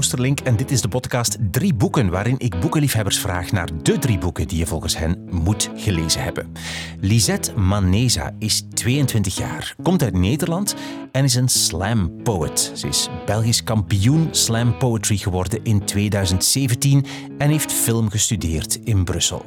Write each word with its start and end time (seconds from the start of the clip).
En 0.00 0.56
dit 0.56 0.70
is 0.70 0.80
de 0.80 0.88
podcast 0.88 1.36
Drie 1.50 1.74
Boeken, 1.74 2.10
waarin 2.10 2.34
ik 2.38 2.60
boekenliefhebbers 2.60 3.18
vraag 3.18 3.52
naar 3.52 3.68
de 3.82 3.98
drie 3.98 4.18
boeken 4.18 4.48
die 4.48 4.58
je 4.58 4.66
volgens 4.66 4.98
hen 4.98 5.26
moet 5.30 5.70
gelezen 5.74 6.22
hebben. 6.22 6.52
Lisette 7.00 7.52
Maneza 7.58 8.34
is 8.38 8.62
22 8.74 9.36
jaar, 9.36 9.74
komt 9.82 10.02
uit 10.02 10.14
Nederland 10.14 10.74
en 11.12 11.24
is 11.24 11.34
een 11.34 11.48
slam 11.48 12.22
poet. 12.22 12.72
Ze 12.74 12.88
is 12.88 13.08
Belgisch 13.26 13.64
kampioen 13.64 14.28
slam 14.30 14.78
poetry 14.78 15.16
geworden 15.16 15.60
in 15.62 15.84
2017 15.84 17.06
en 17.38 17.50
heeft 17.50 17.72
film 17.72 18.10
gestudeerd 18.10 18.78
in 18.84 19.04
Brussel. 19.04 19.44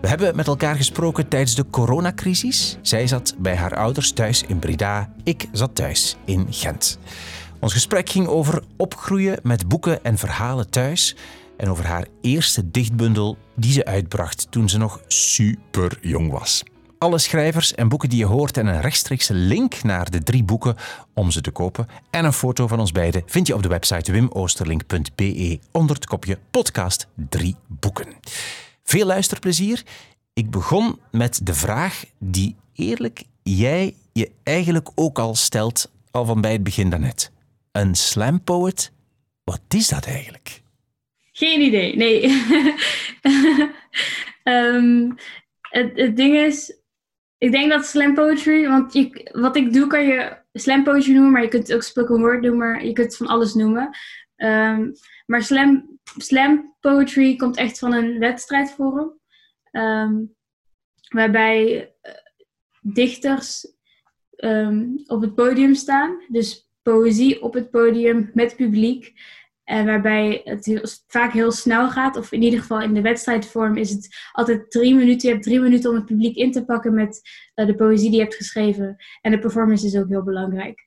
We 0.00 0.08
hebben 0.08 0.36
met 0.36 0.46
elkaar 0.46 0.76
gesproken 0.76 1.28
tijdens 1.28 1.54
de 1.54 1.64
coronacrisis. 1.70 2.78
Zij 2.82 3.06
zat 3.06 3.34
bij 3.38 3.56
haar 3.56 3.76
ouders 3.76 4.12
thuis 4.12 4.44
in 4.46 4.58
Breda, 4.58 5.12
ik 5.24 5.48
zat 5.52 5.74
thuis 5.74 6.16
in 6.24 6.46
Gent. 6.50 6.98
Ons 7.62 7.72
gesprek 7.72 8.10
ging 8.10 8.26
over 8.26 8.62
opgroeien 8.76 9.38
met 9.42 9.68
boeken 9.68 10.04
en 10.04 10.18
verhalen 10.18 10.70
thuis 10.70 11.16
en 11.56 11.68
over 11.68 11.86
haar 11.86 12.06
eerste 12.20 12.70
dichtbundel 12.70 13.36
die 13.56 13.72
ze 13.72 13.84
uitbracht 13.84 14.46
toen 14.50 14.68
ze 14.68 14.78
nog 14.78 15.00
super 15.06 15.98
jong 16.00 16.30
was. 16.30 16.62
Alle 16.98 17.18
schrijvers 17.18 17.74
en 17.74 17.88
boeken 17.88 18.08
die 18.08 18.18
je 18.18 18.24
hoort 18.24 18.56
en 18.56 18.66
een 18.66 18.80
rechtstreekse 18.80 19.34
link 19.34 19.82
naar 19.82 20.10
de 20.10 20.22
drie 20.22 20.44
boeken 20.44 20.76
om 21.14 21.30
ze 21.30 21.40
te 21.40 21.50
kopen 21.50 21.86
en 22.10 22.24
een 22.24 22.32
foto 22.32 22.66
van 22.66 22.80
ons 22.80 22.92
beiden 22.92 23.22
vind 23.26 23.46
je 23.46 23.54
op 23.54 23.62
de 23.62 23.68
website 23.68 24.12
wimoosterlink.be 24.12 25.58
onder 25.72 25.96
het 25.96 26.06
kopje 26.06 26.38
podcast 26.50 27.06
drie 27.28 27.56
boeken. 27.66 28.14
Veel 28.84 29.06
luisterplezier. 29.06 29.82
Ik 30.32 30.50
begon 30.50 30.98
met 31.10 31.40
de 31.42 31.54
vraag 31.54 32.04
die 32.18 32.56
eerlijk 32.74 33.24
jij 33.42 33.94
je 34.12 34.30
eigenlijk 34.42 34.90
ook 34.94 35.18
al 35.18 35.34
stelt, 35.34 35.90
al 36.10 36.24
van 36.24 36.40
bij 36.40 36.52
het 36.52 36.62
begin 36.62 36.90
daarnet. 36.90 37.30
Een 37.72 37.94
slam 37.94 38.44
poet, 38.44 38.92
wat 39.44 39.60
is 39.68 39.88
dat 39.88 40.06
eigenlijk? 40.06 40.62
Geen 41.32 41.60
idee, 41.60 41.96
nee. 41.96 42.20
Ehm, 44.42 45.10
het, 45.60 45.90
het 45.94 46.16
ding 46.16 46.36
is, 46.36 46.80
ik 47.38 47.52
denk 47.52 47.70
dat 47.70 47.86
slam 47.86 48.14
poetry, 48.14 48.68
want 48.68 49.10
wat 49.32 49.56
ik 49.56 49.72
doe 49.72 49.86
kan 49.86 50.04
je 50.06 50.36
slam 50.52 50.84
poetry 50.84 51.12
noemen, 51.12 51.32
maar 51.32 51.42
je 51.42 51.48
kunt 51.48 51.66
het 51.66 51.76
ook 51.76 51.82
spoken 51.82 52.18
word 52.18 52.40
noemen, 52.40 52.86
je 52.86 52.92
kunt 52.92 53.06
het 53.06 53.16
van 53.16 53.26
alles 53.26 53.54
noemen. 53.54 53.90
Ehm, 54.36 54.90
maar 55.26 55.42
slam, 55.42 55.98
slam 56.16 56.76
poetry 56.80 57.36
komt 57.36 57.56
echt 57.56 57.78
van 57.78 57.92
een 57.92 58.18
wedstrijdforum. 58.18 59.20
Um, 59.70 60.34
waarbij 61.08 61.76
uh, 62.02 62.12
dichters 62.80 63.66
op 65.06 65.20
het 65.20 65.34
podium 65.34 65.74
staan. 65.74 66.22
Dus 66.28 66.71
poëzie 66.82 67.42
op 67.42 67.54
het 67.54 67.70
podium 67.70 68.30
met 68.34 68.56
publiek. 68.56 69.12
En 69.64 69.86
waarbij 69.86 70.40
het 70.44 70.64
heel, 70.64 70.80
vaak 71.06 71.32
heel 71.32 71.52
snel 71.52 71.90
gaat. 71.90 72.16
Of 72.16 72.32
in 72.32 72.42
ieder 72.42 72.60
geval 72.60 72.80
in 72.80 72.94
de 72.94 73.00
wedstrijdvorm 73.00 73.76
is 73.76 73.90
het 73.90 74.08
altijd 74.32 74.70
drie 74.70 74.94
minuten. 74.94 75.28
Je 75.28 75.34
hebt 75.34 75.46
drie 75.46 75.60
minuten 75.60 75.90
om 75.90 75.96
het 75.96 76.04
publiek 76.06 76.36
in 76.36 76.52
te 76.52 76.64
pakken 76.64 76.94
met 76.94 77.20
uh, 77.54 77.66
de 77.66 77.74
poëzie 77.74 78.08
die 78.08 78.18
je 78.18 78.22
hebt 78.22 78.34
geschreven. 78.34 78.96
En 79.20 79.30
de 79.30 79.38
performance 79.38 79.86
is 79.86 79.96
ook 79.96 80.08
heel 80.08 80.22
belangrijk. 80.22 80.86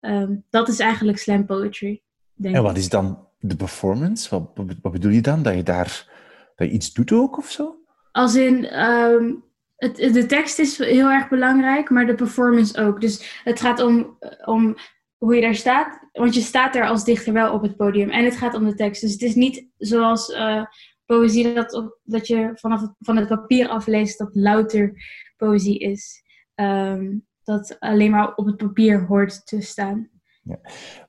Um, 0.00 0.44
dat 0.50 0.68
is 0.68 0.78
eigenlijk 0.78 1.18
slam 1.18 1.46
poetry. 1.46 2.02
Denk 2.34 2.54
en 2.54 2.62
wat 2.62 2.76
is 2.76 2.88
dan 2.88 3.28
de 3.38 3.56
performance? 3.56 4.30
Wat, 4.30 4.50
wat, 4.82 4.92
bedoel 4.92 5.10
je 5.10 5.20
dan? 5.20 5.42
Dat 5.42 5.54
je 5.54 5.62
daar 5.62 6.12
dat 6.56 6.68
je 6.68 6.72
iets 6.72 6.92
doet 6.92 7.12
ook 7.12 7.38
of 7.38 7.50
zo? 7.50 7.76
Als 8.12 8.34
in, 8.34 8.80
um, 8.84 9.44
het, 9.76 9.96
de 9.96 10.26
tekst 10.26 10.58
is 10.58 10.78
heel 10.78 11.10
erg 11.10 11.28
belangrijk, 11.28 11.90
maar 11.90 12.06
de 12.06 12.14
performance 12.14 12.80
ook. 12.80 13.00
Dus 13.00 13.40
het 13.44 13.60
gaat 13.60 13.80
om, 13.80 14.18
om 14.44 14.76
hoe 15.24 15.34
je 15.34 15.40
daar 15.40 15.54
staat. 15.54 16.08
Want 16.12 16.34
je 16.34 16.40
staat 16.40 16.72
daar 16.72 16.88
als 16.88 17.04
dichter 17.04 17.32
wel 17.32 17.52
op 17.52 17.62
het 17.62 17.76
podium. 17.76 18.10
En 18.10 18.24
het 18.24 18.36
gaat 18.36 18.54
om 18.54 18.64
de 18.64 18.74
tekst. 18.74 19.00
Dus 19.00 19.12
het 19.12 19.22
is 19.22 19.34
niet 19.34 19.66
zoals 19.76 20.28
uh, 20.28 20.64
poëzie 21.06 21.54
dat, 21.54 21.92
dat 22.02 22.26
je 22.26 22.50
vanaf 22.54 22.80
het, 22.80 22.90
van 22.98 23.16
het 23.16 23.28
papier 23.28 23.68
afleest 23.68 24.18
dat 24.18 24.34
louter 24.34 24.92
poëzie 25.36 25.78
is. 25.78 26.22
Um, 26.54 27.26
dat 27.42 27.76
alleen 27.78 28.10
maar 28.10 28.34
op 28.34 28.46
het 28.46 28.56
papier 28.56 29.06
hoort 29.06 29.46
te 29.46 29.60
staan. 29.60 30.10
Ja. 30.42 30.60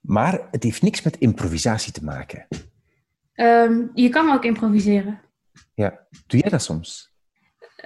Maar 0.02 0.48
het 0.52 0.64
heeft 0.64 0.82
niks 0.82 1.02
met 1.02 1.18
improvisatie 1.18 1.94
te 1.94 2.04
maken. 2.04 2.48
Um, 3.36 3.92
je 3.94 4.10
kan 4.10 4.34
ook 4.34 4.44
improviseren. 4.44 5.22
Ja, 5.74 6.08
doe 6.28 6.40
jij 6.40 6.50
dat 6.50 6.62
soms? 6.62 7.14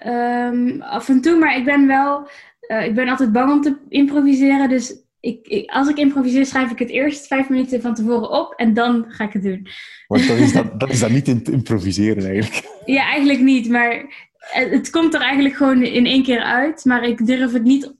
Um, 0.06 0.81
af 0.81 1.09
en 1.09 1.22
toe, 1.22 1.40
maar 1.40 1.58
ik 1.58 1.66
ben 1.66 1.88
wel... 1.88 2.30
Uh, 2.68 2.86
ik 2.86 2.96
ben 2.96 3.09
altijd 3.09 3.31
bang 3.31 3.52
om 3.52 3.62
te 3.62 3.78
improviseren, 3.88 4.70
dus 4.70 5.08
ik, 5.19 5.47
ik, 5.47 5.69
als 5.69 5.88
ik 5.90 5.97
improviseer, 5.97 6.46
schrijf 6.46 6.72
ik 6.72 6.80
het 6.80 6.90
eerst 6.90 7.28
vijf 7.28 7.50
minuten 7.50 7.81
van 7.81 7.94
tevoren 7.94 8.30
op 8.30 8.53
en 8.53 8.74
dan 8.74 9.06
ga 9.07 9.24
ik 9.24 9.34
het 9.34 9.44
doen. 9.44 9.68
Want 10.07 10.28
dat 10.28 10.38
is 10.46 10.53
dan, 10.53 10.72
dat 10.78 10.90
is 10.90 11.00
dan 11.00 11.12
niet 11.12 11.28
in 11.28 11.44
improviseren 11.44 12.25
eigenlijk. 12.25 12.81
Ja, 12.85 13.03
eigenlijk 13.09 13.40
niet, 13.40 13.69
maar 13.69 14.06
het 14.40 14.90
komt 14.90 15.13
er 15.13 15.22
eigenlijk 15.22 15.56
gewoon 15.56 15.84
in 15.84 16.06
één 16.06 16.24
keer 16.24 16.41
uit, 16.41 16.85
maar 16.85 17.03
ik 17.03 17.25
durf 17.25 17.52
het 17.53 17.63
niet 17.63 17.96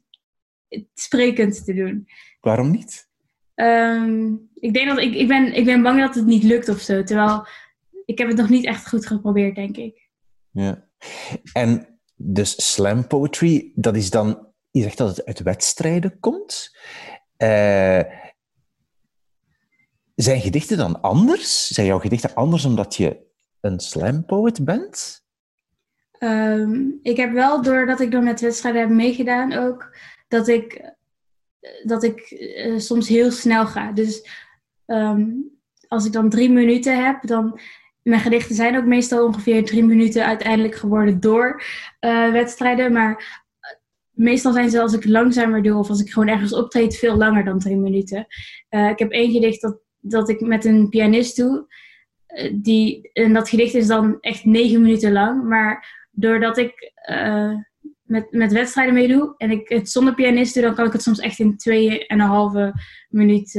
sprekend 0.94 1.66
te 1.66 1.74
doen. 1.74 2.08
Waarom 2.42 2.72
niet? 2.72 3.08
Um, 3.56 4.50
ik 4.54 4.74
denk 4.74 4.88
dat 4.88 5.00
ik, 5.00 5.14
ik, 5.14 5.28
ben, 5.28 5.54
ik 5.54 5.66
ben 5.66 5.82
bang 5.82 6.00
dat 6.00 6.16
het 6.16 6.26
niet 6.26 6.44
lukt 6.44 6.70
of 6.70 6.80
zo. 6.80 7.04
Terwijl 7.04 7.48
ik 8.06 8.18
heb 8.18 8.28
het 8.28 8.38
nog 8.38 8.50
niet 8.50 8.66
echt 8.66 8.90
goed 8.90 9.08
geprobeerd, 9.08 9.56
denk 9.56 9.78
ik. 9.78 10.10
Ja. 10.52 10.88
En 11.54 12.00
dus 12.16 12.74
slam 12.74 13.08
poetry, 13.08 13.72
dat 13.76 13.96
is 13.96 14.10
dan, 14.10 14.48
je 14.72 14.82
zegt 14.82 14.98
dat 14.98 15.16
het 15.16 15.26
uit 15.26 15.40
wedstrijden 15.40 16.20
komt. 16.20 16.78
Uh, 17.38 18.02
zijn 20.16 20.42
gedichten 20.42 20.78
dan 20.78 21.02
anders? 21.02 21.68
Zijn 21.68 21.88
jouw 21.88 22.00
gedichten 22.00 22.34
anders 22.36 22.66
omdat 22.66 22.96
je 22.96 23.28
een 23.62 23.80
slam 23.80 24.26
poet 24.26 24.66
bent? 24.66 25.26
Um, 26.20 27.00
ik 27.02 27.18
heb 27.18 27.32
wel, 27.32 27.62
doordat 27.62 28.00
ik 28.00 28.12
dan 28.12 28.24
met 28.24 28.42
wedstrijden 28.42 28.82
heb 28.82 28.90
meegedaan 28.90 29.54
ook, 29.54 29.98
dat 30.28 30.48
ik 30.48 30.98
dat 31.84 32.04
ik 32.04 32.32
uh, 32.32 32.80
soms 32.80 33.08
heel 33.08 33.32
snel 33.32 33.66
ga. 33.66 33.92
Dus 33.92 34.30
um, 34.86 35.52
als 35.88 36.06
ik 36.06 36.12
dan 36.12 36.30
drie 36.30 36.50
minuten 36.50 37.06
heb, 37.06 37.28
dan. 37.28 37.60
Mijn 38.02 38.22
gedichten 38.22 38.56
zijn 38.56 38.78
ook 38.78 38.86
meestal 38.86 39.26
ongeveer 39.26 39.66
drie 39.66 39.84
minuten 39.84 40.26
uiteindelijk 40.26 40.76
geworden 40.76 41.20
door 41.20 41.64
uh, 42.00 42.32
wedstrijden. 42.32 42.94
Maar 42.94 43.44
meestal 44.20 44.54
zijn 44.54 44.70
ze 44.70 44.82
als 44.82 44.94
ik 44.94 45.06
langzamer 45.06 45.64
doe 45.64 45.78
of 45.78 45.90
als 45.90 46.02
ik 46.02 46.12
gewoon 46.12 46.28
ergens 46.28 46.54
optreed 46.54 46.98
veel 46.98 47.18
langer 47.18 47.44
dan 47.46 47.60
drie 47.60 47.78
minuten. 47.78 48.26
Uh, 48.70 48.90
ik 48.90 49.00
heb 49.00 49.12
één 49.12 49.32
gedicht 49.32 49.62
dat, 49.62 49.80
dat 50.00 50.30
ik 50.30 50.40
met 50.42 50.66
een 50.66 50.90
pianist 50.90 51.36
doe. 51.36 51.68
die, 52.54 53.10
en 53.14 53.34
dat 53.34 53.50
gedicht 53.50 53.74
is 53.74 53.88
dan 53.88 54.18
echt 54.20 54.46
negen 54.46 54.82
minuten 54.82 55.12
lang. 55.12 55.44
Maar 55.44 56.06
doordat 56.12 56.58
ik 56.58 56.94
met, 58.04 58.32
met 58.32 58.52
wedstrijden 58.52 58.94
meedoe 58.94 59.34
en 59.38 59.52
ik 59.52 59.70
het 59.70 59.90
zonder 59.90 60.14
pianist 60.14 60.54
doe, 60.54 60.64
dan 60.64 60.76
kan 60.76 60.86
ik 60.86 60.94
het 60.94 61.04
soms 61.04 61.20
echt 61.20 61.40
in 61.40 61.58
twee 61.58 62.08
en 62.08 62.20
een 62.20 62.28
halve 62.28 62.74
minuut 63.10 63.52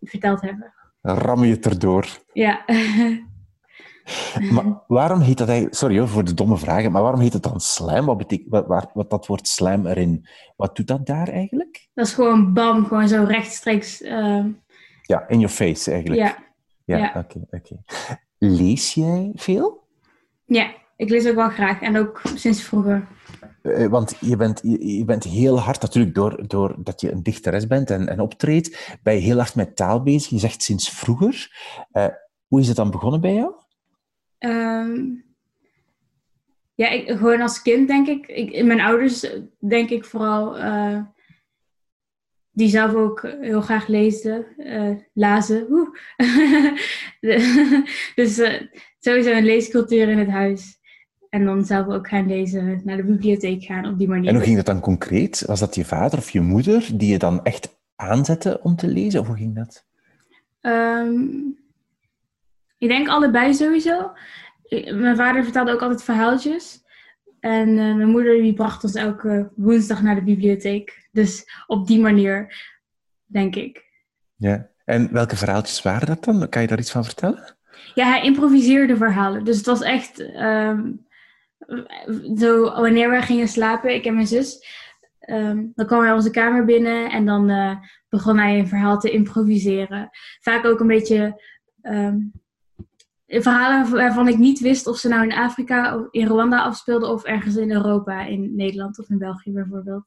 verteld 0.00 0.40
hebben. 0.40 0.74
Ram 1.00 1.44
je 1.44 1.50
het 1.50 1.66
erdoor. 1.66 2.06
Ja. 2.32 2.64
maar 4.50 4.82
waarom 4.86 5.20
heet 5.20 5.38
dat 5.38 5.48
eigenlijk... 5.48 5.78
Sorry 5.78 5.98
hoor, 5.98 6.08
voor 6.08 6.24
de 6.24 6.34
domme 6.34 6.56
vragen, 6.56 6.92
maar 6.92 7.02
waarom 7.02 7.20
heet 7.20 7.32
het 7.32 7.42
dan 7.42 7.60
slam? 7.60 8.06
Wat 8.06 8.16
betekent 8.18 8.50
wat, 8.50 8.66
wat, 8.66 8.90
wat 8.94 9.10
dat 9.10 9.26
woord 9.26 9.48
slam 9.48 9.86
erin... 9.86 10.26
Wat 10.56 10.76
doet 10.76 10.86
dat 10.86 11.06
daar 11.06 11.28
eigenlijk? 11.28 11.88
Dat 11.94 12.06
is 12.06 12.12
gewoon 12.14 12.52
bam, 12.52 12.86
gewoon 12.86 13.08
zo 13.08 13.24
rechtstreeks... 13.24 14.02
Uh... 14.02 14.44
Ja, 15.02 15.28
in 15.28 15.38
your 15.38 15.54
face 15.54 15.90
eigenlijk. 15.90 16.20
Ja. 16.20 16.36
Ja, 16.84 16.96
oké. 16.96 17.12
Ja. 17.12 17.20
Okay, 17.20 17.60
okay. 17.60 17.78
Lees 18.38 18.94
jij 18.94 19.32
veel? 19.34 19.86
Ja, 20.44 20.70
ik 20.96 21.10
lees 21.10 21.28
ook 21.28 21.34
wel 21.34 21.48
graag. 21.48 21.80
En 21.80 21.98
ook 21.98 22.20
sinds 22.34 22.62
vroeger. 22.62 23.06
Want 23.90 24.16
je 24.20 24.36
bent, 24.36 24.60
je 24.78 25.04
bent 25.04 25.24
heel 25.24 25.60
hard, 25.60 25.82
natuurlijk 25.82 26.14
door, 26.14 26.48
door 26.48 26.74
dat 26.78 27.00
je 27.00 27.12
een 27.12 27.22
dichteres 27.22 27.66
bent 27.66 27.90
en, 27.90 28.08
en 28.08 28.20
optreedt, 28.20 28.98
ben 29.02 29.14
je 29.14 29.20
heel 29.20 29.36
hard 29.36 29.54
met 29.54 29.76
taal 29.76 30.02
bezig. 30.02 30.30
Je 30.30 30.38
zegt 30.38 30.62
sinds 30.62 30.90
vroeger. 30.90 31.52
Uh, 31.92 32.06
hoe 32.46 32.60
is 32.60 32.68
het 32.68 32.76
dan 32.76 32.90
begonnen 32.90 33.20
bij 33.20 33.34
jou? 33.34 33.52
Um, 34.38 35.24
ja, 36.74 36.88
ik, 36.88 37.08
gewoon 37.08 37.40
als 37.40 37.62
kind 37.62 37.88
denk 37.88 38.08
ik. 38.08 38.26
ik. 38.26 38.64
Mijn 38.64 38.80
ouders 38.80 39.26
denk 39.58 39.90
ik 39.90 40.04
vooral, 40.04 40.58
uh, 40.58 41.00
die 42.50 42.68
zelf 42.68 42.94
ook 42.94 43.22
heel 43.40 43.60
graag 43.60 43.86
leesden, 43.86 44.46
uh, 44.56 44.96
lazen. 45.12 45.66
dus 48.14 48.34
sowieso 48.98 49.30
een 49.30 49.44
leescultuur 49.44 50.08
in 50.08 50.18
het 50.18 50.30
huis. 50.30 50.76
En 51.30 51.44
dan 51.44 51.64
zelf 51.64 51.86
ook 51.86 52.08
gaan 52.08 52.26
lezen, 52.26 52.80
naar 52.84 52.96
de 52.96 53.04
bibliotheek 53.04 53.64
gaan 53.64 53.86
op 53.86 53.98
die 53.98 54.08
manier. 54.08 54.28
En 54.28 54.34
hoe 54.34 54.44
ging 54.44 54.56
dat 54.56 54.66
dan 54.66 54.80
concreet? 54.80 55.42
Was 55.46 55.60
dat 55.60 55.74
je 55.74 55.84
vader 55.84 56.18
of 56.18 56.30
je 56.30 56.40
moeder 56.40 56.88
die 56.94 57.12
je 57.12 57.18
dan 57.18 57.44
echt 57.44 57.78
aanzette 57.96 58.60
om 58.62 58.76
te 58.76 58.88
lezen? 58.88 59.20
Of 59.20 59.26
hoe 59.26 59.36
ging 59.36 59.54
dat? 59.54 59.86
Um, 60.60 61.58
ik 62.78 62.88
denk 62.88 63.08
allebei 63.08 63.54
sowieso. 63.54 64.12
Mijn 64.90 65.16
vader 65.16 65.44
vertelde 65.44 65.72
ook 65.72 65.82
altijd 65.82 66.02
verhaaltjes. 66.02 66.86
En 67.40 67.68
uh, 67.68 67.94
mijn 67.94 68.08
moeder 68.08 68.42
die 68.42 68.54
bracht 68.54 68.84
ons 68.84 68.94
elke 68.94 69.50
woensdag 69.56 70.02
naar 70.02 70.14
de 70.14 70.22
bibliotheek. 70.22 71.08
Dus 71.12 71.44
op 71.66 71.86
die 71.86 72.00
manier, 72.00 72.54
denk 73.26 73.56
ik. 73.56 73.84
Ja. 74.36 74.68
En 74.84 75.12
welke 75.12 75.36
verhaaltjes 75.36 75.82
waren 75.82 76.06
dat 76.06 76.24
dan? 76.24 76.48
Kan 76.48 76.62
je 76.62 76.68
daar 76.68 76.78
iets 76.78 76.90
van 76.90 77.04
vertellen? 77.04 77.56
Ja, 77.94 78.06
hij 78.06 78.22
improviseerde 78.22 78.96
verhalen. 78.96 79.44
Dus 79.44 79.56
het 79.56 79.66
was 79.66 79.82
echt 79.82 80.20
ehm, 80.20 80.92
zo, 82.36 82.62
wanneer 82.62 83.10
we 83.10 83.22
gingen 83.22 83.48
slapen, 83.48 83.94
ik 83.94 84.04
en 84.04 84.14
mijn 84.14 84.26
zus, 84.26 84.66
ehm, 85.20 85.64
dan 85.74 85.86
kwam 85.86 86.02
hij 86.02 86.12
onze 86.12 86.30
kamer 86.30 86.64
binnen 86.64 87.10
en 87.10 87.26
dan 87.26 87.50
uh, 87.50 87.76
begon 88.08 88.38
hij 88.38 88.58
een 88.58 88.68
verhaal 88.68 88.98
te 88.98 89.10
improviseren. 89.10 90.10
Vaak 90.40 90.64
ook 90.64 90.80
een 90.80 90.86
beetje 90.86 91.42
um, 91.82 92.32
verhalen 93.28 93.90
waarvan 93.90 94.28
ik 94.28 94.38
niet 94.38 94.60
wist 94.60 94.86
of 94.86 94.96
ze 94.96 95.08
nou 95.08 95.22
in 95.22 95.32
Afrika 95.32 95.98
of 95.98 96.06
in 96.10 96.26
Rwanda 96.26 96.62
afspeelden 96.62 97.10
of 97.10 97.24
ergens 97.24 97.56
in 97.56 97.72
Europa, 97.72 98.24
in 98.24 98.56
Nederland 98.56 98.98
of 98.98 99.10
in 99.10 99.18
België 99.18 99.52
bijvoorbeeld. 99.52 100.04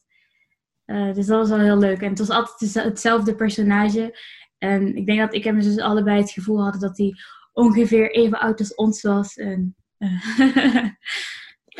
Uh, 0.85 1.13
dus 1.13 1.25
dat 1.25 1.37
was 1.37 1.49
wel 1.49 1.59
heel 1.59 1.77
leuk. 1.77 2.01
En 2.01 2.09
het 2.09 2.19
was 2.19 2.29
altijd 2.29 2.73
hetzelfde 2.73 3.35
personage. 3.35 4.19
En 4.57 4.95
ik 4.95 5.05
denk 5.05 5.19
dat 5.19 5.33
ik 5.33 5.45
en 5.45 5.53
mijn 5.53 5.65
zus 5.65 5.77
allebei 5.77 6.21
het 6.21 6.31
gevoel 6.31 6.63
hadden 6.63 6.81
dat 6.81 6.97
hij 6.97 7.13
ongeveer 7.53 8.11
even 8.11 8.39
oud 8.39 8.59
als 8.59 8.75
ons 8.75 9.01
was. 9.01 9.35
En, 9.35 9.75
uh, 9.97 10.25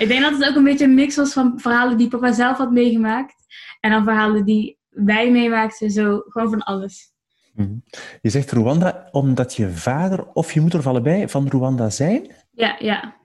ik 0.01 0.07
denk 0.07 0.21
dat 0.21 0.33
het 0.33 0.49
ook 0.49 0.55
een 0.55 0.63
beetje 0.63 0.85
een 0.85 0.93
mix 0.93 1.15
was 1.15 1.33
van 1.33 1.59
verhalen 1.59 1.97
die 1.97 2.07
papa 2.07 2.31
zelf 2.31 2.57
had 2.57 2.71
meegemaakt. 2.71 3.35
En 3.79 3.91
dan 3.91 4.03
verhalen 4.03 4.45
die 4.45 4.79
wij 4.89 5.31
meemaakten. 5.31 5.91
Zo 5.91 6.23
gewoon 6.25 6.49
van 6.49 6.63
alles. 6.63 7.10
Mhm. 7.53 7.75
Je 8.21 8.29
zegt 8.29 8.51
Rwanda 8.51 9.07
omdat 9.11 9.55
je 9.55 9.69
vader 9.69 10.27
of 10.33 10.51
je 10.51 10.61
moeder 10.61 10.79
of 10.79 10.87
allebei 10.87 11.29
van 11.29 11.47
Rwanda 11.47 11.89
zijn? 11.89 12.31
Ja, 12.51 12.75
ja. 12.79 13.15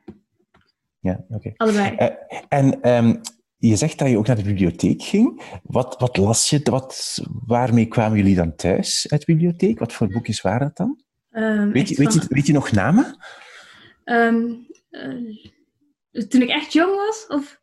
Ja, 1.00 1.25
oké. 1.28 1.52
Allebei. 1.56 1.96
Uh, 1.99 2.08
en 2.49 2.94
um, 2.96 3.20
je 3.56 3.76
zegt 3.76 3.99
dat 3.99 4.08
je 4.08 4.19
ook 4.19 4.26
naar 4.26 4.37
de 4.37 4.43
bibliotheek 4.43 5.02
ging. 5.02 5.43
Wat, 5.62 5.96
wat 5.99 6.17
las 6.17 6.50
je? 6.50 6.61
Wat, 6.62 7.23
waarmee 7.46 7.87
kwamen 7.87 8.17
jullie 8.17 8.37
dan 8.37 8.55
thuis 8.55 9.06
uit 9.11 9.26
de 9.26 9.32
bibliotheek? 9.32 9.78
Wat 9.78 9.93
voor 9.93 10.08
boekjes 10.08 10.40
waren 10.40 10.67
dat 10.67 10.76
dan? 10.76 11.00
Um, 11.43 11.73
weet, 11.73 11.88
je, 11.88 11.96
weet, 11.96 12.14
je, 12.14 12.25
weet 12.28 12.46
je 12.46 12.52
nog 12.52 12.70
namen? 12.70 13.17
Um, 14.05 14.67
uh, 14.90 16.25
toen 16.28 16.43
ik 16.43 16.49
echt 16.49 16.73
jong 16.73 16.96
was? 16.96 17.26
Of 17.28 17.61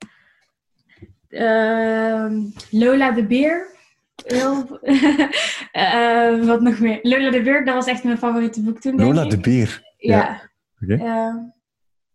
uh, 1.30 2.32
Lola 2.70 3.12
de 3.12 3.26
Beer? 3.28 3.73
Heel, 4.26 4.80
uh, 4.84 6.46
wat 6.50 6.62
nog 6.62 6.80
meer? 6.80 7.00
Lola 7.02 7.30
de 7.30 7.42
Beer, 7.42 7.66
dat 7.66 7.74
was 7.76 7.88
echt 7.88 8.04
mijn 8.04 8.18
favoriete 8.18 8.62
boek 8.62 8.80
toen. 8.80 8.96
Lola 8.96 9.26
de 9.26 9.40
Beer? 9.40 9.94
Ja. 9.98 10.50
ja. 10.80 10.98
Okay. 10.98 11.52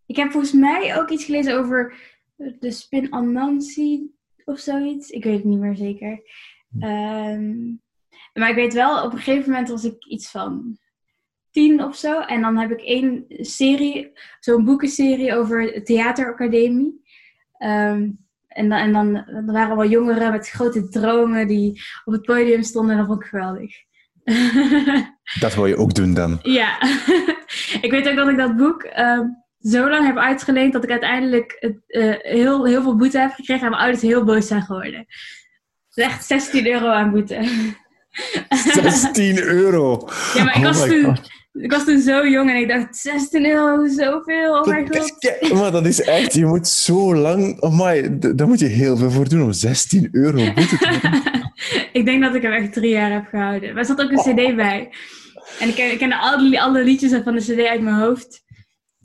ik 0.05 0.15
heb 0.15 0.31
volgens 0.31 0.53
mij 0.53 0.97
ook 0.97 1.09
iets 1.09 1.25
gelezen 1.25 1.57
over 1.57 1.93
de 2.35 2.71
Spin 2.71 3.11
Anansi 3.11 4.11
of 4.45 4.59
zoiets. 4.59 5.09
Ik 5.09 5.23
weet 5.23 5.35
het 5.35 5.43
niet 5.43 5.59
meer 5.59 5.75
zeker. 5.75 6.21
Um, 6.79 7.81
maar 8.33 8.49
ik 8.49 8.55
weet 8.55 8.73
wel, 8.73 9.03
op 9.03 9.11
een 9.11 9.17
gegeven 9.17 9.51
moment 9.51 9.69
was 9.69 9.83
ik 9.83 10.05
iets 10.05 10.31
van 10.31 10.77
tien 11.51 11.83
of 11.83 11.95
zo. 11.95 12.19
En 12.19 12.41
dan 12.41 12.57
heb 12.57 12.71
ik 12.71 12.81
één 12.81 13.25
serie, 13.27 14.11
zo'n 14.39 14.65
boekenserie 14.65 15.35
over 15.35 15.83
theateracademie. 15.83 17.01
Um, 17.63 18.27
en, 18.59 18.69
dan, 18.69 18.79
en 18.79 18.91
dan, 18.91 19.13
dan 19.45 19.51
waren 19.51 19.75
wel 19.75 19.89
jongeren 19.89 20.31
met 20.31 20.49
grote 20.49 20.89
dromen 20.89 21.47
die 21.47 21.81
op 22.05 22.13
het 22.13 22.21
podium 22.21 22.63
stonden. 22.63 22.91
En 22.91 22.97
dat 22.97 23.07
vond 23.07 23.21
ik 23.21 23.27
geweldig. 23.27 23.87
Dat 25.39 25.55
wil 25.55 25.65
je 25.65 25.77
ook 25.77 25.93
doen 25.93 26.13
dan? 26.13 26.39
Ja. 26.41 26.81
ik 27.85 27.91
weet 27.91 28.07
ook 28.09 28.15
dat 28.15 28.27
ik 28.27 28.37
dat 28.37 28.57
boek 28.57 28.83
um, 28.99 29.43
zo 29.59 29.89
lang 29.89 30.05
heb 30.05 30.17
uitgeleend 30.17 30.73
dat 30.73 30.83
ik 30.83 30.89
uiteindelijk 30.89 31.55
het, 31.59 31.77
uh, 31.87 32.15
heel, 32.17 32.65
heel 32.65 32.81
veel 32.81 32.95
boete 32.95 33.19
heb 33.19 33.31
gekregen 33.31 33.63
en 33.63 33.69
mijn 33.69 33.81
ouders 33.81 34.01
heel 34.01 34.23
boos 34.23 34.47
zijn 34.47 34.61
geworden. 34.61 35.05
Is 35.93 36.03
echt 36.03 36.25
16 36.25 36.67
euro 36.67 36.87
aan 36.87 37.11
boete. 37.11 37.67
16 38.83 39.39
euro? 39.39 40.09
Ja, 40.33 40.43
maar 40.43 40.57
ik, 40.57 40.65
oh 40.65 40.67
was 40.67 40.87
toen, 40.87 41.17
ik 41.51 41.71
was 41.71 41.85
toen 41.85 41.99
zo 41.99 42.27
jong 42.27 42.49
en 42.49 42.55
ik 42.55 42.67
dacht, 42.67 42.95
16 42.95 43.45
euro, 43.45 43.87
zoveel, 43.87 44.53
oh 44.53 44.65
mijn 44.65 44.87
god. 44.95 45.53
Maar 45.53 45.71
dat 45.71 45.85
is 45.85 46.01
echt, 46.01 46.33
je 46.33 46.45
moet 46.45 46.67
zo 46.67 47.15
lang, 47.15 47.61
oh 47.61 47.79
my, 47.79 48.19
daar 48.35 48.47
moet 48.47 48.59
je 48.59 48.65
heel 48.65 48.97
veel 48.97 49.11
voor 49.11 49.29
doen 49.29 49.41
om 49.41 49.53
16 49.53 50.07
euro 50.11 50.53
boete 50.53 50.77
te 50.77 50.87
hebben. 50.87 51.21
ik 51.99 52.05
denk 52.05 52.23
dat 52.23 52.35
ik 52.35 52.41
hem 52.41 52.51
echt 52.51 52.73
drie 52.73 52.91
jaar 52.91 53.11
heb 53.11 53.25
gehouden. 53.25 53.69
Maar 53.69 53.77
er 53.77 53.85
zat 53.85 54.01
ook 54.01 54.11
een 54.11 54.17
cd 54.17 54.55
bij. 54.55 54.91
En 55.59 55.67
ik 55.67 55.97
ken, 55.97 56.11
alle, 56.11 56.61
alle 56.61 56.83
liedjes 56.83 57.21
van 57.23 57.35
de 57.35 57.41
cd 57.41 57.67
uit 57.67 57.81
mijn 57.81 57.95
hoofd. 57.95 58.43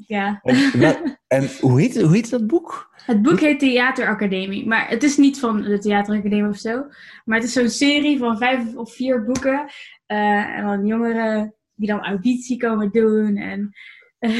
Ja. 0.06 0.40
En, 0.42 1.18
en 1.26 1.48
hoe, 1.60 1.80
heet, 1.80 2.00
hoe 2.00 2.14
heet 2.14 2.30
dat 2.30 2.46
boek? 2.46 2.92
Het 3.06 3.22
boek 3.22 3.40
heet 3.40 3.58
Theateracademie. 3.58 4.66
Maar 4.66 4.88
het 4.88 5.02
is 5.02 5.16
niet 5.16 5.38
van 5.38 5.62
de 5.62 5.78
Theateracademie 5.78 6.48
of 6.48 6.58
zo. 6.58 6.84
Maar 7.24 7.38
het 7.38 7.46
is 7.46 7.52
zo'n 7.52 7.68
serie 7.68 8.18
van 8.18 8.38
vijf 8.38 8.74
of 8.74 8.94
vier 8.94 9.24
boeken. 9.24 9.64
Uh, 10.06 10.56
en 10.58 10.64
dan 10.64 10.86
jongeren 10.86 11.54
die 11.74 11.88
dan 11.88 12.04
auditie 12.04 12.56
komen 12.56 12.90
doen. 12.90 13.36
En 13.36 13.72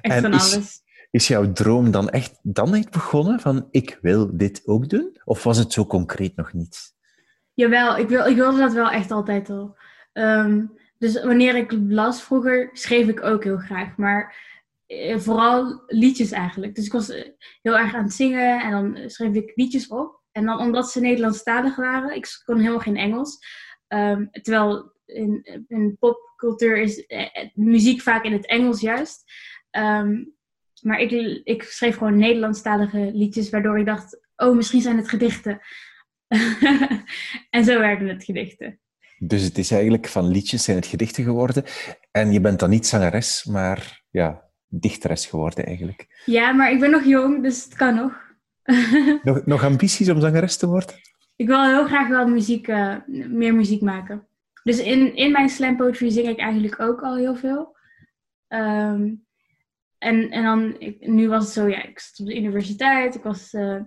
echt 0.00 0.20
van 0.20 0.32
alles. 0.32 0.82
Is 1.10 1.28
jouw 1.28 1.52
droom 1.52 1.90
dan 1.90 2.08
echt 2.08 2.38
dan 2.42 2.74
echt 2.74 2.90
begonnen? 2.90 3.40
Van 3.40 3.68
ik 3.70 3.98
wil 4.02 4.36
dit 4.36 4.62
ook 4.64 4.88
doen? 4.88 5.20
Of 5.24 5.42
was 5.42 5.58
het 5.58 5.72
zo 5.72 5.86
concreet 5.86 6.36
nog 6.36 6.52
niet? 6.52 6.94
Jawel, 7.54 7.96
ik, 7.96 8.08
wil, 8.08 8.26
ik 8.26 8.36
wilde 8.36 8.58
dat 8.58 8.72
wel 8.72 8.90
echt 8.90 9.10
altijd 9.10 9.50
al. 9.50 9.76
Um, 10.12 10.78
dus 10.98 11.22
wanneer 11.22 11.56
ik 11.56 11.72
las 11.88 12.22
vroeger, 12.22 12.70
schreef 12.72 13.08
ik 13.08 13.22
ook 13.22 13.44
heel 13.44 13.56
graag. 13.56 13.96
Maar 13.96 14.36
eh, 14.86 15.18
vooral 15.18 15.82
liedjes 15.86 16.30
eigenlijk. 16.30 16.74
Dus 16.74 16.86
ik 16.86 16.92
was 16.92 17.10
eh, 17.10 17.30
heel 17.62 17.78
erg 17.78 17.94
aan 17.94 18.04
het 18.04 18.12
zingen 18.12 18.60
en 18.60 18.70
dan 18.70 19.10
schreef 19.10 19.34
ik 19.34 19.52
liedjes 19.54 19.88
op. 19.88 20.20
En 20.32 20.46
dan 20.46 20.58
omdat 20.58 20.90
ze 20.90 21.00
Nederlandstalig 21.00 21.76
waren, 21.76 22.16
ik 22.16 22.40
kon 22.44 22.58
helemaal 22.58 22.78
geen 22.78 22.96
Engels. 22.96 23.38
Um, 23.88 24.28
terwijl 24.30 24.92
in, 25.12 25.64
in 25.68 25.96
popcultuur 25.98 26.78
is 26.78 27.06
eh, 27.06 27.48
muziek 27.54 28.00
vaak 28.00 28.24
in 28.24 28.32
het 28.32 28.46
Engels 28.46 28.80
juist. 28.80 29.32
Um, 29.70 30.34
maar 30.82 31.00
ik, 31.00 31.10
ik 31.44 31.62
schreef 31.62 31.96
gewoon 31.96 32.18
Nederlandstalige 32.18 33.10
liedjes, 33.12 33.50
waardoor 33.50 33.78
ik 33.78 33.86
dacht, 33.86 34.20
oh, 34.36 34.56
misschien 34.56 34.80
zijn 34.80 34.96
het 34.96 35.08
gedichten. 35.08 35.60
en 37.50 37.64
zo 37.64 37.78
werden 37.78 38.08
het 38.08 38.24
gedichten. 38.24 38.80
Dus 39.18 39.42
het 39.42 39.58
is 39.58 39.70
eigenlijk 39.70 40.08
van 40.08 40.28
liedjes 40.28 40.64
zijn 40.64 40.76
het 40.76 40.86
gedichten 40.86 41.24
geworden. 41.24 41.64
En 42.10 42.32
je 42.32 42.40
bent 42.40 42.58
dan 42.58 42.70
niet 42.70 42.86
zangeres, 42.86 43.44
maar 43.44 44.02
ja, 44.10 44.42
dichteres 44.68 45.26
geworden 45.26 45.66
eigenlijk. 45.66 46.22
Ja, 46.24 46.52
maar 46.52 46.72
ik 46.72 46.80
ben 46.80 46.90
nog 46.90 47.04
jong, 47.04 47.42
dus 47.42 47.64
het 47.64 47.74
kan 47.74 47.94
nog. 47.94 48.28
nog, 49.22 49.46
nog 49.46 49.64
ambities 49.64 50.10
om 50.10 50.20
zangeres 50.20 50.56
te 50.56 50.66
worden? 50.66 50.94
Ik 51.36 51.46
wil 51.46 51.64
heel 51.64 51.86
graag 51.86 52.08
wel 52.08 52.28
muziek, 52.28 52.68
uh, 52.68 52.96
meer 53.06 53.54
muziek 53.54 53.80
maken. 53.80 54.26
Dus 54.62 54.78
in, 54.78 55.16
in 55.16 55.32
mijn 55.32 55.48
slam 55.48 55.76
poetry 55.76 56.10
zing 56.10 56.28
ik 56.28 56.38
eigenlijk 56.38 56.80
ook 56.80 57.02
al 57.02 57.16
heel 57.16 57.36
veel. 57.36 57.76
Um, 58.48 59.24
en, 59.98 60.30
en 60.30 60.42
dan, 60.42 60.74
ik, 60.78 61.06
nu 61.06 61.28
was 61.28 61.44
het 61.44 61.52
zo, 61.52 61.68
ja, 61.68 61.84
ik 61.84 61.98
zat 61.98 62.20
op 62.20 62.26
de 62.26 62.36
universiteit, 62.36 63.14
ik 63.14 63.22
was 63.22 63.52
uh, 63.52 63.80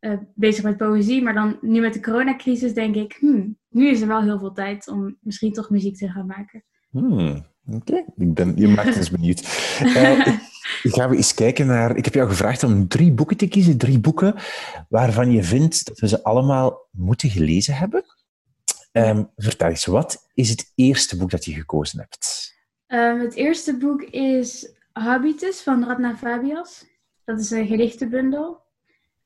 uh, 0.00 0.18
bezig 0.34 0.64
met 0.64 0.76
poëzie, 0.76 1.22
maar 1.22 1.34
dan 1.34 1.58
nu 1.60 1.80
met 1.80 1.92
de 1.92 2.00
coronacrisis 2.00 2.74
denk 2.74 2.94
ik, 2.94 3.16
hmm, 3.18 3.58
nu 3.68 3.88
is 3.88 4.00
er 4.00 4.08
wel 4.08 4.22
heel 4.22 4.38
veel 4.38 4.52
tijd 4.52 4.88
om 4.88 5.16
misschien 5.20 5.52
toch 5.52 5.70
muziek 5.70 5.96
te 5.96 6.08
gaan 6.08 6.26
maken. 6.26 6.64
Hmm, 6.90 7.46
Oké, 7.66 8.04
okay. 8.16 8.52
je 8.56 8.68
maakt 8.68 8.96
ons 8.96 9.10
benieuwd. 9.10 9.40
uh, 9.82 10.26
gaan 10.96 11.10
we 11.10 11.16
eens 11.16 11.34
kijken 11.34 11.66
naar. 11.66 11.96
Ik 11.96 12.04
heb 12.04 12.14
jou 12.14 12.28
gevraagd 12.28 12.62
om 12.62 12.88
drie 12.88 13.12
boeken 13.12 13.36
te 13.36 13.48
kiezen. 13.48 13.78
Drie 13.78 14.00
boeken 14.00 14.34
waarvan 14.88 15.30
je 15.30 15.42
vindt 15.42 15.86
dat 15.86 15.98
we 15.98 16.08
ze 16.08 16.22
allemaal 16.22 16.88
moeten 16.90 17.30
gelezen 17.30 17.74
hebben. 17.74 18.04
Um, 18.92 19.30
vertel 19.36 19.68
eens, 19.68 19.84
wat 19.84 20.30
is 20.34 20.50
het 20.50 20.72
eerste 20.74 21.16
boek 21.16 21.30
dat 21.30 21.44
je 21.44 21.54
gekozen 21.54 21.98
hebt? 21.98 22.54
Um, 22.86 23.20
het 23.20 23.34
eerste 23.34 23.76
boek 23.76 24.02
is 24.02 24.74
Habitus 24.92 25.62
van 25.62 25.84
Radna 25.84 26.16
Fabias. 26.16 26.86
Dat 27.24 27.40
is 27.40 27.50
een 27.50 27.66
gedichtenbundel. 27.66 28.62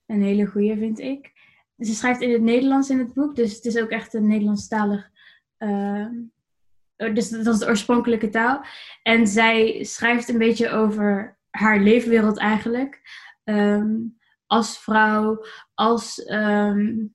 Een 0.07 0.23
hele 0.23 0.47
goede, 0.47 0.77
vind 0.77 0.99
ik. 0.99 1.33
Ze 1.79 1.95
schrijft 1.95 2.21
in 2.21 2.33
het 2.33 2.43
Nederlands 2.43 2.91
in 2.91 2.99
het 2.99 3.13
boek, 3.13 3.37
dus 3.37 3.55
het 3.55 3.65
is 3.65 3.79
ook 3.79 3.91
echt 3.91 4.15
een 4.15 4.27
Nederlandstalig. 4.27 5.11
Uh, 5.59 6.09
dus 6.97 7.29
dat 7.29 7.55
is 7.55 7.59
de 7.59 7.67
oorspronkelijke 7.67 8.29
taal. 8.29 8.65
En 9.03 9.27
zij 9.27 9.85
schrijft 9.85 10.29
een 10.29 10.39
beetje 10.39 10.69
over 10.69 11.39
haar 11.51 11.81
leefwereld 11.81 12.39
eigenlijk. 12.39 13.01
Als 14.47 14.79
vrouw, 14.79 15.45
als 15.75 16.23
een 16.27 17.15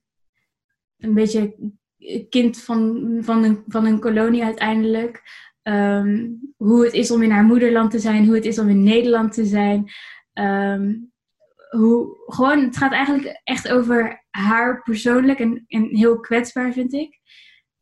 beetje 0.98 1.56
kind 2.30 2.62
van, 2.62 3.08
van, 3.22 3.44
een, 3.44 3.64
van 3.68 3.86
een 3.86 4.00
kolonie 4.00 4.44
uiteindelijk. 4.44 5.48
Um, 5.64 6.40
hoe 6.58 6.84
het 6.84 6.94
is 6.94 7.12
om 7.12 7.22
in 7.22 7.32
haar 7.32 7.44
moederland 7.44 7.92
te 7.92 8.00
zijn, 8.00 8.26
hoe 8.26 8.36
het 8.36 8.46
is 8.46 8.60
om 8.60 8.70
in 8.70 8.84
Nederland 8.84 9.34
te 9.34 9.46
zijn. 9.46 9.92
Um, 10.34 11.12
hoe, 11.70 12.24
gewoon, 12.26 12.64
het 12.64 12.78
gaat 12.78 12.92
eigenlijk 12.92 13.42
echt 13.44 13.70
over 13.70 14.26
haar 14.30 14.82
persoonlijk 14.82 15.40
en, 15.40 15.64
en 15.68 15.84
heel 15.84 16.20
kwetsbaar, 16.20 16.74
vind 16.74 16.94
ik. 16.94 17.20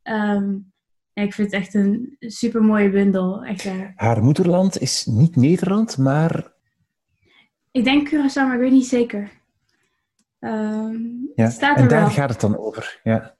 Um, 0.03 0.71
ik 1.13 1.33
vind 1.33 1.51
het 1.51 1.61
echt 1.61 1.73
een 1.73 2.15
super 2.19 2.63
mooie 2.63 2.89
bundel. 2.89 3.43
Echt, 3.43 3.65
uh... 3.65 3.73
Haar 3.95 4.23
moederland 4.23 4.81
is 4.81 5.05
niet 5.05 5.35
Nederland, 5.35 5.97
maar. 5.97 6.53
Ik 7.71 7.83
denk 7.83 8.07
Curaçao, 8.07 8.33
maar 8.33 8.53
ik 8.53 8.59
weet 8.59 8.71
niet 8.71 8.87
zeker. 8.87 9.29
Ja. 11.35 11.49
Staat 11.49 11.77
er 11.77 11.83
en 11.83 11.89
daar 11.89 12.09
gaat 12.09 12.29
het 12.29 12.41
dan 12.41 12.57
over. 12.57 12.99
Ja. 13.03 13.36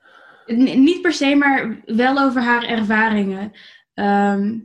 Niet 0.55 1.01
per 1.01 1.13
se, 1.13 1.35
maar 1.35 1.81
wel 1.85 2.17
over 2.17 2.41
haar 2.41 2.63
ervaringen. 2.63 3.51
Ehm, 3.93 4.59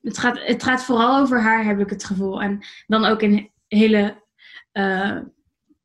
het, 0.00 0.18
gaat, 0.18 0.38
het 0.46 0.62
gaat 0.62 0.84
vooral 0.84 1.18
over 1.18 1.40
haar, 1.40 1.64
heb 1.64 1.80
ik 1.80 1.90
het 1.90 2.04
gevoel. 2.04 2.42
En 2.42 2.60
dan 2.86 3.04
ook 3.04 3.22
in 3.22 3.50
hele 3.68 4.22
uh, 4.72 5.18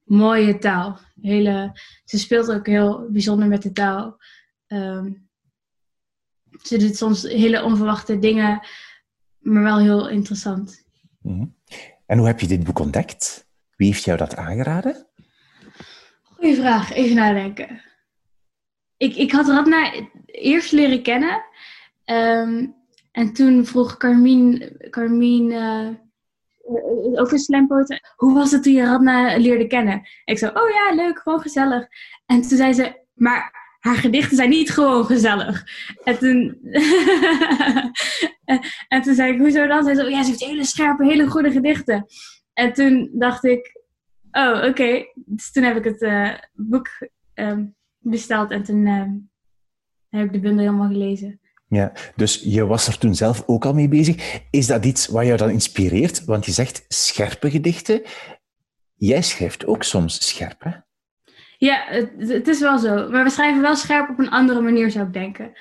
mooie 0.03 0.57
taal. 0.57 0.99
Hele, 1.21 1.79
ze 2.05 2.19
speelt 2.19 2.51
ook 2.51 2.67
heel 2.67 3.07
bijzonder 3.09 3.47
met 3.47 3.61
de 3.61 3.71
taal. 3.71 4.17
Um, 4.67 5.29
ze 6.61 6.77
doet 6.77 6.97
soms 6.97 7.21
hele 7.21 7.63
onverwachte 7.63 8.19
dingen, 8.19 8.67
maar 9.39 9.63
wel 9.63 9.79
heel 9.79 10.09
interessant. 10.09 10.85
Mhm. 11.21 11.45
En 12.05 12.17
hoe 12.17 12.27
heb 12.27 12.39
je 12.39 12.47
dit 12.47 12.63
boek 12.63 12.79
ontdekt? 12.79 13.47
Wie 13.75 13.87
heeft 13.87 14.03
jou 14.03 14.17
dat 14.17 14.35
aangeraden? 14.35 15.07
Goeie 16.21 16.55
vraag, 16.55 16.93
even 16.93 17.15
nadenken. 17.15 17.81
Ik, 19.03 19.15
ik 19.15 19.31
had 19.31 19.47
Radna 19.47 19.91
eerst 20.25 20.71
leren 20.71 21.01
kennen. 21.01 21.43
Ehm, 22.05 22.67
en 23.11 23.33
toen 23.33 23.65
vroeg 23.65 23.97
Carmine, 23.97 24.77
Carmine 24.89 25.53
uh, 25.53 27.19
ook 27.19 27.31
een 27.31 27.39
slampoot, 27.39 27.99
hoe 28.15 28.33
was 28.33 28.51
het 28.51 28.63
toen 28.63 28.73
je 28.73 28.83
Radna 28.83 29.37
leerde 29.37 29.67
kennen? 29.67 30.07
Ik 30.25 30.37
zei, 30.37 30.51
oh 30.51 30.69
ja, 30.69 30.95
leuk, 30.95 31.19
gewoon 31.19 31.41
gezellig. 31.41 31.87
En 32.25 32.41
toen 32.41 32.57
zei 32.57 32.73
ze, 32.73 33.05
maar 33.13 33.51
haar 33.79 33.95
gedichten 33.95 34.37
zijn 34.37 34.49
niet 34.49 34.71
gewoon 34.71 35.05
gezellig. 35.05 35.63
En 36.03 36.17
toen, 36.17 36.57
en 38.93 39.01
toen 39.01 39.15
zei 39.15 39.33
ik, 39.33 39.39
hoezo 39.39 39.67
dan? 39.67 39.83
Zei, 39.83 40.01
oh, 40.01 40.09
ja, 40.09 40.23
ze 40.23 40.29
heeft 40.29 40.45
hele 40.45 40.65
scherpe, 40.65 41.05
hele 41.05 41.27
goede 41.27 41.51
gedichten. 41.51 42.05
En 42.53 42.73
toen 42.73 43.09
dacht 43.13 43.43
ik, 43.43 43.81
oh, 44.31 44.63
oké. 44.65 45.05
Dus 45.15 45.51
toen 45.51 45.63
heb 45.63 45.77
ik 45.77 45.83
het 45.83 46.01
uh, 46.01 46.33
boek 46.53 46.87
um, 47.33 47.75
besteld 48.03 48.51
en 48.51 48.63
toen 48.63 48.85
uh, 48.85 49.03
heb 50.09 50.25
ik 50.25 50.33
de 50.33 50.39
bundel 50.39 50.65
helemaal 50.65 50.87
gelezen. 50.87 51.39
Ja, 51.67 51.91
dus 52.15 52.41
je 52.43 52.65
was 52.65 52.87
er 52.87 52.97
toen 52.97 53.15
zelf 53.15 53.43
ook 53.45 53.65
al 53.65 53.73
mee 53.73 53.87
bezig. 53.87 54.41
Is 54.49 54.67
dat 54.67 54.85
iets 54.85 55.07
wat 55.07 55.25
jou 55.25 55.37
dan 55.37 55.49
inspireert? 55.49 56.25
Want 56.25 56.45
je 56.45 56.51
zegt 56.51 56.85
scherpe 56.87 57.51
gedichten. 57.51 58.01
Jij 58.95 59.21
schrijft 59.21 59.65
ook 59.65 59.83
soms 59.83 60.27
scherp, 60.27 60.63
hè? 60.63 60.71
Ja, 61.57 61.83
het, 61.85 62.11
het, 62.17 62.47
is 62.47 62.59
wel 62.59 62.77
zo. 62.77 63.09
Maar 63.09 63.23
we 63.23 63.29
schrijven 63.29 63.61
wel 63.61 63.75
scherp 63.75 64.09
op 64.09 64.19
een 64.19 64.29
andere 64.29 64.61
manier, 64.61 64.91
zou 64.91 65.07
ik 65.07 65.13
denken. 65.13 65.51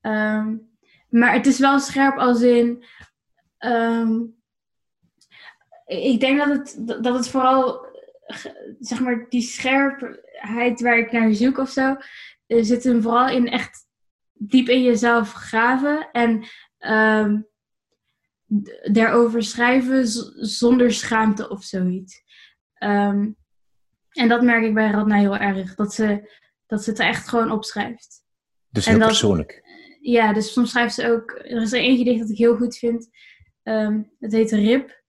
Um, 0.00 0.70
maar 1.08 1.32
het 1.32 1.46
is 1.46 1.58
wel 1.58 1.78
scherp 1.78 2.18
als 2.18 2.42
in. 2.42 2.84
Um, 3.58 4.34
ik 5.86 6.20
denk 6.20 6.38
dat 6.38 6.48
het, 6.48 7.02
dat 7.04 7.14
het 7.14 7.28
vooral, 7.28 7.86
zeg 8.78 9.00
maar, 9.00 9.26
die 9.28 9.42
scherpheid 9.42 10.80
waar 10.80 10.98
ik 10.98 11.12
naar 11.12 11.34
zoek 11.34 11.58
of 11.58 11.70
zo, 11.70 11.96
eh, 12.46 12.62
zit 12.62 12.84
hem 12.84 13.02
vooral 13.02 13.28
in 13.28 13.48
echt 13.48 13.86
diep 14.32 14.68
in 14.68 14.82
jezelf 14.82 15.32
graven 15.32 16.08
en 16.12 16.44
um, 16.78 17.46
daarover 18.92 19.42
schrijven 19.42 20.06
zonder 20.46 20.92
schaamte 20.92 21.48
of 21.48 21.64
zoiets. 21.64 22.22
Um, 22.78 23.36
en 24.08 24.28
dat 24.28 24.42
merk 24.42 24.64
ik 24.64 24.74
bij 24.74 24.90
Radna 24.90 25.16
heel 25.16 25.36
erg, 25.36 25.74
dat 25.74 25.94
ze, 25.94 26.30
dat 26.66 26.84
ze 26.84 26.90
het 26.90 26.98
er 26.98 27.06
echt 27.06 27.28
gewoon 27.28 27.50
opschrijft. 27.50 28.24
Dus 28.68 28.86
heel 28.86 28.98
persoonlijk. 28.98 29.62
Ja, 30.00 30.32
dus 30.32 30.52
soms 30.52 30.70
schrijft 30.70 30.94
ze 30.94 31.10
ook, 31.12 31.30
er 31.30 31.62
is 31.62 31.72
er 31.72 31.78
één 31.78 31.96
gedicht 31.96 32.20
dat 32.20 32.30
ik 32.30 32.36
heel 32.36 32.56
goed 32.56 32.76
vind. 32.76 33.08
Um, 33.62 34.12
het 34.18 34.32
heet 34.32 34.50
Rip. 34.50 35.02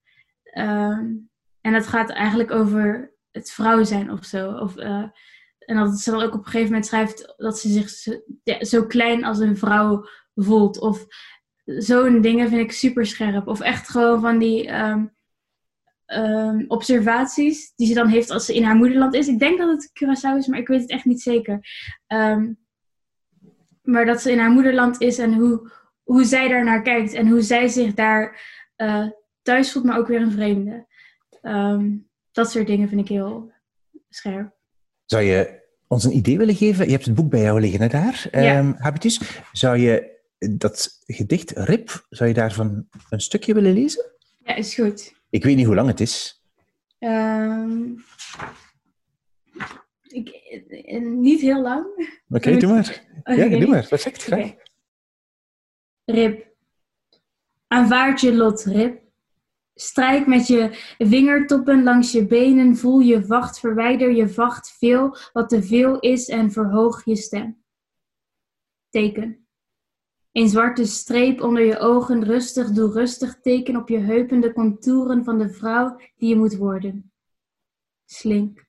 En 1.61 1.71
dat 1.71 1.87
gaat 1.87 2.09
eigenlijk 2.09 2.51
over 2.51 3.12
het 3.33 3.51
vrouw 3.51 3.83
zijn 3.83 4.11
of 4.11 4.25
zo. 4.25 4.51
Of, 4.51 4.77
uh, 4.77 5.05
en 5.59 5.75
dat 5.75 5.99
ze 5.99 6.11
dan 6.11 6.21
ook 6.21 6.33
op 6.33 6.39
een 6.39 6.45
gegeven 6.45 6.65
moment 6.65 6.85
schrijft 6.85 7.33
dat 7.37 7.59
ze 7.59 7.69
zich 7.69 7.89
zo, 8.67 8.85
klein 8.85 9.23
als 9.23 9.39
een 9.39 9.57
vrouw 9.57 10.07
voelt. 10.35 10.79
Of 10.79 11.05
zo'n 11.65 12.21
dingen 12.21 12.49
vind 12.49 12.61
ik 12.61 12.71
super 12.71 13.05
scherp. 13.05 13.47
Of 13.47 13.59
echt 13.59 13.89
gewoon 13.89 14.21
van 14.21 14.37
die 14.37 14.73
um, 14.73 15.15
um, 16.05 16.65
observaties 16.67 17.73
die 17.75 17.87
ze 17.87 17.93
dan 17.93 18.07
heeft 18.07 18.29
als 18.29 18.45
ze 18.45 18.55
in 18.55 18.63
haar 18.63 18.75
moederland 18.75 19.13
is. 19.13 19.27
Ik 19.27 19.39
denk 19.39 19.57
dat 19.57 19.69
het 19.69 19.89
Curaçao 19.89 20.37
is, 20.37 20.47
maar 20.47 20.59
ik 20.59 20.67
weet 20.67 20.81
het 20.81 20.89
echt 20.89 21.05
niet 21.05 21.21
zeker. 21.21 21.59
Um, 22.07 22.61
maar 23.81 24.05
dat 24.05 24.21
ze 24.21 24.31
in 24.31 24.39
haar 24.39 24.51
moederland 24.51 25.01
is 25.01 25.17
en 25.17 25.33
hoe, 25.33 25.71
hoe 26.03 26.23
zij 26.23 26.47
daar 26.47 26.63
naar 26.63 26.81
kijkt 26.81 27.13
en 27.13 27.27
hoe 27.27 27.41
zij 27.41 27.67
zich 27.67 27.93
daar 27.93 28.41
uh, 28.77 29.07
thuis 29.41 29.71
voelt, 29.71 29.85
maar 29.85 29.97
ook 29.97 30.07
weer 30.07 30.21
een 30.21 30.31
vreemde. 30.31 30.87
Dat 32.33 32.51
soort 32.51 32.67
dingen 32.67 32.89
vind 32.89 33.01
ik 33.01 33.07
heel 33.07 33.51
scherp. 34.09 34.55
Zou 35.05 35.23
je 35.23 35.61
ons 35.87 36.03
een 36.03 36.15
idee 36.15 36.37
willen 36.37 36.55
geven? 36.55 36.85
Je 36.85 36.91
hebt 36.91 37.05
het 37.05 37.15
boek 37.15 37.29
bij 37.29 37.41
jou 37.41 37.59
liggen, 37.59 37.81
hè, 37.81 37.87
daar, 37.87 38.27
ja. 38.31 38.59
um, 38.59 38.75
Habitus. 38.77 39.19
Zou 39.51 39.77
je 39.77 40.21
dat 40.37 41.03
gedicht 41.05 41.51
Rip, 41.51 42.05
zou 42.09 42.29
je 42.29 42.35
daarvan 42.35 42.87
een 43.09 43.21
stukje 43.21 43.53
willen 43.53 43.73
lezen? 43.73 44.11
Ja, 44.43 44.55
is 44.55 44.75
goed. 44.75 45.13
Ik 45.29 45.43
weet 45.43 45.55
niet 45.55 45.65
hoe 45.65 45.75
lang 45.75 45.87
het 45.87 45.99
is. 45.99 46.43
Um, 46.99 48.03
ik, 50.07 51.01
niet 51.01 51.41
heel 51.41 51.61
lang. 51.61 51.85
Oké, 51.85 52.47
okay, 52.47 52.59
doe 52.59 52.71
maar. 52.71 53.03
Okay. 53.19 53.49
Ja, 53.49 53.59
doe 53.59 53.67
maar. 53.67 53.87
Perfect, 53.87 54.23
graag. 54.23 54.39
Okay. 54.39 54.57
Rip. 56.05 56.47
Aanvaard 57.67 58.21
je 58.21 58.33
lot, 58.33 58.63
Rip. 58.63 59.02
Strijk 59.75 60.27
met 60.27 60.47
je 60.47 60.93
vingertoppen 60.97 61.83
langs 61.83 62.11
je 62.11 62.25
benen, 62.25 62.75
voel 62.75 62.99
je 62.99 63.25
vacht, 63.25 63.59
verwijder 63.59 64.11
je 64.11 64.29
vacht 64.29 64.71
veel 64.77 65.17
wat 65.33 65.49
te 65.49 65.63
veel 65.63 65.99
is 65.99 66.27
en 66.27 66.51
verhoog 66.51 67.05
je 67.05 67.15
stem. 67.15 67.63
Teken. 68.89 69.47
Een 70.31 70.49
zwarte 70.49 70.85
streep 70.85 71.41
onder 71.41 71.63
je 71.63 71.79
ogen, 71.79 72.23
rustig, 72.23 72.71
doe 72.71 72.91
rustig, 72.91 73.39
teken 73.39 73.75
op 73.75 73.89
je 73.89 73.97
heupen 73.97 74.41
de 74.41 74.53
contouren 74.53 75.23
van 75.23 75.37
de 75.37 75.49
vrouw 75.49 75.99
die 76.17 76.29
je 76.29 76.35
moet 76.35 76.55
worden. 76.55 77.11
Slink. 78.05 78.65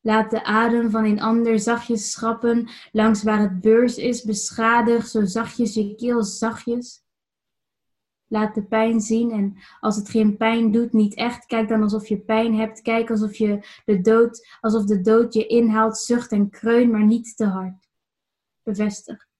Laat 0.00 0.30
de 0.30 0.44
adem 0.44 0.90
van 0.90 1.04
een 1.04 1.20
ander 1.20 1.58
zachtjes 1.58 2.10
schrappen 2.10 2.68
langs 2.92 3.22
waar 3.22 3.40
het 3.40 3.60
beurs 3.60 3.96
is, 3.96 4.22
beschadig 4.22 5.06
zo 5.06 5.24
zachtjes 5.24 5.74
je 5.74 5.94
keel 5.94 6.22
zachtjes. 6.22 7.02
Laat 8.32 8.54
de 8.54 8.62
pijn 8.62 9.00
zien 9.00 9.30
en 9.30 9.56
als 9.80 9.96
het 9.96 10.08
geen 10.08 10.36
pijn 10.36 10.70
doet, 10.70 10.92
niet 10.92 11.14
echt, 11.14 11.46
kijk 11.46 11.68
dan 11.68 11.82
alsof 11.82 12.08
je 12.08 12.18
pijn 12.18 12.54
hebt. 12.54 12.82
Kijk 12.82 13.10
alsof, 13.10 13.34
je 13.34 13.80
de, 13.84 14.00
dood, 14.00 14.56
alsof 14.60 14.84
de 14.84 15.00
dood 15.00 15.34
je 15.34 15.46
inhaalt, 15.46 15.98
zucht 15.98 16.32
en 16.32 16.50
kreun, 16.50 16.90
maar 16.90 17.04
niet 17.04 17.36
te 17.36 17.44
hard. 17.44 17.88
Bevestig 18.62 19.30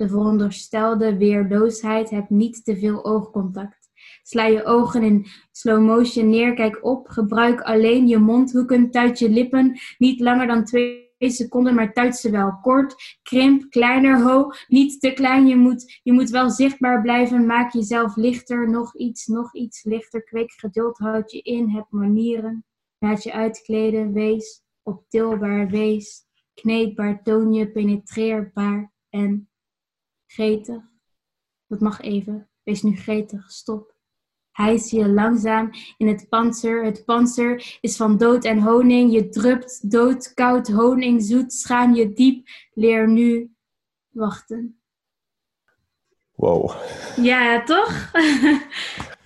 de 0.00 0.08
veronderstelde 0.08 1.16
weerloosheid, 1.16 2.10
heb 2.10 2.30
niet 2.30 2.64
te 2.64 2.76
veel 2.76 3.04
oogcontact. 3.04 3.90
Sla 4.22 4.46
je 4.46 4.64
ogen 4.64 5.02
in 5.02 5.26
slow 5.52 5.86
motion 5.86 6.30
neer, 6.30 6.54
kijk 6.54 6.84
op, 6.84 7.08
gebruik 7.08 7.60
alleen 7.60 8.08
je 8.08 8.18
mondhoeken, 8.18 8.90
tuit 8.90 9.18
je 9.18 9.30
lippen, 9.30 9.80
niet 9.98 10.20
langer 10.20 10.46
dan 10.46 10.64
twee 10.64 11.09
seconden, 11.28 11.74
maar 11.74 11.92
tuit 11.92 12.16
ze 12.16 12.30
wel. 12.30 12.58
Kort, 12.62 13.18
krimp, 13.22 13.70
kleiner, 13.70 14.22
ho, 14.22 14.50
niet 14.68 15.00
te 15.00 15.12
klein, 15.12 15.46
je 15.46 15.56
moet, 15.56 16.00
je 16.02 16.12
moet 16.12 16.30
wel 16.30 16.50
zichtbaar 16.50 17.02
blijven, 17.02 17.46
maak 17.46 17.72
jezelf 17.72 18.16
lichter, 18.16 18.70
nog 18.70 18.96
iets, 18.96 19.26
nog 19.26 19.54
iets 19.54 19.84
lichter, 19.84 20.22
kweek 20.24 20.52
geduld, 20.52 20.98
houd 20.98 21.30
je 21.30 21.40
in, 21.40 21.68
heb 21.68 21.86
manieren, 21.90 22.64
laat 22.98 23.22
je 23.22 23.32
uitkleden, 23.32 24.12
wees 24.12 24.62
optilbaar, 24.82 25.68
wees 25.68 26.24
kneedbaar, 26.54 27.22
toon 27.22 27.52
je 27.52 27.70
penetreerbaar 27.70 28.92
en 29.08 29.50
Gretig. 30.32 30.82
Dat 31.66 31.80
mag 31.80 32.00
even. 32.00 32.48
Wees 32.62 32.82
nu 32.82 32.96
gretig. 32.96 33.50
Stop. 33.50 33.99
Hijs 34.52 34.90
je 34.90 35.08
langzaam 35.08 35.70
in 35.96 36.08
het 36.08 36.28
panzer. 36.28 36.84
Het 36.84 37.04
panzer 37.04 37.78
is 37.80 37.96
van 37.96 38.18
dood 38.18 38.44
en 38.44 38.58
honing. 38.58 39.12
Je 39.12 39.28
drupt 39.28 39.90
dood, 39.90 40.34
koud, 40.34 40.68
honing, 40.68 41.22
zoet. 41.22 41.52
Schaam 41.52 41.94
je 41.94 42.12
diep. 42.12 42.48
Leer 42.74 43.08
nu 43.08 43.50
wachten. 44.08 44.80
Wow. 46.34 46.72
Ja, 47.16 47.62
toch? 47.62 48.10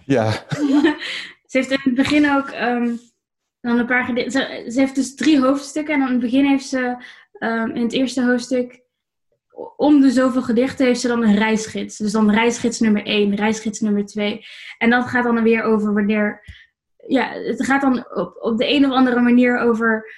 ja. 0.04 0.30
ze 1.46 1.58
heeft 1.58 1.70
in 1.70 1.80
het 1.82 1.94
begin 1.94 2.30
ook 2.30 2.48
um, 2.48 3.00
dan 3.60 3.78
een 3.78 3.86
paar 3.86 4.06
ze, 4.06 4.64
ze, 4.68 4.80
heeft 4.80 4.94
dus 4.94 5.14
drie 5.14 5.40
hoofdstukken. 5.40 5.94
En 5.94 6.00
in 6.00 6.12
het 6.12 6.20
begin 6.20 6.44
heeft 6.44 6.66
ze 6.66 6.96
um, 7.38 7.70
in 7.70 7.82
het 7.82 7.92
eerste 7.92 8.24
hoofdstuk 8.24 8.83
om 9.76 10.00
de 10.00 10.10
zoveel 10.10 10.42
gedichten 10.42 10.86
heeft 10.86 11.00
ze 11.00 11.08
dan 11.08 11.22
een 11.22 11.36
reisgids. 11.36 11.96
Dus 11.96 12.12
dan 12.12 12.30
reisgids 12.30 12.80
nummer 12.80 13.04
1, 13.06 13.34
reisgids 13.34 13.80
nummer 13.80 14.06
2. 14.06 14.44
En 14.78 14.90
dat 14.90 15.06
gaat 15.06 15.24
dan 15.24 15.42
weer 15.42 15.62
over 15.62 15.94
wanneer. 15.94 16.42
Ja, 17.06 17.32
het 17.32 17.64
gaat 17.64 17.80
dan 17.80 18.06
op, 18.14 18.36
op 18.40 18.58
de 18.58 18.68
een 18.68 18.84
of 18.84 18.92
andere 18.92 19.20
manier 19.20 19.58
over 19.58 20.14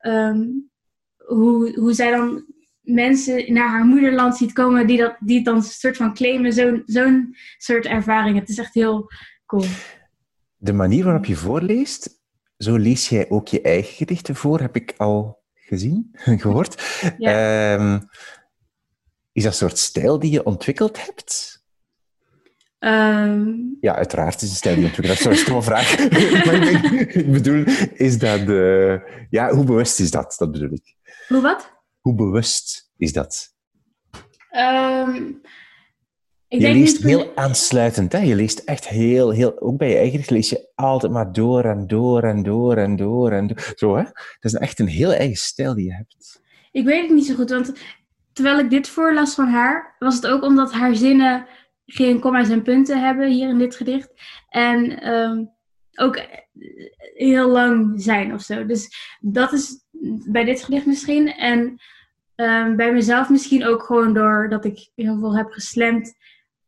um, 0.00 0.70
hoe, 1.16 1.78
hoe 1.78 1.92
zij 1.92 2.10
dan 2.10 2.44
mensen 2.80 3.52
naar 3.52 3.68
haar 3.68 3.84
moederland 3.84 4.36
ziet 4.36 4.52
komen 4.52 4.86
die, 4.86 4.98
dat, 4.98 5.16
die 5.20 5.36
het 5.36 5.44
dan 5.44 5.56
een 5.56 5.62
soort 5.62 5.96
van 5.96 6.14
claimen. 6.14 6.52
Zo'n 6.52 6.82
zo'n 6.86 7.36
soort 7.58 7.86
ervaring. 7.86 8.38
Het 8.38 8.48
is 8.48 8.58
echt 8.58 8.74
heel 8.74 9.10
cool. 9.46 9.64
De 10.56 10.72
manier 10.72 11.04
waarop 11.04 11.24
je 11.24 11.36
voorleest, 11.36 12.20
zo 12.56 12.76
lees 12.76 13.08
jij 13.08 13.30
ook 13.30 13.48
je 13.48 13.60
eigen 13.60 13.94
gedichten 13.94 14.34
voor, 14.34 14.60
heb 14.60 14.76
ik 14.76 14.94
al 14.96 15.42
gezien, 15.54 16.10
gehoord. 16.42 17.00
Ja. 17.18 17.74
Ehm, 17.74 18.00
is 19.32 19.42
dat 19.42 19.52
een 19.52 19.58
soort 19.58 19.78
stijl 19.78 20.18
die 20.18 20.30
je 20.30 20.44
ontwikkeld 20.44 21.04
hebt? 21.06 21.60
Ehm, 22.78 23.50
Ja, 23.80 23.94
uiteraard 23.96 24.42
is 24.42 24.48
een 24.50 24.56
stijl 24.56 24.74
die 24.74 24.84
je 24.84 24.90
ontwikkeld 24.90 25.18
hebt. 25.18 25.36
Sorry, 25.36 25.38
stomme 25.38 25.62
vraag. 25.62 25.98
maar 26.46 26.54
ik, 26.68 26.82
ben- 26.82 27.16
ik 27.18 27.32
bedoel, 27.32 27.64
is 27.94 28.18
dat... 28.18 28.48
eh, 28.48 28.94
ja, 29.30 29.50
hoe 29.54 29.64
bewust 29.64 30.00
is 30.00 30.10
dat? 30.10 30.34
Dat 30.38 30.50
bedoel 30.52 30.72
ik. 30.72 30.94
hoe 31.28 31.40
wat? 31.40 31.72
Hoe 32.00 32.14
bewust 32.14 32.90
is 32.96 33.12
dat? 33.12 33.54
Ehm, 34.50 35.14
ik 36.48 36.60
je 36.60 36.72
leest 36.72 36.94
niet... 36.96 37.04
heel 37.04 37.36
aansluitend, 37.36 38.12
hè? 38.12 38.18
Je 38.18 38.34
leest 38.34 38.58
echt 38.58 38.88
heel, 38.88 39.30
heel... 39.30 39.60
Ook 39.60 39.76
bij 39.78 39.88
je 39.88 39.96
eigen 39.96 40.22
lees 40.26 40.48
je 40.50 40.70
altijd 40.74 41.12
maar 41.12 41.32
door 41.32 41.64
en 41.64 41.86
door 41.86 42.22
en 42.22 42.42
door 42.42 42.76
en 42.76 42.96
door 42.96 43.32
en 43.32 43.46
door. 43.46 43.72
Zo, 43.76 43.96
hè? 43.96 44.02
Dat 44.02 44.52
is 44.52 44.54
echt 44.54 44.78
een 44.78 44.86
heel 44.86 45.12
eigen 45.12 45.36
stijl 45.36 45.74
die 45.74 45.84
je 45.84 45.94
hebt. 45.94 46.40
Ik 46.72 46.84
weet 46.84 47.02
het 47.02 47.10
niet 47.14 47.26
zo 47.26 47.34
goed, 47.34 47.50
want 47.50 47.72
terwijl 48.32 48.58
ik 48.58 48.70
dit 48.70 48.88
voorlas 48.88 49.34
van 49.34 49.48
haar, 49.48 49.96
was 49.98 50.14
het 50.14 50.26
ook 50.26 50.42
omdat 50.42 50.72
haar 50.72 50.94
zinnen 50.94 51.46
geen 51.86 52.20
komma's 52.20 52.48
en 52.48 52.62
punten 52.62 53.02
hebben 53.02 53.30
hier 53.30 53.48
in 53.48 53.58
dit 53.58 53.76
gedicht. 53.76 54.10
En 54.48 55.00
ehm, 55.00 55.44
ook 55.94 56.16
eh, 56.16 56.26
heel 57.14 57.48
lang 57.48 58.02
zijn 58.02 58.34
of 58.34 58.42
zo. 58.42 58.66
Dus 58.66 58.94
dat 59.20 59.52
is 59.52 59.84
bij 60.26 60.44
dit 60.44 60.62
gedicht 60.62 60.86
misschien. 60.86 61.32
En 61.32 61.76
ehm, 62.34 62.76
bij 62.76 62.92
mezelf 62.92 63.28
misschien 63.30 63.66
ook 63.66 63.82
gewoon 63.82 64.14
doordat 64.14 64.64
ik 64.64 64.90
heel 64.94 65.18
veel 65.18 65.36
heb 65.36 65.50
geslamd, 65.50 66.14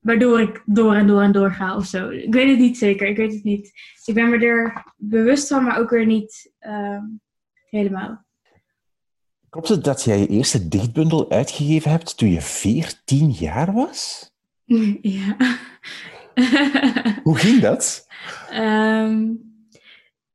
waardoor 0.00 0.40
ik 0.40 0.62
door 0.66 0.94
en 0.94 1.06
door 1.06 1.23
en 1.23 1.33
door 1.33 1.52
ga 1.52 1.76
of 1.76 1.87
zo. 1.87 2.09
Ik 2.09 2.35
weet 2.35 2.50
het 2.50 2.59
niet 2.59 2.78
zeker, 2.78 3.06
ik 3.06 3.16
weet 3.16 3.33
het 3.33 3.44
niet. 3.44 3.73
Ik 4.04 4.14
ben 4.14 4.30
me 4.30 4.47
er 4.47 4.85
bewust 4.97 5.49
van, 5.49 5.64
maar 5.64 5.78
ook 5.78 5.90
weer 5.90 6.06
niet 6.06 6.52
ehm, 6.59 7.02
helemaal. 7.71 8.23
Klopt 9.54 9.68
het 9.68 9.84
dat 9.84 10.04
jij 10.04 10.18
je 10.18 10.26
eerste 10.26 10.68
dichtbundel 10.68 11.30
uitgegeven 11.30 11.90
hebt 11.90 12.16
toen 12.16 12.30
je 12.30 12.40
14 12.40 13.30
jaar 13.30 13.73
was? 13.73 14.32
Ja. 15.00 15.37
Hoe 17.23 17.38
ging 17.38 17.61
dat? 17.61 18.06
Ehm, 18.50 19.32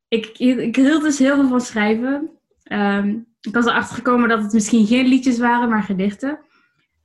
ik, 0.08 0.26
ik 0.38 0.76
hield 0.76 1.02
dus 1.02 1.20
heel 1.20 1.36
veel 1.36 1.48
van 1.48 1.62
schrijven. 1.62 2.30
Ehm, 2.64 3.20
ik 3.42 3.54
was 3.54 3.66
erachter 3.66 3.96
gekomen 3.96 4.30
dat 4.30 4.44
het 4.44 4.54
misschien 4.54 4.88
geen 4.88 5.06
liedjes 5.08 5.38
waren, 5.38 5.70
maar 5.70 5.84
gedichten. 5.84 6.40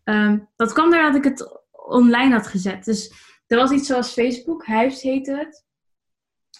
Ehm, 0.04 0.38
dat 0.56 0.72
kwam 0.72 0.90
doordat 0.90 1.14
ik 1.14 1.24
het 1.24 1.60
online 1.72 2.34
had 2.34 2.46
gezet. 2.46 2.84
Dus 2.84 3.12
er 3.46 3.56
was 3.56 3.70
iets 3.70 3.86
zoals 3.86 4.12
Facebook, 4.12 4.66
Huis 4.66 5.02
heette 5.02 5.36
het. 5.36 5.64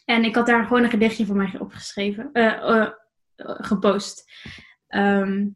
En 0.05 0.25
ik 0.25 0.35
had 0.35 0.47
daar 0.47 0.65
gewoon 0.65 0.83
een 0.83 0.91
gedichtje 0.91 1.27
van 1.27 1.37
mij 1.37 1.57
opgeschreven, 1.59 2.31
eh, 2.33 2.81
eh, 2.81 2.91
gepost. 3.37 4.25
Ehm, 4.95 5.49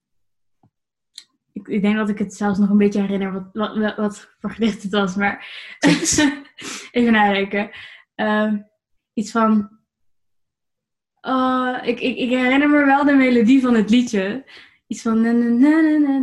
ik, 1.52 1.68
ik 1.68 1.83
denk 1.83 1.97
dat 1.97 2.09
ik 2.09 2.18
het 2.18 2.35
zelfs 2.35 2.59
nog 2.59 2.71
een 2.71 2.78
beetje 2.78 3.00
herinner 3.00 3.33
wat, 3.33 3.76
wat, 3.76 3.97
wat, 3.97 4.37
voor 4.40 4.50
gedicht 4.50 4.83
het 4.83 4.92
was, 4.92 5.14
maar 5.14 5.47
even 6.90 7.12
nadenken. 7.12 7.71
Ehm, 8.14 8.59
iets 9.14 9.30
van. 9.30 9.76
Oh, 11.21 11.78
ik, 11.83 12.00
ik, 12.00 12.16
ik 12.16 12.30
herinner 12.30 12.68
me 12.68 12.85
wel 12.85 13.04
de 13.04 13.12
melodie 13.12 13.61
van 13.61 13.75
het 13.75 13.90
liedje. 13.90 14.50
Iets 14.87 15.02
van. 15.02 15.21
Na, 15.21 15.33
na, 15.33 15.80
na, 15.80 15.99
na, 15.99 16.18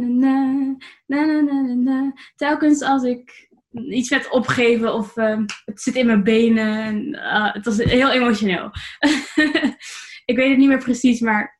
na, 1.05 1.25
na, 1.25 1.41
na, 1.41 1.73
na. 1.73 2.13
Telkens 2.35 2.81
als 2.81 3.03
ik 3.03 3.49
iets 3.71 4.09
werd 4.09 4.29
opgeven 4.29 4.93
of 4.93 5.17
ehm, 5.17 5.45
het 5.65 5.81
zit 5.81 5.95
in 5.95 6.05
mijn 6.05 6.23
benen. 6.23 6.77
En, 6.77 7.15
ah, 7.15 7.53
het 7.53 7.65
was 7.65 7.77
heel 7.77 8.11
emotioneel. 8.11 8.71
ik 10.25 10.35
weet 10.35 10.49
het 10.49 10.57
niet 10.57 10.67
meer 10.67 10.83
precies, 10.83 11.19
maar 11.19 11.54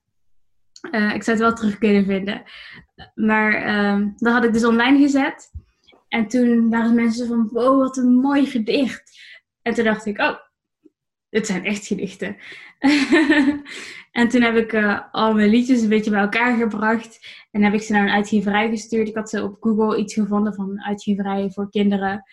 eh, 0.91 1.13
ik 1.13 1.23
zou 1.23 1.37
het 1.37 1.45
wel 1.45 1.53
terug 1.53 1.77
kunnen 1.77 2.05
vinden. 2.05 2.43
Maar 3.15 3.53
ehm, 3.53 4.09
dat 4.15 4.33
had 4.33 4.43
ik 4.43 4.53
dus 4.53 4.65
online 4.65 4.99
gezet. 4.99 5.51
En 6.07 6.27
toen 6.27 6.69
waren 6.69 6.95
mensen 6.95 7.27
van, 7.27 7.49
wow, 7.51 7.79
wat 7.79 7.97
een 7.97 8.13
mooi 8.13 8.45
gedicht. 8.45 9.19
En 9.61 9.73
toen 9.73 9.83
dacht 9.83 10.05
ik, 10.05 10.19
oh, 10.19 10.35
dit 11.29 11.47
zijn 11.47 11.65
echt 11.65 11.87
gedichten. 11.87 12.37
en 14.11 14.29
toen 14.29 14.41
heb 14.41 14.55
ik 14.55 14.73
eh, 14.73 15.01
al 15.11 15.33
mijn 15.33 15.49
liedjes 15.49 15.81
een 15.81 15.89
beetje 15.89 16.11
bij 16.11 16.21
elkaar 16.21 16.57
gebracht. 16.57 17.43
En 17.51 17.63
heb 17.63 17.73
ik 17.73 17.81
ze 17.81 17.91
naar 17.91 18.03
een 18.03 18.13
uitgeverij 18.13 18.69
gestuurd. 18.69 19.07
Ik 19.07 19.15
had 19.15 19.29
ze 19.29 19.43
op 19.43 19.57
Google 19.59 19.97
iets 19.97 20.13
gevonden 20.13 20.53
van 20.53 20.69
een 20.69 20.83
uitgeverij 20.83 21.49
voor 21.49 21.69
kinderen. 21.69 22.23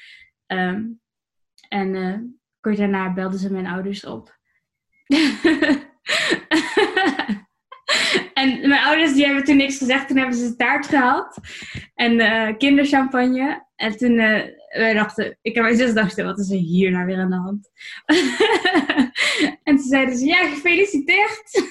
Ehm, 0.47 0.85
en 1.69 1.95
eh, 1.95 2.19
kort 2.61 2.77
daarna 2.77 3.13
belden 3.13 3.39
ze 3.39 3.53
mijn 3.53 3.67
ouders 3.67 4.05
op. 4.05 4.41
En 8.35 8.69
mijn 8.69 8.83
ouders 8.85 9.13
die 9.15 9.25
hebben 9.25 9.45
toen 9.45 9.57
niks 9.57 9.79
gezegd. 9.79 10.09
Toen 10.09 10.17
hebben 10.17 10.37
ze 10.37 10.57
taart 10.57 10.87
gehaald. 10.87 11.37
En 11.95 12.21
eh, 12.21 12.57
kinderchampagne. 12.59 13.67
En 13.77 13.97
toen 13.97 14.19
eh, 14.19 14.43
wij 14.69 14.95
dachten, 14.95 15.39
ik 15.43 15.57
en 15.57 15.63
mijn 15.63 15.77
zus 15.77 15.95
dachten, 15.95 16.25
wat 16.25 16.39
is 16.39 16.51
er 16.51 16.57
hier 16.59 16.91
nou 16.91 17.07
weer 17.07 17.19
aan 17.19 17.31
de 17.31 17.37
hand? 17.37 17.71
en 19.65 19.77
toen 19.77 19.89
zeiden 19.89 20.17
ze, 20.17 20.27
ja, 20.27 20.37
gefeliciteerd. 20.49 21.43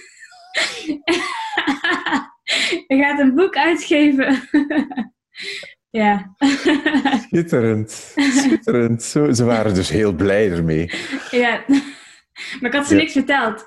Je 2.88 2.98
gaat 2.98 3.20
een 3.20 3.36
boek 3.36 3.56
uitgeven. 3.56 4.50
ja. 5.90 6.36
Schitterend. 7.28 8.14
Schitterend. 8.16 9.04
Zo, 9.04 9.32
ze 9.32 9.44
waren 9.46 9.74
dus 9.74 9.90
heel 9.90 10.14
blij 10.14 10.52
ermee. 10.52 10.92
ja. 11.32 11.64
Maar 12.60 12.70
ik 12.70 12.74
had 12.74 12.88
ze 12.88 12.94
Ja. 12.96 13.00
niks 13.02 13.12
verteld. 13.12 13.66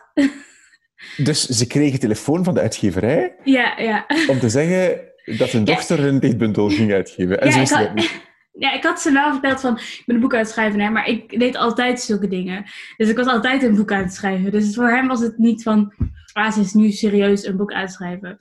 Dus 1.17 1.43
ze 1.47 1.67
kregen 1.67 1.99
telefoon 2.01 2.45
van 2.45 2.55
de 2.55 2.61
uitgeverij 2.61 3.35
ja, 3.45 3.79
ja. 3.79 4.07
om 4.27 4.39
te 4.39 4.49
zeggen 4.49 5.01
dat 5.25 5.51
hun 5.51 5.65
Ja. 5.65 5.75
dochter 5.75 6.05
een 6.05 6.21
dichtbundel 6.21 6.69
ging 6.69 6.93
uitgeven. 6.93 7.41
En 7.41 7.47
Ja, 7.49 7.53
ze 7.53 7.61
ik 7.61 7.69
had- 7.87 7.97
dat. 7.97 8.11
Ja, 8.59 8.73
ik 8.73 8.83
had 8.83 9.01
ze 9.01 9.13
wel 9.13 9.33
verteld 9.33 9.61
van, 9.61 9.77
ik 9.77 10.03
ben 10.07 10.15
een 10.15 10.21
boek 10.21 10.33
aan 10.33 10.39
het 10.39 10.49
schrijven, 10.49 10.81
hè, 10.81 10.91
maar 10.91 11.09
ik 11.09 11.39
deed 11.39 11.57
altijd 11.57 12.01
zulke 12.01 12.29
dingen. 12.29 12.65
Dus 12.97 13.09
ik 13.09 13.17
was 13.17 13.27
altijd 13.27 13.63
een 13.63 13.77
boek 13.77 13.93
aan 13.93 14.03
het 14.03 14.15
schrijven. 14.15 14.51
Dus 14.51 14.75
voor 14.75 14.89
hem 14.89 15.07
was 15.07 15.21
het 15.21 15.39
niet 15.39 15.63
van, 15.63 15.93
ah, 16.33 16.53
ze 16.53 16.61
is 16.61 16.73
nu 16.73 16.91
serieus 16.91 17.47
een 17.47 17.57
boek 17.57 17.73
aan 17.73 17.81
het 17.81 17.93
schrijven. 17.93 18.41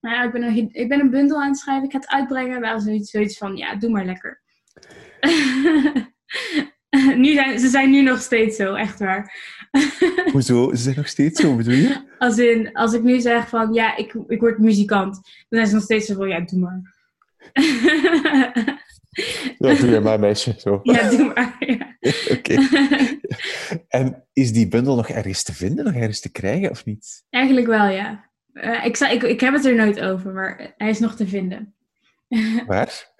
Nou 0.00 0.14
ja, 0.16 0.22
ik 0.24 0.32
ben 0.32 0.42
een, 0.42 0.68
ik 0.72 0.88
ben 0.88 1.00
een 1.00 1.10
bundel 1.10 1.40
aan 1.42 1.48
het 1.48 1.58
schrijven, 1.58 1.84
ik 1.84 1.92
ga 1.92 1.98
het 1.98 2.08
uitbrengen. 2.08 2.60
Wel 2.60 2.80
zoiets, 2.80 3.10
zoiets 3.10 3.38
van, 3.38 3.56
ja, 3.56 3.74
doe 3.74 3.90
maar 3.90 4.04
lekker. 4.04 4.40
nu 7.16 7.32
zijn, 7.34 7.58
ze 7.58 7.68
zijn 7.68 7.90
nu 7.90 8.02
nog 8.02 8.20
steeds 8.20 8.56
zo, 8.56 8.74
echt 8.74 8.98
waar. 8.98 9.32
Hoezo? 10.32 10.70
Ze 10.70 10.82
zijn 10.82 10.96
nog 10.96 11.08
steeds 11.08 11.40
zo, 11.40 11.56
bedoel 11.56 11.74
je? 11.74 12.06
Als, 12.18 12.38
in, 12.38 12.72
als 12.72 12.92
ik 12.92 13.02
nu 13.02 13.20
zeg 13.20 13.48
van, 13.48 13.72
ja, 13.72 13.96
ik, 13.96 14.14
ik 14.26 14.40
word 14.40 14.58
muzikant, 14.58 15.14
dan 15.14 15.22
zijn 15.48 15.66
ze 15.66 15.74
nog 15.74 15.82
steeds 15.82 16.06
zo 16.06 16.14
van, 16.14 16.28
ja, 16.28 16.40
doe 16.40 16.58
maar. 16.58 16.94
Ja, 19.58 19.74
doe 19.74 19.90
je 19.90 20.00
maar, 20.00 20.20
meisje. 20.20 20.54
Zo. 20.58 20.80
ja, 20.82 21.10
doe 21.10 21.32
maar. 21.34 21.56
Ja. 21.58 21.96
Oké. 22.36 22.68
En 23.88 24.24
is 24.32 24.52
die 24.52 24.68
bundel 24.68 24.96
nog 24.96 25.08
ergens 25.08 25.42
te 25.42 25.54
vinden, 25.54 25.84
nog 25.84 25.94
ergens 25.94 26.20
te 26.20 26.32
krijgen, 26.32 26.70
of 26.70 26.84
niet? 26.84 27.24
Eigenlijk 27.30 27.66
wel, 27.66 27.88
ja. 27.88 28.30
Eh, 28.52 28.84
ik, 28.84 28.96
zou, 28.96 29.12
ik, 29.12 29.22
ik 29.22 29.40
heb 29.40 29.54
het 29.54 29.64
er 29.64 29.74
nooit 29.74 30.00
over, 30.00 30.32
maar 30.32 30.74
hij 30.76 30.90
is 30.90 30.98
nog 30.98 31.14
te 31.14 31.26
vinden. 31.26 31.74
Waar? 32.66 33.12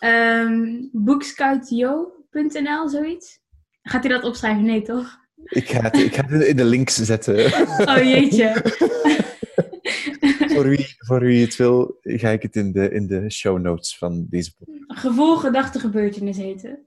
Ehm 0.00 0.82
Boekscoutjo.nl, 0.92 2.88
zoiets. 2.88 3.38
Gaat 3.82 4.02
hij 4.04 4.12
dat 4.12 4.24
opschrijven? 4.24 4.64
Nee, 4.64 4.82
toch? 4.82 5.18
Ik 5.44 5.68
ga 5.68 5.80
het, 5.80 5.96
ik 5.96 6.14
ga 6.14 6.26
het 6.26 6.42
in 6.42 6.56
de 6.56 6.64
links 6.64 6.94
zetten. 6.94 7.36
Oh 7.90 8.02
jeetje. 8.02 8.52
voor, 10.54 10.68
wie, 10.68 10.94
voor 10.98 11.20
wie 11.20 11.44
het 11.44 11.56
wil, 11.56 11.98
ga 12.02 12.28
ik 12.28 12.42
het 12.42 12.56
in 12.56 12.72
de, 12.72 12.90
in 12.90 13.06
de 13.06 13.30
show 13.30 13.58
notes 13.58 13.98
van 13.98 14.26
deze 14.30 14.54
podcast. 14.54 15.00
Gevoel, 15.00 15.36
gedachte, 15.36 15.78
gebeurtenis 15.78 16.36
heet 16.36 16.62
het. 16.62 16.80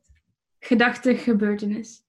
Gedachte, 0.59 1.15
gebeurtenis. 1.15 2.01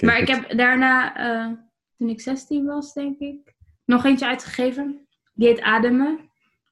Maar 0.00 0.18
ik 0.18 0.28
heb 0.28 0.56
daarna, 0.56 1.16
eh, 1.16 1.52
toen 1.96 2.08
ik 2.08 2.20
16 2.20 2.64
was, 2.64 2.92
denk 2.92 3.18
ik, 3.18 3.54
nog 3.84 4.04
eentje 4.04 4.26
uitgegeven. 4.26 5.06
Die 5.34 5.48
heet 5.48 5.60
Ademen. 5.60 6.18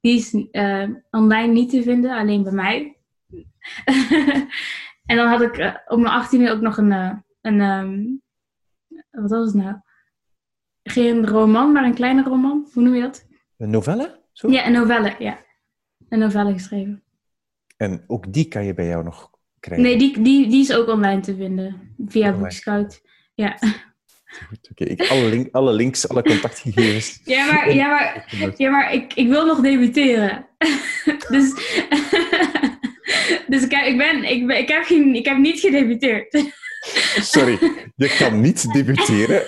Die 0.00 0.16
is 0.16 0.46
eh, 0.50 0.88
online 1.10 1.52
niet 1.52 1.70
te 1.70 1.82
vinden, 1.82 2.10
alleen 2.10 2.42
bij 2.42 2.52
mij. 2.52 2.96
en 5.06 5.16
dan 5.16 5.28
had 5.28 5.42
ik 5.42 5.58
eh, 5.58 5.74
op 5.86 5.98
mijn 5.98 6.24
18e 6.24 6.50
ook 6.50 6.60
nog 6.60 6.76
een, 6.76 6.90
een 7.40 7.60
ehm, 7.60 8.04
wat 9.20 9.30
was 9.30 9.46
het 9.46 9.54
nou? 9.54 9.76
Geen 10.82 11.26
roman, 11.26 11.72
maar 11.72 11.84
een 11.84 11.94
kleine 11.94 12.22
roman. 12.22 12.68
Hoe 12.72 12.82
noem 12.82 12.94
je 12.94 13.00
dat? 13.00 13.26
Een 13.56 13.70
novelle? 13.70 14.20
Zo? 14.32 14.50
Ja, 14.50 14.66
een 14.66 14.72
novelle, 14.72 15.14
ja. 15.18 15.38
Een 16.08 16.18
novelle 16.18 16.52
geschreven. 16.52 17.02
En 17.76 18.04
ook 18.06 18.32
die 18.32 18.48
kan 18.48 18.64
je 18.64 18.74
bij 18.74 18.86
jou 18.86 19.04
nog 19.04 19.30
krijgen? 19.60 19.86
Nee, 19.86 19.98
die, 19.98 20.20
die, 20.20 20.48
die 20.48 20.60
is 20.60 20.74
ook 20.74 20.88
online 20.88 21.20
te 21.20 21.36
vinden. 21.36 21.94
Via. 22.06 22.32
Bookscout. 22.32 23.02
Ja. 23.34 23.58
Goed, 24.48 24.68
oké. 24.70 24.84
Ik 24.84 25.10
alle, 25.10 25.28
link, 25.28 25.54
alle 25.54 25.72
links, 25.72 26.08
alle 26.08 26.22
contactgegevens. 26.22 27.20
Ja, 27.24 27.52
maar, 27.52 27.74
ja, 27.74 27.88
maar 27.88 28.52
Ja, 28.56 28.70
maar 28.70 28.92
ik, 28.92 29.14
ik 29.14 29.28
wil 29.28 29.46
nog 29.46 29.60
debuteren. 29.60 30.46
dus 31.30 31.54
dus 33.52 33.62
ik, 33.62 33.70
heb, 33.70 33.86
ik, 33.86 33.96
ben, 33.96 34.24
ik, 34.24 34.46
ben, 34.46 34.58
ik, 34.58 34.68
heb 34.68 34.84
geen, 34.84 35.14
ik 35.14 35.26
heb 35.26 35.38
niet 35.38 35.60
gedebuteerd. 35.60 36.52
Sorry, 37.20 37.58
je 37.96 38.14
kan 38.18 38.40
niet 38.40 38.72
debuteren 38.72 39.42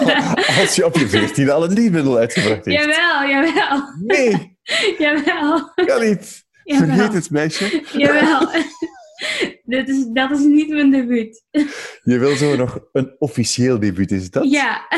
als 0.60 0.74
je 0.74 0.84
op 0.84 0.96
je 0.96 1.08
14 1.08 1.50
al 1.50 1.64
een 1.64 1.74
dichtbundel 1.74 2.16
uitgebracht 2.16 2.64
heeft. 2.64 2.82
jawel, 2.84 3.28
jawel. 3.28 3.82
Nee, 4.04 4.56
Jawel. 4.98 5.72
Kan 5.74 6.00
niet. 6.08 6.44
Jawel. 6.64 6.86
Vergeet 6.96 7.12
het, 7.12 7.30
meisje. 7.30 7.82
Jawel. 7.96 8.38
dat, 9.64 9.88
is, 9.88 10.06
dat 10.12 10.30
is 10.30 10.38
niet 10.44 10.68
mijn 10.68 10.90
debuut. 10.90 11.42
Je 12.02 12.18
wil 12.18 12.36
zo 12.36 12.56
nog 12.56 12.78
een 12.92 13.14
officieel 13.18 13.78
debuut, 13.78 14.10
is 14.10 14.30
dat? 14.30 14.50
Ja. 14.50 14.88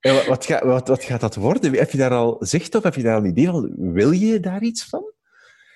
En 0.00 0.14
wat, 0.26 0.46
wat, 0.62 0.88
wat 0.88 1.04
gaat 1.04 1.20
dat 1.20 1.34
worden? 1.34 1.74
Heb 1.74 1.90
je 1.90 1.98
daar 1.98 2.10
al 2.10 2.36
zicht 2.40 2.74
op? 2.74 2.82
Heb 2.82 2.94
je 2.94 3.02
daar 3.02 3.14
al 3.14 3.20
een 3.24 3.30
idee 3.30 3.46
van? 3.46 3.74
Wil 3.76 4.10
je 4.10 4.40
daar 4.40 4.62
iets 4.62 4.84
van? 4.84 5.12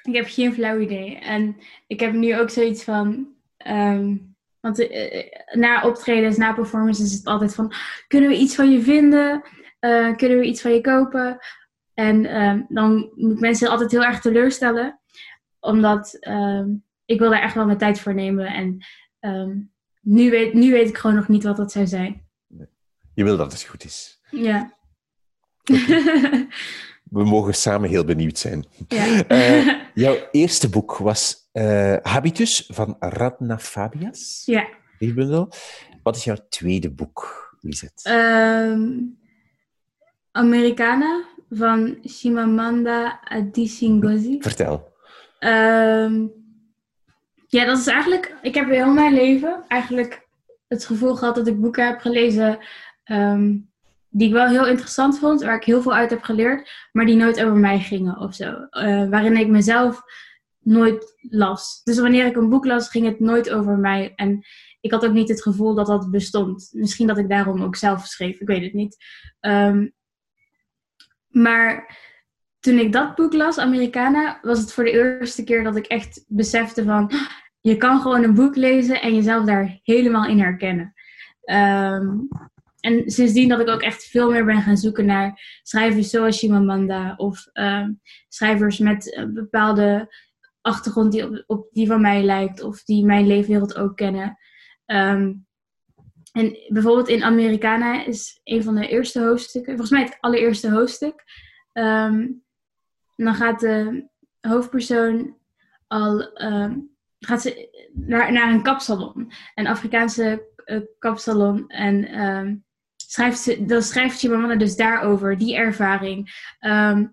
Ik 0.02 0.14
heb 0.14 0.26
geen 0.28 0.54
flauw 0.54 0.78
idee. 0.78 1.18
En 1.18 1.56
ik 1.86 2.00
heb 2.00 2.12
nu 2.12 2.38
ook 2.38 2.50
zoiets 2.50 2.84
van. 2.84 3.26
ehm, 3.56 4.16
want 4.64 4.78
eh, 4.78 5.18
eh, 5.18 5.56
na 5.56 5.82
optredens, 5.82 6.36
na 6.36 6.52
performances 6.52 7.04
is 7.04 7.16
het 7.16 7.26
altijd 7.26 7.54
van: 7.54 7.72
kunnen 8.06 8.30
we 8.30 8.36
iets 8.36 8.54
van 8.54 8.70
je 8.70 8.82
vinden? 8.82 9.42
Eh, 9.78 10.16
kunnen 10.16 10.38
we 10.38 10.46
iets 10.46 10.60
van 10.60 10.72
je 10.74 10.80
kopen? 10.80 11.38
En 11.94 12.26
ehm, 12.26 12.62
dan 12.68 13.10
moet 13.14 13.32
ik 13.32 13.40
mensen 13.40 13.68
altijd 13.68 13.90
heel 13.90 14.04
erg 14.04 14.20
teleurstellen, 14.20 15.00
omdat 15.60 16.16
ehm, 16.20 16.68
ik 17.04 17.18
wil 17.18 17.30
daar 17.30 17.42
echt 17.42 17.54
wel 17.54 17.66
mijn 17.66 17.78
tijd 17.78 18.00
voor 18.00 18.14
nemen. 18.14 18.46
En 18.46 18.86
ehm, 19.20 19.58
nu, 20.00 20.30
weet, 20.30 20.54
nu 20.54 20.70
weet 20.70 20.88
ik 20.88 20.98
gewoon 20.98 21.16
nog 21.16 21.28
niet 21.28 21.44
wat 21.44 21.56
dat 21.56 21.72
zou 21.72 21.86
zijn. 21.86 22.28
Je 23.14 23.24
wil 23.24 23.36
dat 23.36 23.52
het 23.52 23.62
goed 23.62 23.84
is. 23.84 24.20
Ja. 24.30 24.76
We 27.10 27.24
mogen 27.24 27.54
samen 27.54 27.88
heel 27.88 28.04
benieuwd 28.04 28.38
zijn. 28.38 28.66
ja. 28.88 29.26
Eh, 29.26 29.68
jouw 29.94 30.16
eerste 30.30 30.68
boek 30.68 30.96
was 30.96 31.48
eh, 31.52 31.96
Habitus 32.02 32.68
van 32.72 32.96
Radna 32.98 33.58
Fabias. 33.58 34.42
ja. 34.46 34.68
Dichtbundel. 34.98 35.48
Wat 36.02 36.16
is 36.16 36.24
jouw 36.24 36.36
tweede 36.48 36.90
boek, 36.90 37.48
Lisette? 37.60 38.08
Ehm, 38.10 38.90
Americana 40.32 41.24
van 41.50 41.98
Shimamanda 42.08 43.20
Adichie 43.24 43.90
Ngozi. 43.90 44.36
Vertel. 44.40 44.92
Ehm, 45.38 46.26
ja, 47.46 47.64
dat 47.64 47.78
is 47.78 47.86
eigenlijk... 47.86 48.36
Ik 48.42 48.54
heb 48.54 48.68
heel 48.68 48.92
mijn 48.92 49.14
leven 49.14 49.64
eigenlijk 49.68 50.28
het 50.68 50.84
gevoel 50.84 51.14
gehad 51.14 51.34
dat 51.34 51.46
ik 51.46 51.60
boeken 51.60 51.86
heb 51.86 52.00
gelezen... 52.00 52.58
ehm, 53.04 53.56
die 54.16 54.26
ik 54.28 54.32
wel 54.32 54.48
heel 54.48 54.66
interessant 54.66 55.18
vond, 55.18 55.42
waar 55.42 55.56
ik 55.56 55.64
heel 55.64 55.82
veel 55.82 55.94
uit 55.94 56.10
heb 56.10 56.22
geleerd... 56.22 56.70
maar 56.92 57.06
die 57.06 57.16
nooit 57.16 57.42
over 57.42 57.56
mij 57.56 57.80
gingen 57.80 58.18
of 58.18 58.34
zo. 58.34 58.66
Eh, 58.70 59.08
waarin 59.08 59.36
ik 59.36 59.48
mezelf 59.48 60.02
nooit 60.58 61.14
las. 61.20 61.80
Dus 61.84 61.98
wanneer 61.98 62.26
ik 62.26 62.36
een 62.36 62.48
boek 62.48 62.64
las, 62.64 62.88
ging 62.88 63.06
het 63.06 63.20
nooit 63.20 63.50
over 63.50 63.78
mij. 63.78 64.12
En 64.16 64.44
ik 64.80 64.90
had 64.90 65.04
ook 65.04 65.12
niet 65.12 65.28
het 65.28 65.42
gevoel 65.42 65.74
dat 65.74 65.86
dat 65.86 66.10
bestond. 66.10 66.68
Misschien 66.72 67.06
dat 67.06 67.18
ik 67.18 67.28
daarom 67.28 67.62
ook 67.62 67.76
zelf 67.76 68.06
schreef, 68.06 68.40
ik 68.40 68.46
weet 68.46 68.62
het 68.62 68.72
niet. 68.72 68.96
Ehm, 69.40 69.88
maar 71.28 71.98
toen 72.60 72.78
ik 72.78 72.92
dat 72.92 73.14
boek 73.14 73.32
las, 73.32 73.58
Americana, 73.58 74.38
was 74.42 74.58
het 74.58 74.72
voor 74.72 74.84
de 74.84 74.90
eerste 74.90 75.44
keer 75.44 75.64
dat 75.64 75.76
ik 75.76 75.86
echt 75.86 76.24
besefte 76.28 76.84
van... 76.84 77.10
Je 77.60 77.76
kan 77.76 78.00
gewoon 78.00 78.22
een 78.22 78.34
boek 78.34 78.56
lezen 78.56 79.00
en 79.00 79.14
jezelf 79.14 79.44
daar 79.44 79.78
helemaal 79.82 80.26
in 80.26 80.38
herkennen. 80.38 80.94
Ehm, 81.40 82.08
en 82.84 83.10
sindsdien 83.10 83.48
dat 83.48 83.60
ik 83.60 83.68
ook 83.68 83.82
echt 83.82 84.04
veel 84.04 84.30
meer 84.30 84.44
ben 84.44 84.62
gaan 84.62 84.76
zoeken 84.76 85.06
naar 85.06 85.60
schrijvers 85.62 86.10
zoals 86.10 86.38
Shimamanda 86.38 87.14
of 87.16 87.46
ehm, 87.52 87.92
schrijvers 88.28 88.78
met 88.78 89.16
een 89.16 89.34
bepaalde 89.34 90.14
achtergrond 90.60 91.12
die 91.12 91.44
op, 91.46 91.68
die 91.70 91.86
van 91.86 92.00
mij 92.00 92.22
lijkt 92.22 92.62
of 92.62 92.82
die 92.82 93.04
mijn 93.04 93.26
leefwereld 93.26 93.76
ook 93.76 93.96
kennen. 93.96 94.38
Ehm, 94.86 95.32
en 96.32 96.56
bijvoorbeeld 96.68 97.08
in 97.08 97.22
Americana 97.22 98.04
is 98.04 98.40
een 98.44 98.62
van 98.62 98.74
de 98.74 98.88
eerste 98.88 99.20
hoofdstukken, 99.20 99.72
volgens 99.72 99.90
mij 99.90 100.02
het 100.02 100.16
allereerste 100.20 100.70
hoofdstuk. 100.70 101.24
Ehm, 101.72 102.26
dan 103.16 103.34
gaat 103.34 103.60
de 103.60 104.08
hoofdpersoon 104.40 105.36
al 105.86 106.30
gaat 107.18 107.42
ze 107.42 107.68
naar, 107.92 108.32
naar 108.32 108.52
een 108.52 108.62
kapsalon, 108.62 109.32
een 109.54 109.66
Afrikaanse 109.66 110.52
eh, 110.64 110.80
kapsalon. 110.98 111.68
En 111.68 112.08
schrijft 113.14 113.38
ze, 113.38 113.64
dan 113.64 113.82
schrijft 113.82 114.18
Chimamanda 114.18 114.56
dus 114.56 114.76
daarover, 114.76 115.38
die 115.38 115.56
ervaring. 115.56 116.46
Ehm, 116.58 117.06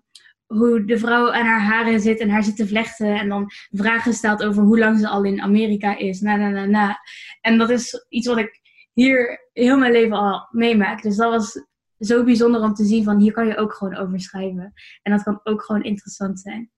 hoe 0.46 0.84
de 0.84 0.98
vrouw 0.98 1.32
aan 1.32 1.46
haar 1.46 1.60
haren 1.60 2.00
zit 2.00 2.20
en 2.20 2.30
haar 2.30 2.42
zit 2.42 2.56
te 2.56 2.66
vlechten. 2.66 3.18
En 3.18 3.28
dan 3.28 3.50
vragen 3.70 4.12
stelt 4.12 4.42
over 4.42 4.62
hoe 4.62 4.78
lang 4.78 4.98
ze 4.98 5.08
al 5.08 5.24
in 5.24 5.40
Amerika 5.40 5.98
is. 5.98 6.20
Na, 6.20 6.36
na, 6.36 6.48
na, 6.48 6.64
na. 6.64 6.98
En 7.40 7.58
dat 7.58 7.70
is 7.70 8.06
iets 8.08 8.26
wat 8.26 8.38
ik 8.38 8.60
hier 8.92 9.48
heel 9.52 9.78
mijn 9.78 9.92
leven 9.92 10.16
al 10.16 10.48
meemaak. 10.50 11.02
Dus 11.02 11.16
dat 11.16 11.30
was 11.30 11.66
zo 11.98 12.24
bijzonder 12.24 12.62
om 12.62 12.74
te 12.74 12.84
zien 12.84 13.04
van 13.04 13.20
hier 13.20 13.32
kan 13.32 13.46
je 13.46 13.56
ook 13.56 13.74
gewoon 13.74 13.96
over 13.96 14.20
schrijven. 14.20 14.72
En 15.02 15.12
dat 15.12 15.22
kan 15.22 15.40
ook 15.42 15.62
gewoon 15.62 15.82
interessant 15.82 16.40
zijn. 16.40 16.70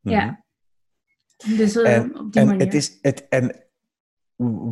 Ja. 0.00 0.44
Dus 1.56 1.76
eh, 1.76 1.94
En, 1.94 2.18
op 2.18 2.32
die 2.32 2.40
en 2.40 2.46
manier. 2.46 2.64
het 2.64 2.74
is 2.74 2.98
het, 3.02 3.28
en 3.28 3.63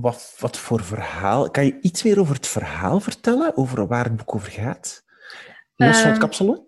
wat, 0.00 0.36
wat 0.38 0.58
voor 0.58 0.82
verhaal? 0.84 1.50
Kan 1.50 1.64
je 1.64 1.78
iets 1.80 2.02
meer 2.02 2.20
over 2.20 2.34
het 2.34 2.46
verhaal 2.46 3.00
vertellen? 3.00 3.56
Over 3.56 3.86
waar 3.86 4.04
het 4.04 4.16
boek 4.16 4.34
over 4.34 4.50
gaat? 4.52 5.04
Los 5.76 5.96
van 5.96 6.04
het 6.04 6.10
Ehm, 6.10 6.18
kapsalon? 6.18 6.66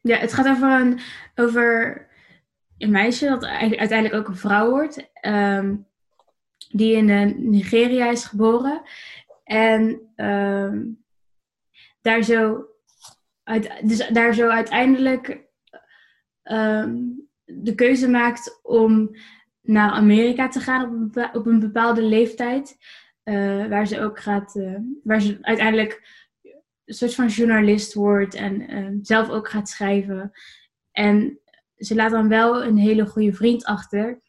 Ja, 0.00 0.16
het 0.16 0.32
gaat 0.32 0.46
over 0.48 0.80
een, 0.80 1.00
over 1.34 2.06
een 2.78 2.90
meisje 2.90 3.28
dat 3.28 3.44
uiteindelijk 3.44 4.14
ook 4.14 4.28
een 4.28 4.36
vrouw 4.36 4.70
wordt. 4.70 5.10
ehm, 5.12 5.76
die 6.70 6.96
in 6.96 7.10
eh, 7.10 7.34
Nigeria 7.36 8.10
is 8.10 8.24
geboren. 8.24 8.82
En 9.44 10.00
ehm, 10.16 10.82
daar, 12.00 12.22
zo 12.22 12.66
uit, 13.44 13.70
dus 13.82 14.08
daar 14.08 14.34
zo 14.34 14.48
uiteindelijk 14.48 15.44
de 17.44 17.72
keuze 17.74 18.08
maakt 18.08 18.58
om 18.62 19.10
naar 19.66 19.90
Amerika 19.90 20.48
te 20.48 20.60
gaan 20.60 21.10
op 21.32 21.46
een, 21.46 21.60
bepaalde 21.60 22.02
leeftijd. 22.02 22.76
eh, 23.22 23.66
waar 23.66 23.86
ze 23.86 24.00
ook 24.00 24.20
gaat, 24.20 24.56
eh, 24.56 24.74
waar 25.02 25.20
ze 25.20 25.38
uiteindelijk 25.40 26.24
een 26.84 26.94
soort 26.94 27.14
van 27.14 27.26
journalist 27.26 27.94
wordt 27.94 28.34
en 28.34 28.68
ehm, 28.68 28.98
zelf 29.02 29.28
ook 29.30 29.48
gaat 29.48 29.68
schrijven. 29.68 30.32
En 30.92 31.38
ze 31.76 31.94
laat 31.94 32.10
dan 32.10 32.28
wel 32.28 32.64
een 32.64 32.76
hele 32.76 33.06
goede 33.06 33.32
vriend 33.32 33.64
achter 33.64 34.20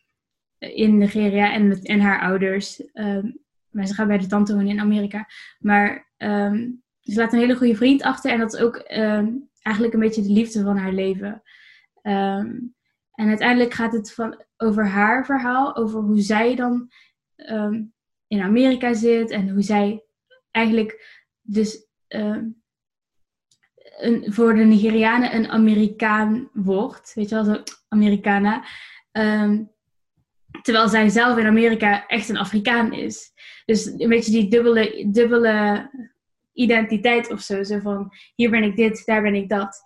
eh, 0.57 0.77
in 0.77 0.97
Nigeria 0.97 1.53
en, 1.53 1.67
met, 1.67 1.85
en 1.85 1.99
haar 1.99 2.21
ouders. 2.21 2.91
Ehm, 2.93 3.31
maar 3.69 3.85
ze 3.85 3.93
gaat 3.93 4.07
bij 4.07 4.17
de 4.17 4.27
tante 4.27 4.53
wonen 4.53 4.69
in 4.69 4.79
Amerika. 4.79 5.27
Maar 5.59 6.11
ehm, 6.17 6.69
ze 6.99 7.19
laat 7.19 7.33
een 7.33 7.39
hele 7.39 7.55
goede 7.55 7.75
vriend 7.75 8.01
achter 8.01 8.31
en 8.31 8.39
dat 8.39 8.53
is 8.53 8.59
ook 8.59 8.75
ehm, 8.75 9.31
eigenlijk 9.61 9.95
een 9.95 10.01
beetje 10.01 10.21
de 10.21 10.31
liefde 10.31 10.63
van 10.63 10.77
haar 10.77 10.93
leven. 10.93 11.41
En 13.17 13.27
uiteindelijk 13.27 13.73
gaat 13.73 13.93
het 13.93 14.13
van, 14.13 14.43
over 14.57 14.87
haar 14.87 15.25
verhaal, 15.25 15.75
over 15.75 16.01
hoe 16.01 16.21
zij 16.21 16.55
dan 16.55 16.91
ehm, 17.35 17.83
in 18.27 18.41
Amerika 18.41 18.93
zit 18.93 19.29
en 19.29 19.49
hoe 19.49 19.61
zij 19.61 20.03
eigenlijk 20.51 21.21
dus 21.41 21.87
ehm, 22.07 22.45
een, 23.97 24.33
voor 24.33 24.55
de 24.55 24.63
Nigerianen 24.63 25.35
een 25.35 25.49
Amerikaan 25.49 26.49
wordt. 26.53 27.13
Weet 27.13 27.29
je 27.29 27.35
wel, 27.35 27.43
zo 27.43 27.63
Americana. 27.87 28.65
Ehm, 29.11 29.63
terwijl 30.61 30.89
zij 30.89 31.09
zelf 31.09 31.37
in 31.37 31.45
Amerika 31.45 32.07
echt 32.07 32.29
een 32.29 32.37
Afrikaan 32.37 32.93
is. 32.93 33.31
Dus 33.65 33.85
een 33.85 34.09
beetje 34.09 34.31
die 34.31 34.49
dubbele, 34.49 35.07
dubbele 35.11 35.89
identiteit 36.53 37.31
of 37.31 37.41
zo. 37.41 37.63
Zo 37.63 37.79
van, 37.79 38.11
hier 38.35 38.49
ben 38.49 38.63
ik 38.63 38.75
dit, 38.75 39.05
daar 39.05 39.21
ben 39.21 39.35
ik 39.35 39.49
dat. 39.49 39.81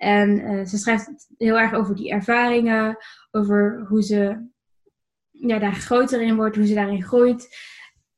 En 0.00 0.40
eh, 0.40 0.64
ze 0.64 0.78
schrijft 0.78 1.26
heel 1.38 1.58
erg 1.58 1.72
over 1.74 1.94
die 1.94 2.10
ervaringen, 2.10 2.96
over 3.30 3.84
hoe 3.88 4.02
ze 4.02 4.48
ja, 5.30 5.58
daar 5.58 5.74
groter 5.74 6.22
in 6.22 6.36
wordt, 6.36 6.56
hoe 6.56 6.66
ze 6.66 6.74
daarin 6.74 7.02
groeit. 7.02 7.56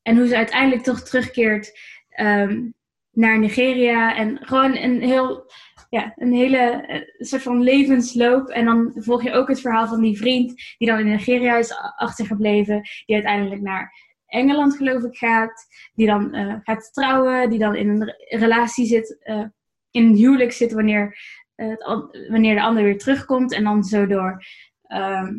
En 0.03 0.17
hoe 0.17 0.27
ze 0.27 0.37
uiteindelijk 0.37 0.83
toch 0.83 1.01
terugkeert 1.01 1.79
ehm, 2.09 2.71
naar 3.11 3.39
Nigeria. 3.39 4.17
En 4.17 4.39
gewoon 4.41 4.77
een, 4.77 5.01
heel, 5.01 5.51
ja, 5.91 6.13
een 6.17 6.33
hele 6.33 6.59
eh, 6.59 7.01
soort 7.19 7.43
van 7.43 7.63
levensloop. 7.63 8.49
En 8.49 8.65
dan 8.65 8.93
volg 8.95 9.23
je 9.23 9.33
ook 9.33 9.49
het 9.49 9.61
verhaal 9.61 9.87
van 9.87 10.01
die 10.01 10.17
vriend 10.17 10.75
die 10.79 10.89
dan 10.89 10.99
in 10.99 11.07
Nigeria 11.07 11.57
is 11.57 11.75
achtergebleven. 11.97 12.83
Die 13.07 13.15
uiteindelijk 13.15 13.61
naar 13.61 13.93
Engeland 14.27 14.77
geloof 14.77 15.03
ik 15.03 15.17
gaat. 15.17 15.67
Die 15.95 16.07
dan 16.07 16.35
eh, 16.35 16.57
gaat 16.63 16.93
trouwen. 16.93 17.51
Die 17.51 17.59
dan 17.59 17.77
in 17.77 17.89
een 17.89 18.05
re- 18.05 18.37
relatie 18.39 18.87
zit. 18.87 19.19
in 19.91 20.05
een 20.05 20.17
huwelijk 20.17 20.53
zit 20.53 20.73
wanneer, 20.73 21.17
het 21.71 21.83
an- 21.83 22.11
wanneer 22.29 22.55
de 22.55 22.63
ander 22.63 22.83
weer 22.83 22.99
terugkomt. 22.99 23.53
En 23.53 23.65
dan 23.65 23.85
zo 23.85 24.07
door. 24.07 24.45
Ehm, 24.83 25.35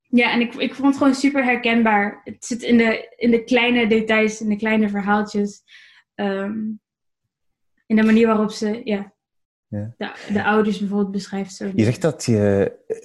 ja, 0.00 0.32
en 0.32 0.40
ik, 0.40 0.54
ik 0.54 0.74
vond 0.74 0.88
het 0.88 0.96
gewoon 0.96 1.14
super 1.14 1.44
herkenbaar. 1.44 2.20
Het 2.24 2.44
zit 2.44 2.62
in 2.62 2.78
de, 2.78 3.14
in 3.16 3.30
de 3.30 3.44
kleine 3.44 3.86
details, 3.86 4.40
in 4.40 4.48
de 4.48 4.56
kleine 4.56 4.88
verhaaltjes. 4.88 5.62
Ehm, 6.14 6.58
in 7.86 7.96
de 7.96 8.02
manier 8.02 8.26
waarop 8.26 8.50
ze 8.50 8.80
ja, 8.84 9.14
Ja. 9.68 9.94
De, 9.98 10.32
de 10.32 10.44
ouders 10.44 10.78
bijvoorbeeld 10.78 11.10
beschrijft. 11.12 11.54
Zo. 11.54 11.70
Je 11.74 11.84
zegt 11.84 12.02
dat 12.02 12.24
je, 12.24 12.72
eh, 12.86 12.96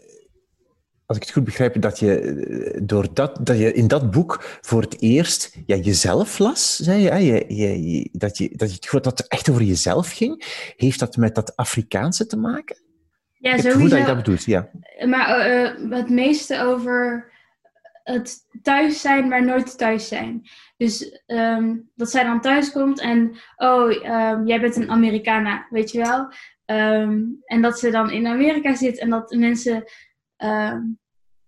als 1.11 1.19
ik 1.19 1.25
het 1.25 1.35
goed 1.35 1.45
begrijp, 1.45 1.81
dat 1.81 1.99
je, 1.99 2.19
eh, 2.19 2.81
door 2.83 3.13
dat, 3.13 3.45
dat 3.45 3.57
je 3.57 3.73
in 3.73 3.87
dat 3.87 4.11
boek 4.11 4.59
voor 4.61 4.81
het 4.81 5.01
eerst 5.01 5.57
ja, 5.65 5.75
jezelf 5.75 6.37
las, 6.37 6.75
zei 6.75 7.01
je, 7.01 7.55
je, 7.55 7.89
je, 7.89 8.09
dat, 8.11 8.37
je, 8.37 8.49
dat 8.55 8.73
je 8.73 8.99
dat 9.01 9.17
het 9.17 9.27
echt 9.27 9.49
over 9.49 9.63
jezelf 9.63 10.11
ging. 10.11 10.43
Heeft 10.77 10.99
dat 10.99 11.17
met 11.17 11.35
dat 11.35 11.55
Afrikaanse 11.55 12.25
te 12.25 12.37
maken? 12.37 12.77
Ja, 13.33 13.53
Ik 13.53 13.61
sowieso. 13.61 13.89
dat 13.89 13.99
je 13.99 14.05
dat 14.05 14.15
bedoelt, 14.15 14.43
ja. 14.43 14.69
Maar 15.05 15.39
eh, 15.39 15.65
eh, 15.65 15.89
het 15.89 16.09
meeste 16.09 16.61
over 16.61 17.31
het 18.03 18.37
thuis 18.61 19.01
zijn, 19.01 19.27
maar 19.27 19.45
nooit 19.45 19.77
thuis 19.77 20.07
zijn. 20.07 20.41
Dus 20.77 21.21
ehm, 21.25 21.75
dat 21.95 22.11
zij 22.11 22.23
dan 22.23 22.41
thuis 22.41 22.71
komt 22.71 22.99
en, 22.99 23.37
oh, 23.55 24.05
ehm, 24.05 24.45
jij 24.45 24.59
bent 24.59 24.75
een 24.75 24.89
Americana, 24.89 25.67
weet 25.69 25.91
je 25.91 25.97
wel? 25.97 26.33
Ehm, 26.65 27.19
en 27.45 27.61
dat 27.61 27.79
ze 27.79 27.91
dan 27.91 28.11
in 28.11 28.27
Amerika 28.27 28.75
zit 28.75 28.99
en 28.99 29.09
dat 29.09 29.31
mensen 29.31 29.83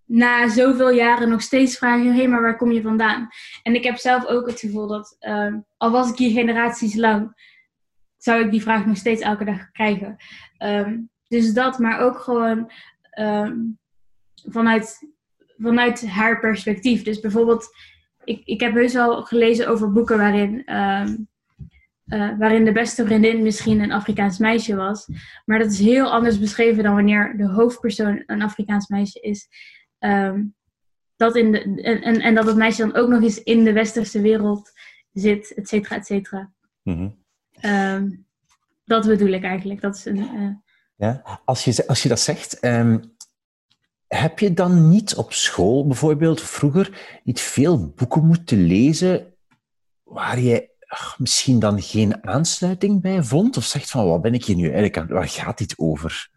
na 0.05 0.47
zoveel 0.47 0.91
jaren 0.91 1.29
nog 1.29 1.41
steeds 1.41 1.77
vragen, 1.77 2.15
hé, 2.15 2.27
maar 2.27 2.41
waar 2.41 2.57
kom 2.57 2.71
je 2.71 2.81
vandaan? 2.81 3.27
En 3.63 3.75
ik 3.75 3.83
heb 3.83 3.97
zelf 3.97 4.25
ook 4.25 4.47
het 4.47 4.59
gevoel 4.59 4.87
dat, 4.87 5.15
ehm, 5.19 5.59
al 5.77 5.91
was 5.91 6.09
ik 6.09 6.17
hier 6.17 6.31
generaties 6.31 6.95
lang, 6.95 7.33
zou 8.17 8.43
ik 8.43 8.51
die 8.51 8.61
vraag 8.61 8.85
nog 8.85 8.97
steeds 8.97 9.21
elke 9.21 9.45
dag 9.45 9.71
krijgen. 9.71 10.15
Ehm, 10.57 10.99
dus 11.27 11.53
dat, 11.53 11.79
maar 11.79 11.99
ook 11.99 12.19
gewoon 12.19 12.71
ehm, 13.09 13.57
vanuit, 14.45 15.13
vanuit 15.57 16.07
haar 16.07 16.39
perspectief. 16.39 17.03
Dus 17.03 17.19
bijvoorbeeld, 17.19 17.75
ik, 18.23 18.41
ik 18.45 18.59
heb 18.59 18.73
heus 18.73 18.93
wel 18.93 19.23
gelezen 19.23 19.67
over 19.67 19.91
boeken 19.91 20.17
waarin, 20.17 20.63
eh, 20.65 21.07
waarin 22.37 22.65
de 22.65 22.71
beste 22.71 23.05
vriendin 23.05 23.41
misschien 23.41 23.79
een 23.79 23.91
Afrikaans 23.91 24.37
meisje 24.37 24.75
was. 24.75 25.07
Maar 25.45 25.59
dat 25.59 25.71
is 25.71 25.79
heel 25.79 26.11
anders 26.11 26.39
beschreven 26.39 26.83
dan 26.83 26.95
wanneer 26.95 27.37
de 27.37 27.47
hoofdpersoon 27.47 28.23
een 28.25 28.41
Afrikaans 28.41 28.87
meisje 28.87 29.19
is. 29.19 29.47
Ehm, 30.03 30.43
dat 31.15 31.35
in 31.35 31.51
de, 31.51 31.81
en, 31.81 32.21
en, 32.21 32.35
dat 32.35 32.45
het 32.45 32.55
meisje 32.55 32.81
dan 32.81 32.95
ook 32.95 33.09
nog 33.09 33.21
eens 33.21 33.43
in 33.43 33.63
de 33.63 33.73
westerse 33.73 34.21
wereld 34.21 34.71
zit, 35.13 35.53
et 35.53 35.67
cetera, 35.67 35.95
et 35.95 36.05
cetera. 36.05 36.51
Mhm. 36.81 37.09
Ehm, 37.51 38.09
dat 38.85 39.05
bedoel 39.05 39.31
ik 39.31 39.43
eigenlijk. 39.43 39.81
Dat 39.81 39.95
is 39.95 40.05
een, 40.05 40.17
eh, 40.17 40.49
Ja, 40.95 41.41
als 41.45 41.63
je, 41.63 41.87
als 41.87 42.03
je 42.03 42.09
dat 42.09 42.19
zegt, 42.19 42.59
ehm, 42.59 42.99
heb 44.07 44.39
je 44.39 44.53
dan 44.53 44.89
niet 44.89 45.15
op 45.15 45.33
school 45.33 45.87
bijvoorbeeld 45.87 46.41
vroeger 46.41 47.19
niet 47.23 47.41
veel 47.41 47.89
boeken 47.89 48.25
moeten 48.25 48.65
lezen 48.65 49.33
waar 50.03 50.39
je 50.39 50.71
ach, 50.87 51.19
misschien 51.19 51.59
dan 51.59 51.81
geen 51.81 52.27
aansluiting 52.27 53.01
bij 53.01 53.23
vond? 53.23 53.57
Of 53.57 53.63
zegt 53.63 53.89
van, 53.89 54.07
wat 54.07 54.21
ben 54.21 54.33
ik 54.33 54.45
hier 54.45 54.55
nu 54.55 54.63
eigenlijk 54.63 54.97
aan? 54.97 55.07
Waar 55.07 55.29
gaat 55.29 55.57
dit 55.57 55.73
over? 55.77 56.29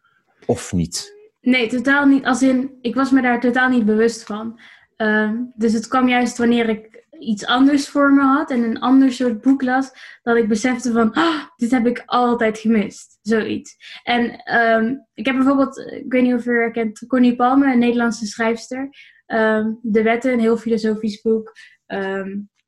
Of 0.47 0.73
niet? 0.73 1.16
Nee, 1.47 1.69
totaal 1.69 2.07
niet. 2.07 2.25
Als 2.25 2.43
in, 2.43 2.79
ik 2.81 2.95
was 2.95 3.11
me 3.11 3.23
daar 3.23 3.41
totaal 3.41 3.69
niet 3.69 3.85
bewust 3.85 4.25
van. 4.25 4.61
Ehm, 4.97 5.37
dus 5.55 5.73
het 5.73 5.89
kwam 5.89 6.09
juist 6.09 6.39
wanneer 6.39 6.69
ik 6.69 7.07
iets 7.19 7.47
anders 7.47 7.89
voor 7.89 8.13
me 8.13 8.23
had 8.23 8.51
en 8.51 8.63
een 8.63 8.81
ander 8.81 9.13
soort 9.13 9.41
boek 9.41 9.63
las, 9.63 9.91
dat 10.23 10.37
ik 10.37 10.49
besefte 10.49 10.93
van, 10.93 11.13
"Ah, 11.13 11.45
dit 11.57 11.71
heb 11.71 11.87
ik 11.87 12.03
altijd 12.07 12.59
gemist. 12.59 13.19
Zoiets. 13.23 13.77
En 14.03 14.37
ehm, 14.43 14.95
ik 15.15 15.27
heb 15.27 15.35
bijvoorbeeld, 15.35 15.79
ik 15.79 16.13
weet 16.13 16.23
niet 16.23 16.35
of 16.35 16.45
je 16.45 16.51
haar 16.51 16.71
kent, 16.71 17.07
Connie 17.07 17.37
Palme, 17.37 17.73
een 17.73 17.79
Nederlandse 17.79 18.27
schrijfster. 18.27 18.89
Ehm, 19.27 19.73
de 19.83 20.03
Wetten, 20.03 20.33
een 20.33 20.41
heel 20.41 20.57
filosofisch 20.57 21.21
boek. 21.21 21.53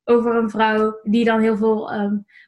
over 0.03 0.35
een 0.35 0.49
vrouw 0.49 0.99
die 1.03 1.25
dan 1.25 1.39
heel 1.39 1.57
veel 1.57 1.91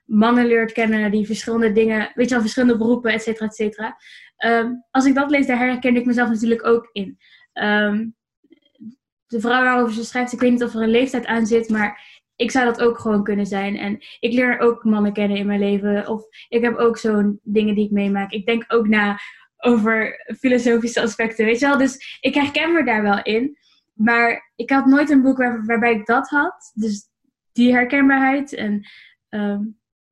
mannen 0.06 0.46
leert 0.46 0.72
kennen, 0.72 1.12
die 1.12 1.26
verschillende 1.26 1.72
dingen, 1.72 2.12
weet 2.14 2.26
je 2.26 2.34
wel, 2.34 2.42
verschillende 2.42 2.78
beroepen, 2.78 3.12
et 3.12 3.22
cetera, 3.22 3.46
et 3.46 3.56
cetera. 3.56 3.98
Ehm, 4.42 4.74
als 4.92 5.06
ik 5.06 5.16
dat 5.16 5.30
lees, 5.30 5.48
daar 5.48 5.58
herken 5.58 5.96
ik 5.96 6.06
mezelf 6.06 6.30
natuurlijk 6.30 6.66
ook 6.66 6.90
in. 6.92 7.18
Ehm, 7.54 8.08
de 9.28 9.40
vrouw 9.40 9.64
waarover 9.64 9.94
ze 9.94 10.06
schrijft, 10.06 10.34
ik 10.34 10.40
weet 10.40 10.52
niet 10.52 10.64
of 10.64 10.74
er 10.74 10.82
een 10.82 10.90
leeftijd 10.90 11.26
aan 11.26 11.46
zit, 11.46 11.70
maar 11.70 12.20
ik 12.36 12.52
zou 12.52 12.66
dat 12.66 12.82
ook 12.82 13.00
gewoon 13.00 13.24
kunnen 13.24 13.46
zijn. 13.46 13.78
En 13.78 13.98
ik 14.20 14.34
leer 14.34 14.60
ook 14.60 14.84
mannen 14.84 15.14
kennen 15.14 15.38
in 15.38 15.46
mijn 15.46 15.60
leven. 15.60 16.08
Of 16.08 16.24
ik 16.50 16.62
heb 16.62 16.76
ook 16.78 16.98
zo'n 16.98 17.40
dingen 17.44 17.76
die 17.76 17.86
ik 17.86 17.92
meemaak. 17.92 18.32
Ik 18.32 18.46
denk 18.46 18.64
ook 18.68 18.88
na 18.88 19.20
over 19.58 20.16
filosofische 20.40 21.02
aspecten, 21.02 21.46
weet 21.46 21.60
je 21.60 21.68
wel. 21.68 21.78
Dus 21.78 22.18
ik 22.20 22.34
herken 22.34 22.74
me 22.74 22.84
daar 22.84 23.02
wel 23.02 23.24
in. 23.24 23.58
Maar 23.94 24.52
ik 24.56 24.70
had 24.70 24.86
nooit 24.86 25.10
een 25.10 25.22
boek 25.22 25.38
waar- 25.38 25.66
waarbij 25.66 25.94
ik 25.94 26.06
dat 26.06 26.30
had. 26.30 26.72
Dus 26.74 27.10
die 27.52 27.74
herkenbaarheid 27.74 28.54
en 28.54 28.88
ehm, 29.30 29.64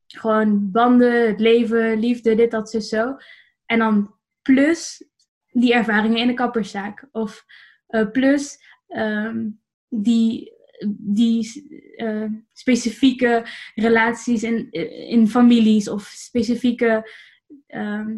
gewoon 0.07 0.71
banden, 0.71 1.27
het 1.27 1.39
leven, 1.39 1.99
liefde, 1.99 2.35
dit, 2.35 2.51
dat, 2.51 2.69
zo, 2.69 2.79
zo. 2.79 3.17
En 3.65 3.79
dan 3.79 4.18
plus 4.41 5.03
die 5.51 5.73
ervaringen 5.73 6.17
in 6.17 6.27
de 6.27 6.33
kapperszaak. 6.33 7.07
Of 7.11 7.45
eh, 7.87 8.11
plus 8.11 8.57
ehm, 8.87 9.49
die, 9.87 10.53
die 10.97 11.67
eh, 11.95 12.31
specifieke 12.53 13.45
relaties 13.75 14.43
in, 14.43 14.71
in 15.09 15.27
families 15.27 15.89
of 15.89 16.03
specifieke 16.03 17.11
ehm, 17.67 18.17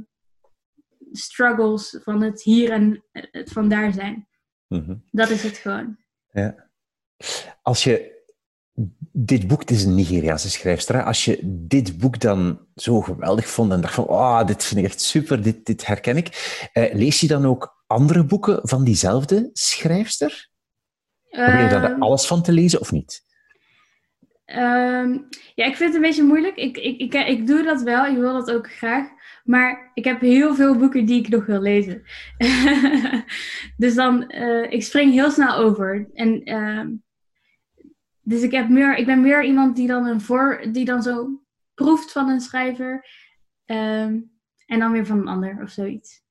struggles 1.12 2.00
van 2.04 2.22
het 2.22 2.44
hier 2.44 2.72
en 2.72 3.04
het 3.12 3.52
vandaar 3.52 3.94
zijn. 3.94 4.28
Mhm. 4.68 4.96
Dat 5.12 5.30
is 5.30 5.44
het 5.44 5.58
gewoon. 5.58 5.98
Als 7.62 7.84
je 7.84 8.21
dit 9.14 9.48
boek, 9.48 9.60
het 9.60 9.72
is 9.72 9.84
een 9.84 9.96
Nigeriaanse 9.96 10.50
schrijfster, 10.50 11.04
als 11.04 11.26
je 11.26 11.40
dit 11.44 11.98
boek 11.98 12.20
dan 12.20 12.60
zo 12.76 13.02
geweldig 13.02 13.48
vond 13.48 13.72
en 13.72 13.82
dacht 13.82 13.94
van, 13.94 14.08
oh, 14.08 14.46
dit 14.46 14.64
vind 14.64 14.80
ik 14.80 14.86
echt 14.86 15.02
super, 15.02 15.42
dit, 15.42 15.66
dit 15.66 15.86
herken 15.86 16.18
ik, 16.18 16.60
eh, 16.74 16.94
lees 16.94 17.20
je 17.20 17.28
dan 17.28 17.46
ook 17.46 17.84
andere 17.88 18.26
boeken 18.26 18.60
van 18.64 18.84
diezelfde 18.84 19.50
schrijfster? 19.54 20.50
Probeer 21.30 21.64
je 21.64 21.70
daar 21.70 21.84
Ehm, 21.84 22.02
alles 22.02 22.28
van 22.28 22.42
te 22.42 22.52
lezen 22.52 22.80
of 22.80 22.92
niet? 22.92 23.24
Ehm, 24.46 25.18
ja, 25.56 25.66
ik 25.66 25.76
vind 25.76 25.80
het 25.80 25.96
een 25.96 26.02
beetje 26.02 26.24
moeilijk. 26.24 26.56
Ik, 26.56 26.78
ik, 26.78 27.00
ik, 27.00 27.14
ik 27.14 27.48
doe 27.48 27.64
dat 27.64 27.82
wel, 27.82 28.06
ik 28.06 28.18
wil 28.18 28.34
dat 28.34 28.52
ook 28.52 28.72
graag. 28.72 29.08
Maar 29.44 29.92
ik 29.94 30.04
heb 30.04 30.22
heel 30.22 30.56
veel 30.56 30.78
boeken 30.78 31.06
die 31.06 31.20
ik 31.20 31.30
nog 31.30 31.46
wil 31.46 31.62
lezen. 31.62 32.02
dus 33.78 33.96
dan, 33.96 34.28
eh, 34.28 34.72
ik 34.72 34.84
spring 34.84 35.14
heel 35.14 35.32
snel 35.32 35.56
over. 35.56 36.10
En, 36.14 36.44
ehm, 36.44 36.88
dus 38.22 38.42
ik, 38.42 38.52
heb 38.52 38.70
meer, 38.70 38.96
ik 38.98 39.06
ben 39.06 39.22
meer 39.22 39.44
iemand 39.44 39.76
die 39.76 39.88
dan, 39.88 40.06
een 40.06 40.22
voor, 40.22 40.64
die 40.72 40.86
dan 40.86 41.02
zo 41.04 41.42
proeft 41.74 42.12
van 42.12 42.30
een 42.30 42.42
schrijver. 42.42 43.06
ehm, 43.66 44.20
en 44.66 44.80
dan 44.80 44.92
weer 44.92 45.06
van 45.06 45.20
een 45.20 45.28
ander 45.28 45.60
of 45.64 45.70
zoiets. 45.70 46.22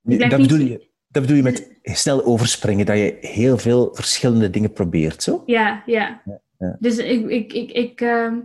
Dat 0.00 0.18
niet- 0.18 0.30
bedoel, 0.48 0.58
je, 0.66 0.88
dat 1.08 1.22
bedoel 1.22 1.36
je 1.36 1.42
met 1.42 1.78
snel 1.82 2.24
overspringen, 2.24 2.86
dat 2.86 2.96
je 2.96 3.16
heel 3.20 3.58
veel 3.58 3.94
verschillende 3.94 4.50
dingen 4.50 4.72
probeert, 4.72 5.22
zo? 5.22 5.42
Ja, 5.46 5.82
ja. 5.86 6.22
ja. 6.58 6.76
Dus 6.80 6.98
ik, 6.98 7.28
ik, 7.28 7.52
ik, 7.52 7.70
ik 7.70 8.00
ehm, 8.00 8.38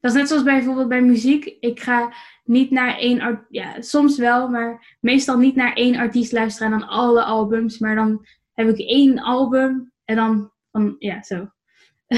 dat 0.00 0.12
is 0.12 0.18
net 0.18 0.28
zoals 0.28 0.42
bijvoorbeeld 0.42 0.88
bij 0.88 1.02
muziek. 1.02 1.56
Ik 1.60 1.80
ga 1.80 2.12
niet 2.44 2.70
naar 2.70 2.98
één, 2.98 3.20
art- 3.20 3.46
ja, 3.48 3.80
soms 3.82 4.18
wel, 4.18 4.48
maar 4.48 4.96
meestal 5.00 5.38
niet 5.38 5.54
naar 5.54 5.72
één 5.72 5.96
artiest 5.96 6.32
luisteren 6.32 6.72
en 6.72 6.78
dan 6.78 6.88
alle 6.88 7.22
albums. 7.24 7.78
Maar 7.78 7.94
dan 7.94 8.26
heb 8.52 8.68
ik 8.68 8.78
één 8.78 9.18
album 9.18 9.92
en 10.04 10.16
dan 10.16 10.50
van, 10.70 10.96
ja, 10.98 11.22
zo. 11.22 11.48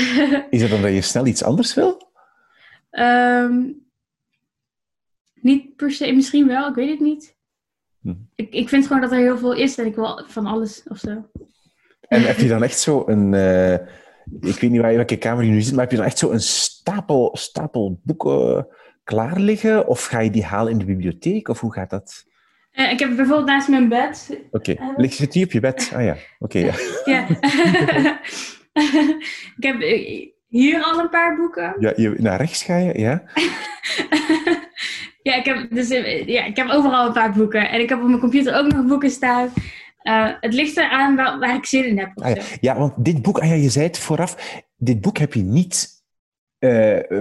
Is 0.51 0.63
het 0.63 0.73
omdat 0.73 0.93
je 0.93 1.01
snel 1.01 1.27
iets 1.27 1.43
anders 1.45 1.75
wil? 1.75 2.11
Ehm, 2.91 3.63
niet 5.35 5.77
per 5.77 5.91
se, 5.93 6.13
misschien 6.13 6.47
wel, 6.47 6.69
ik 6.69 6.75
weet 6.75 6.91
het 6.91 7.01
niet. 7.01 7.37
Hm. 8.01 8.15
Ik, 8.35 8.53
ik 8.53 8.69
vind 8.69 8.87
gewoon 8.87 9.03
dat 9.03 9.13
er 9.13 9.19
heel 9.19 9.39
veel 9.39 9.53
is 9.53 9.79
en 9.79 9.87
ik 9.87 9.95
wil 9.95 10.25
van 10.27 10.47
alles 10.47 10.83
of 10.89 10.99
zo. 10.99 11.31
En 12.01 12.23
heb 12.23 12.39
je 12.39 12.49
dan 12.49 12.63
echt 12.63 12.79
zo 12.79 13.03
een... 13.07 13.35
eh, 13.35 13.73
ik 14.41 14.61
weet 14.61 14.71
niet 14.71 14.81
waar 14.81 14.91
je, 14.91 14.97
welke 14.97 15.17
kamer 15.17 15.45
je 15.45 15.51
nu 15.51 15.61
zit, 15.63 15.73
maar 15.73 15.83
heb 15.83 15.91
je 15.91 15.97
dan 15.97 16.07
echt 16.07 16.19
zo 16.19 16.31
een 16.31 16.41
stapel, 16.41 17.37
stapel 17.37 18.01
boeken 18.03 18.67
klaar 19.05 19.39
liggen? 19.41 19.87
Of 19.87 20.05
ga 20.05 20.21
je 20.21 20.31
die 20.31 20.45
halen 20.45 20.73
in 20.73 20.79
de 20.79 20.85
bibliotheek? 20.85 21.49
Of 21.49 21.61
hoe 21.61 21.73
gaat 21.73 21.91
dat? 21.91 22.25
Eh, 22.71 22.91
ik 22.91 22.99
heb 22.99 23.09
bijvoorbeeld 23.17 23.47
naast 23.47 23.69
mijn 23.69 23.89
bed 23.89 24.41
Oké, 24.51 24.73
Eh, 24.73 24.89
ligt 24.97 25.15
zit 25.15 25.33
die 25.33 25.45
op 25.45 25.53
je 25.53 25.61
bed? 25.61 25.91
Ah 25.95 26.05
ja, 26.05 26.17
oké. 26.39 26.59
ja. 26.59 26.75
Ja. 27.05 27.27
ik 29.59 29.65
heb 29.65 29.81
eh, 29.81 30.29
hier 30.49 30.83
al 30.83 30.99
een 30.99 31.09
paar 31.09 31.37
boeken. 31.37 31.77
Ja, 31.79 31.93
je, 31.97 32.15
naar 32.19 32.39
rechts 32.39 32.63
ga 32.63 32.77
je, 32.77 32.99
ja? 32.99 33.23
ja, 35.29 35.35
ik 35.35 35.45
heb, 35.45 35.71
dus, 35.71 35.91
eh, 35.91 36.27
ja, 36.27 36.45
ik 36.45 36.57
heb 36.57 36.69
overal 36.69 37.07
een 37.07 37.13
paar 37.13 37.33
boeken. 37.33 37.71
En 37.71 37.81
ik 37.81 37.89
heb 37.89 38.01
op 38.01 38.09
mijn 38.09 38.21
computer 38.21 38.59
ook 38.59 38.73
nog 38.73 38.87
boeken 38.87 39.11
staan. 39.11 39.49
Eh, 39.99 40.33
het 40.41 40.55
ligt 40.55 40.77
eraan 40.77 41.17
waar, 41.17 41.39
waar 41.39 41.55
ik 41.55 41.67
zin 41.67 41.85
in 41.85 41.99
heb. 41.99 42.11
Ah, 42.15 42.37
ja. 42.61 42.79
want 42.79 43.05
dit 43.05 43.23
boek, 43.23 43.39
ah, 43.39 43.49
ja, 43.49 43.55
je 43.55 43.71
zei 43.71 43.87
het 43.87 43.99
vooraf, 43.99 44.63
dit 44.77 45.01
boek 45.01 45.19
heb 45.19 45.35
je 45.35 45.43
niet 45.43 45.95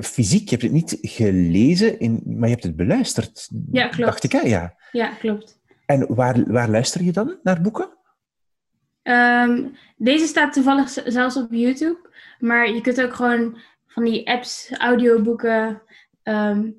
fysiek, 0.01 0.43
je 0.43 0.49
hebt 0.49 0.61
het 0.61 0.71
niet 0.71 0.97
gelezen, 1.01 1.99
in, 1.99 2.21
maar 2.25 2.47
je 2.47 2.53
hebt 2.53 2.63
het 2.63 2.75
beluisterd. 2.75 3.49
Ja, 3.71 3.87
klopt. 3.87 4.05
Dacht 4.05 4.23
ik, 4.23 4.31
hè? 4.31 4.39
Ja. 4.39 4.75
Ja, 4.91 5.07
klopt. 5.19 5.59
En 5.85 6.15
waar, 6.15 6.51
waar 6.51 6.69
luister 6.69 7.03
je 7.03 7.11
dan 7.11 7.39
naar 7.43 7.61
boeken? 7.61 7.94
Ehm, 9.05 9.67
deze 9.97 10.25
staat 10.25 10.53
toevallig 10.53 10.89
zelfs 10.89 11.37
op 11.37 11.47
YouTube. 11.49 12.09
Maar 12.39 12.71
je 12.71 12.81
kunt 12.81 13.01
ook 13.01 13.13
gewoon 13.13 13.57
van 13.87 14.03
die 14.03 14.29
apps, 14.29 14.71
audioboeken. 14.77 15.81
ehm, 16.23 16.71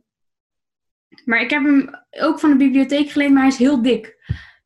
maar 1.24 1.40
ik 1.40 1.50
heb 1.50 1.62
hem 1.62 1.90
ook 2.10 2.40
van 2.40 2.50
de 2.50 2.56
bibliotheek 2.56 3.10
geleend, 3.10 3.32
maar 3.32 3.42
hij 3.42 3.50
is 3.50 3.58
heel 3.58 3.82
dik. 3.82 4.16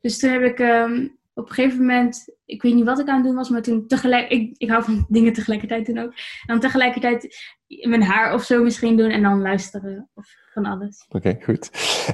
Dus 0.00 0.18
toen 0.18 0.30
heb 0.30 0.42
ik 0.42 0.58
ehm, 0.58 1.08
op 1.34 1.48
een 1.48 1.54
gegeven 1.54 1.78
moment, 1.78 2.36
ik 2.44 2.62
weet 2.62 2.74
niet 2.74 2.84
wat 2.84 2.98
ik 2.98 3.08
aan 3.08 3.16
het 3.16 3.24
doen 3.24 3.34
was, 3.34 3.48
maar 3.48 3.62
toen 3.62 3.86
tegelijk, 3.86 4.30
ik, 4.30 4.54
ik 4.56 4.70
hou 4.70 4.84
van 4.84 5.06
dingen 5.16 5.32
tegelijkertijd 5.32 5.86
doen 5.86 5.98
ook. 5.98 6.12
En 6.12 6.46
dan 6.46 6.60
tegelijkertijd 6.60 7.36
mijn 7.66 8.02
haar 8.02 8.34
of 8.34 8.42
zo 8.42 8.62
misschien 8.62 8.96
doen 8.96 9.10
en 9.10 9.22
dan 9.22 9.40
luisteren 9.40 10.10
of 10.14 10.26
van 10.52 10.64
alles. 10.64 11.04
Oké, 11.08 11.38
goed. 11.42 11.70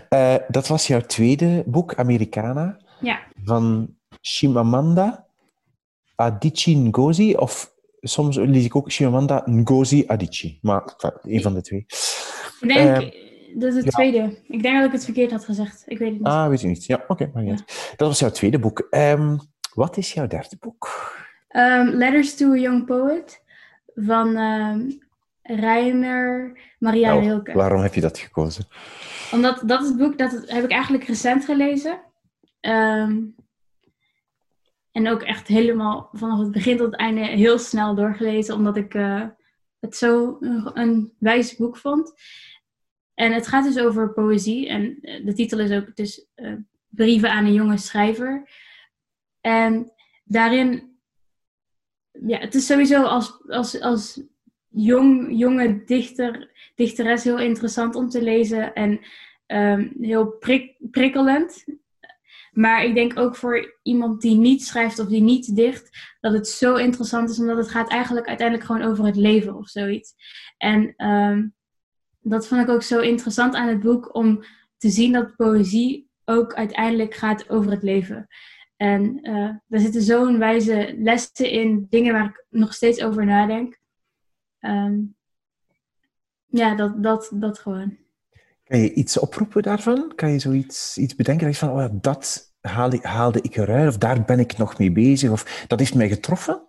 Eh, 0.08 0.36
dat 0.48 0.66
was 0.66 0.86
jouw 0.86 1.00
tweede 1.00 1.62
boek, 1.66 1.94
Americana. 1.94 2.84
Ja. 3.00 3.22
van 3.44 3.94
Shimamanda 4.22 5.25
Adichie 6.16 6.76
Ngozi. 6.76 7.34
Of 7.34 7.74
soms 8.00 8.36
lees 8.36 8.64
ik 8.64 8.76
ook 8.76 8.90
Shimamanda 8.90 9.42
Ngozi 9.44 10.04
Adichie. 10.06 10.58
Maar 10.62 10.94
een 11.22 11.42
van 11.42 11.54
de 11.54 11.60
twee. 11.60 11.86
Ik 12.60 12.68
denk, 12.68 13.02
uh, 13.02 13.24
dat 13.54 13.74
is 13.74 13.84
het 13.84 13.92
tweede. 13.92 14.38
Ik 14.48 14.62
denk 14.62 14.76
dat 14.76 14.86
ik 14.86 14.92
het 14.92 15.04
verkeerd 15.04 15.30
had 15.30 15.44
gezegd. 15.44 15.82
Ik 15.86 15.98
weet 15.98 16.08
het 16.08 16.18
niet. 16.18 16.26
Ah, 16.26 16.48
weet 16.48 16.60
je 16.60 16.66
niet. 16.66 16.84
Ja, 16.84 17.04
oké. 17.08 17.22
Okay, 17.22 17.44
ja. 17.44 17.54
Dat 17.96 18.08
was 18.08 18.18
jouw 18.18 18.30
tweede 18.30 18.58
boek. 18.58 18.86
Um, 18.90 19.40
wat 19.74 19.96
is 19.96 20.12
jouw 20.12 20.26
derde 20.26 20.56
boek? 20.60 21.14
Um, 21.48 21.88
Letters 21.88 22.34
to 22.34 22.52
a 22.52 22.56
Young 22.56 22.84
Poet 22.84 23.42
van 23.94 24.36
um, 24.36 24.98
Reiner 25.42 26.58
Maria 26.78 27.08
nou, 27.08 27.24
Rilke. 27.24 27.52
Waarom 27.52 27.80
heb 27.82 27.94
je 27.94 28.00
dat 28.00 28.18
gekozen? 28.18 28.64
Omdat 29.32 29.62
dat 29.66 29.82
is 29.82 29.88
het 29.88 29.96
boek 29.96 30.18
dat 30.18 30.42
heb 30.46 30.64
ik 30.64 30.70
eigenlijk 30.70 31.04
recent 31.04 31.44
gelezen. 31.44 32.00
Um, 32.60 33.34
en 34.96 35.08
ook 35.08 35.22
echt 35.22 35.48
helemaal 35.48 36.08
vanaf 36.12 36.38
het 36.38 36.50
begin 36.50 36.76
tot 36.76 36.86
het 36.86 37.00
einde 37.00 37.20
heel 37.20 37.58
snel 37.58 37.94
doorgelezen, 37.94 38.54
omdat 38.54 38.76
ik 38.76 38.94
uh, 38.94 39.26
het 39.80 39.96
zo 39.96 40.36
een, 40.40 41.12
wijs 41.18 41.56
boek 41.56 41.76
vond. 41.76 42.12
En 43.14 43.32
het 43.32 43.46
gaat 43.46 43.64
dus 43.64 43.78
over 43.78 44.12
poëzie. 44.12 44.68
En 44.68 44.98
de 45.00 45.32
titel 45.34 45.58
is 45.58 45.70
ook 45.70 45.96
dus, 45.96 46.26
Brieven 46.88 47.30
aan 47.30 47.44
een 47.44 47.52
jonge 47.52 47.76
schrijver. 47.76 48.50
En 49.40 49.92
daarin, 50.24 50.98
ja, 52.26 52.38
het 52.38 52.54
is 52.54 52.66
sowieso 52.66 53.02
als, 53.02 53.42
als, 53.48 53.80
als 53.80 54.22
jong, 54.68 55.38
jonge 55.38 55.84
dichter, 55.84 56.50
dichteres 56.74 57.24
heel 57.24 57.38
interessant 57.38 57.94
om 57.94 58.08
te 58.08 58.22
lezen 58.22 58.74
en 58.74 59.00
um, 59.46 59.92
heel 60.00 60.26
prik, 60.26 60.76
prikkelend. 60.90 61.64
Maar 62.56 62.84
ik 62.84 62.94
denk 62.94 63.18
ook 63.18 63.36
voor 63.36 63.78
iemand 63.82 64.20
die 64.20 64.36
niet 64.36 64.64
schrijft 64.64 64.98
of 64.98 65.06
die 65.06 65.20
niet 65.20 65.56
dicht, 65.56 66.14
dat 66.20 66.32
het 66.32 66.48
zo 66.48 66.74
interessant 66.74 67.30
is, 67.30 67.38
omdat 67.38 67.56
het 67.56 67.68
gaat 67.68 67.90
eigenlijk 67.90 68.26
uiteindelijk 68.26 68.66
gewoon 68.66 68.82
over 68.82 69.04
het 69.04 69.16
leven 69.16 69.54
of 69.54 69.68
zoiets. 69.68 70.14
En 70.56 71.06
um, 71.06 71.54
dat 72.20 72.46
vond 72.46 72.62
ik 72.62 72.68
ook 72.68 72.82
zo 72.82 73.00
interessant 73.00 73.54
aan 73.54 73.68
het 73.68 73.80
boek, 73.80 74.14
om 74.14 74.44
te 74.76 74.88
zien 74.88 75.12
dat 75.12 75.36
poëzie 75.36 76.08
ook 76.24 76.54
uiteindelijk 76.54 77.14
gaat 77.14 77.48
over 77.48 77.70
het 77.70 77.82
leven. 77.82 78.26
En 78.76 79.18
uh, 79.22 79.50
daar 79.66 79.80
zitten 79.80 80.02
zo'n 80.02 80.38
wijze 80.38 80.94
lessen 80.98 81.50
in, 81.50 81.86
dingen 81.90 82.12
waar 82.12 82.24
ik 82.24 82.44
nog 82.48 82.74
steeds 82.74 83.02
over 83.02 83.24
nadenk. 83.24 83.78
Um, 84.60 85.16
ja, 86.46 86.74
dat, 86.74 87.02
dat, 87.02 87.30
dat 87.34 87.58
gewoon. 87.58 88.05
Kan 88.66 88.78
je 88.78 88.92
iets 88.92 89.18
oproepen 89.18 89.62
daarvan? 89.62 90.12
Kan 90.14 90.30
je 90.30 90.38
zoiets 90.38 90.98
iets 90.98 91.14
bedenken? 91.14 91.46
Dat 91.46 91.56
van, 91.56 91.70
oh 91.70 91.80
ja, 91.80 91.88
dat 91.92 92.54
haalde, 92.60 92.98
haalde 93.02 93.40
ik 93.40 93.56
eruit, 93.56 93.88
of 93.88 93.98
daar 93.98 94.24
ben 94.24 94.38
ik 94.38 94.56
nog 94.56 94.78
mee 94.78 94.92
bezig, 94.92 95.30
of 95.30 95.64
dat 95.66 95.78
heeft 95.78 95.94
mij 95.94 96.08
getroffen? 96.08 96.62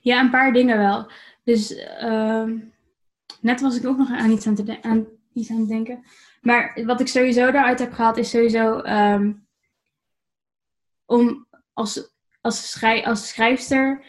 Ja, 0.00 0.20
een 0.20 0.30
paar 0.30 0.52
dingen 0.52 0.78
wel. 0.78 1.10
Dus 1.44 1.70
uh, 2.02 2.50
net 3.40 3.60
was 3.60 3.76
ik 3.76 3.86
ook 3.86 3.98
nog 3.98 4.10
aan 4.10 4.30
iets 4.30 4.46
aan, 4.46 4.54
te 4.54 4.82
aan, 4.82 5.06
iets 5.32 5.50
aan 5.50 5.58
het 5.58 5.68
denken. 5.68 6.04
Maar 6.40 6.80
wat 6.84 7.00
ik 7.00 7.08
sowieso 7.08 7.50
daaruit 7.50 7.78
heb 7.78 7.92
gehaald, 7.92 8.16
is 8.16 8.30
sowieso 8.30 8.78
um, 8.78 9.46
om 11.04 11.46
als, 11.72 12.14
als, 12.40 12.84
als 13.04 13.28
schrijfster, 13.28 14.04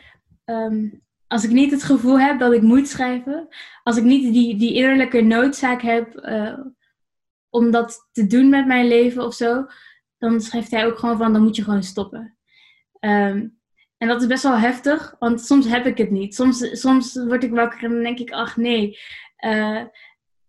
um, 0.45 1.01
als 1.27 1.43
ik 1.43 1.51
niet 1.51 1.71
het 1.71 1.83
gevoel 1.83 2.19
heb 2.19 2.39
dat 2.39 2.53
ik 2.53 2.61
moet 2.61 2.87
schrijven, 2.87 3.47
als 3.83 3.97
ik 3.97 4.03
niet 4.03 4.33
die, 4.33 4.57
die 4.57 4.73
innerlijke 4.73 5.21
noodzaak 5.21 5.81
heb 5.81 6.15
uh, 6.15 6.59
om 7.57 7.71
dat 7.71 8.07
te 8.11 8.27
doen 8.27 8.49
met 8.49 8.65
mijn 8.67 8.87
leven 8.87 9.25
of 9.25 9.33
zo, 9.33 9.65
dan 10.17 10.41
schrijft 10.41 10.71
hij 10.71 10.85
ook 10.85 10.97
gewoon 10.97 11.17
van, 11.17 11.33
dan 11.33 11.43
moet 11.43 11.55
je 11.55 11.63
gewoon 11.63 11.83
stoppen. 11.83 12.37
Um, 12.99 13.59
en 13.97 14.07
dat 14.07 14.21
is 14.21 14.27
best 14.27 14.43
wel 14.43 14.57
heftig, 14.57 15.15
want 15.19 15.41
soms 15.41 15.67
heb 15.67 15.85
ik 15.85 15.97
het 15.97 16.11
niet. 16.11 16.35
Soms, 16.35 16.79
soms 16.79 17.15
word 17.15 17.43
ik 17.43 17.51
wakker 17.51 17.83
en 17.83 17.91
dan 17.91 18.03
denk 18.03 18.19
ik, 18.19 18.31
ach 18.31 18.57
nee. 18.57 18.97
Uh, 19.45 19.83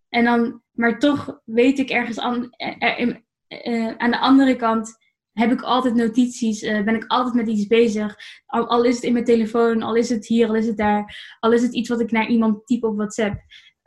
en 0.08 0.24
dan, 0.24 0.62
maar 0.72 0.98
toch 0.98 1.40
weet 1.44 1.78
ik 1.78 1.90
ergens 1.90 2.18
aan, 2.18 2.50
er, 2.78 3.22
uh, 3.66 3.94
aan 3.96 4.10
de 4.10 4.18
andere 4.18 4.56
kant 4.56 4.96
heb 5.32 5.52
ik 5.52 5.60
altijd 5.60 5.94
notities, 5.94 6.60
ben 6.60 6.94
ik 6.94 7.04
altijd 7.06 7.34
met 7.34 7.48
iets 7.48 7.66
bezig. 7.66 8.16
Al, 8.46 8.84
is 8.84 8.94
het 8.94 9.04
in 9.04 9.12
mijn 9.12 9.24
telefoon, 9.24 9.82
al 9.82 9.94
is 9.94 10.08
het 10.08 10.26
hier, 10.26 10.48
al 10.48 10.54
is 10.54 10.66
het 10.66 10.76
daar, 10.76 11.36
al 11.40 11.52
is 11.52 11.62
het 11.62 11.74
iets 11.74 11.88
wat 11.88 12.00
ik 12.00 12.10
naar 12.10 12.26
iemand 12.26 12.66
type 12.66 12.86
op 12.86 12.96
WhatsApp. 12.96 13.40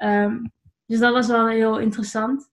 Um, 0.03 0.51
dus 0.85 0.99
dat 0.99 1.13
was 1.13 1.27
wel 1.27 1.47
heel 1.47 1.79
interessant. 1.79 2.50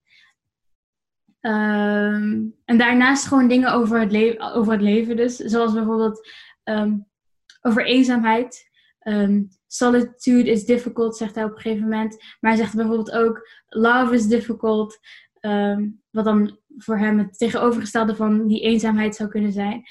Um, 1.40 2.54
en 2.64 2.78
daarnaast 2.78 3.26
gewoon 3.26 3.48
dingen 3.48 3.72
over 3.72 4.00
het, 4.00 4.12
le 4.12 4.36
over 4.54 4.72
het 4.72 4.82
leven 4.82 5.16
dus. 5.16 5.36
Zoals 5.36 5.72
bijvoorbeeld 5.72 6.28
um, 6.64 7.06
over 7.60 7.86
eenzaamheid. 7.86 8.66
Um, 9.02 9.48
solitude 9.66 10.50
is 10.50 10.64
difficult, 10.64 11.16
zegt 11.16 11.34
hij 11.34 11.44
op 11.44 11.50
een 11.50 11.60
gegeven 11.60 11.82
moment. 11.82 12.16
Maar 12.40 12.50
hij 12.50 12.60
zegt 12.60 12.74
bijvoorbeeld 12.74 13.10
ook, 13.10 13.48
love 13.68 14.14
is 14.14 14.26
difficult. 14.26 14.98
wat 16.10 16.24
dan 16.24 16.58
voor 16.76 16.98
hem 16.98 17.18
het 17.18 17.38
tegenovergestelde 17.38 18.16
van 18.16 18.46
die 18.46 18.60
eenzaamheid 18.60 19.14
zou 19.14 19.28
kunnen 19.28 19.52
zijn. 19.52 19.82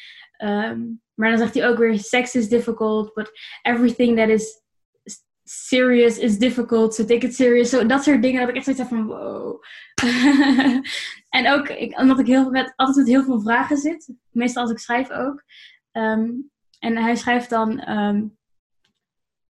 maar 1.13 1.29
dan 1.29 1.37
zegt 1.37 1.53
hij 1.53 1.69
ook 1.69 1.77
weer, 1.77 1.99
sex 1.99 2.35
is 2.35 2.49
difficult, 2.49 3.13
but 3.13 3.31
everything 3.61 4.17
that 4.17 4.29
is 4.29 4.65
serious 5.49 6.17
is 6.17 6.37
difficult, 6.37 6.95
so 6.95 7.05
take 7.05 7.25
it 7.25 7.35
serious. 7.35 7.69
So, 7.69 7.85
dat 7.85 8.03
soort 8.03 8.21
dingen 8.21 8.39
dat 8.39 8.49
ik 8.49 8.55
echt 8.55 8.63
zoiets 8.63 8.81
heb 8.81 8.91
van 8.91 9.05
wow. 9.05 9.63
en 11.37 11.51
ook 11.51 11.69
ik, 11.69 11.99
omdat 11.99 12.19
ik 12.19 12.27
heel, 12.27 12.49
met, 12.49 12.73
altijd 12.75 12.97
met 12.97 13.07
heel 13.07 13.23
veel 13.23 13.41
vragen 13.41 13.77
zit, 13.77 14.13
meestal 14.31 14.61
als 14.61 14.71
ik 14.71 14.79
schrijf 14.79 15.11
ook. 15.11 15.43
Um, 15.91 16.51
en 16.79 16.97
hij 16.97 17.15
schrijft 17.15 17.49
dan, 17.49 17.89
um, 17.89 18.37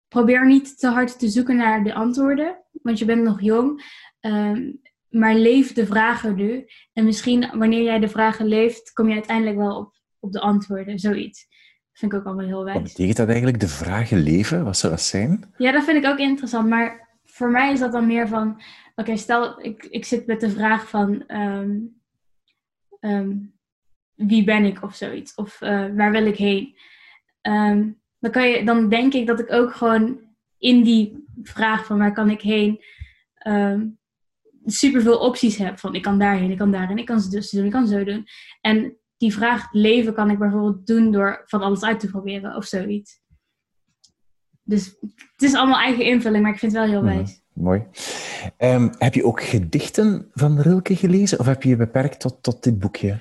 probeer 0.08 0.46
niet 0.46 0.78
te 0.78 0.88
hard 0.88 1.18
te 1.18 1.28
zoeken 1.28 1.56
naar 1.56 1.84
de 1.84 1.94
antwoorden, 1.94 2.64
want 2.72 2.98
je 2.98 3.04
bent 3.04 3.22
nog 3.22 3.40
jong. 3.40 3.82
Um, 4.20 4.80
maar 5.08 5.34
leef 5.34 5.72
de 5.72 5.86
vragen 5.86 6.34
nu. 6.34 6.66
En 6.92 7.04
misschien 7.04 7.58
wanneer 7.58 7.82
jij 7.82 7.98
de 7.98 8.08
vragen 8.08 8.46
leeft, 8.46 8.92
kom 8.92 9.08
je 9.08 9.14
uiteindelijk 9.14 9.56
wel 9.56 9.76
op, 9.76 9.94
op 10.18 10.32
de 10.32 10.40
antwoorden, 10.40 10.98
zoiets 10.98 11.46
vind 11.94 12.12
ik 12.12 12.18
ook 12.18 12.24
allemaal 12.24 12.46
heel 12.46 12.64
wijs. 12.64 12.74
Wat 12.74 12.82
betekent 12.82 13.16
dat 13.16 13.28
eigenlijk, 13.28 13.60
de 13.60 13.68
vragen 13.68 14.18
leven? 14.18 14.64
Wat 14.64 14.76
zou 14.76 14.92
dat 14.92 15.02
zijn? 15.02 15.52
Ja, 15.56 15.72
dat 15.72 15.84
vind 15.84 16.04
ik 16.04 16.10
ook 16.10 16.18
interessant. 16.18 16.68
Maar 16.68 17.08
voor 17.24 17.50
mij 17.50 17.72
is 17.72 17.78
dat 17.78 17.92
dan 17.92 18.06
meer 18.06 18.28
van... 18.28 18.62
Oké, 18.94 19.16
stel, 19.16 19.62
ik, 19.62 19.84
ik 19.84 20.04
zit 20.04 20.26
met 20.26 20.40
de 20.40 20.50
vraag 20.50 20.88
van... 20.88 21.24
Um, 21.28 22.00
um, 23.00 23.54
wie 24.14 24.44
ben 24.44 24.64
ik 24.64 24.82
of 24.82 24.94
zoiets? 24.94 25.34
Of 25.34 25.60
uh, 25.60 25.86
waar 25.94 26.10
wil 26.10 26.26
ik 26.26 26.36
heen? 26.36 26.76
Um, 27.42 28.00
dan, 28.18 28.30
kan 28.30 28.48
je, 28.48 28.64
dan 28.64 28.88
denk 28.88 29.14
ik 29.14 29.26
dat 29.26 29.40
ik 29.40 29.52
ook 29.52 29.74
gewoon 29.74 30.20
in 30.58 30.82
die 30.82 31.24
vraag 31.42 31.86
van 31.86 31.98
waar 31.98 32.12
kan 32.12 32.30
ik 32.30 32.40
heen... 32.40 32.80
super 34.64 35.02
veel 35.02 35.18
opties 35.18 35.56
heb. 35.56 35.78
Van 35.78 35.94
ik 35.94 36.02
kan 36.02 36.18
daarheen, 36.18 36.50
ik 36.50 36.58
kan 36.58 36.70
daarheen, 36.70 36.98
ik 36.98 37.06
kan 37.06 37.20
zo 37.20 37.40
doen, 37.50 37.64
ik 37.64 37.70
kan 37.70 37.86
zo 37.86 38.04
doen. 38.04 38.26
En 38.60 38.96
die 39.24 39.34
vraag 39.34 39.72
leven 39.72 40.14
kan 40.14 40.30
ik 40.30 40.38
bijvoorbeeld 40.38 40.86
doen 40.86 41.12
door 41.12 41.42
van 41.44 41.62
alles 41.62 41.82
uit 41.82 42.00
te 42.00 42.10
proberen 42.10 42.56
of 42.56 42.64
zoiets. 42.64 43.22
Dus 44.62 44.96
het 45.32 45.42
is 45.42 45.54
allemaal 45.54 45.80
eigen 45.80 46.04
invulling, 46.04 46.42
maar 46.42 46.52
ik 46.52 46.58
vind 46.58 46.72
het 46.72 46.80
wel 46.80 46.90
heel 46.90 47.02
wijs. 47.02 47.42
mooi. 47.52 47.86
Um, 48.58 48.90
heb 48.98 49.14
je 49.14 49.24
ook 49.24 49.42
gedichten 49.42 50.30
van 50.32 50.60
Rilke 50.60 50.96
gelezen 50.96 51.38
of 51.38 51.46
heb 51.46 51.62
je 51.62 51.68
je 51.68 51.76
beperkt 51.76 52.20
tot, 52.20 52.42
tot 52.42 52.62
dit 52.62 52.78
boekje? 52.78 53.08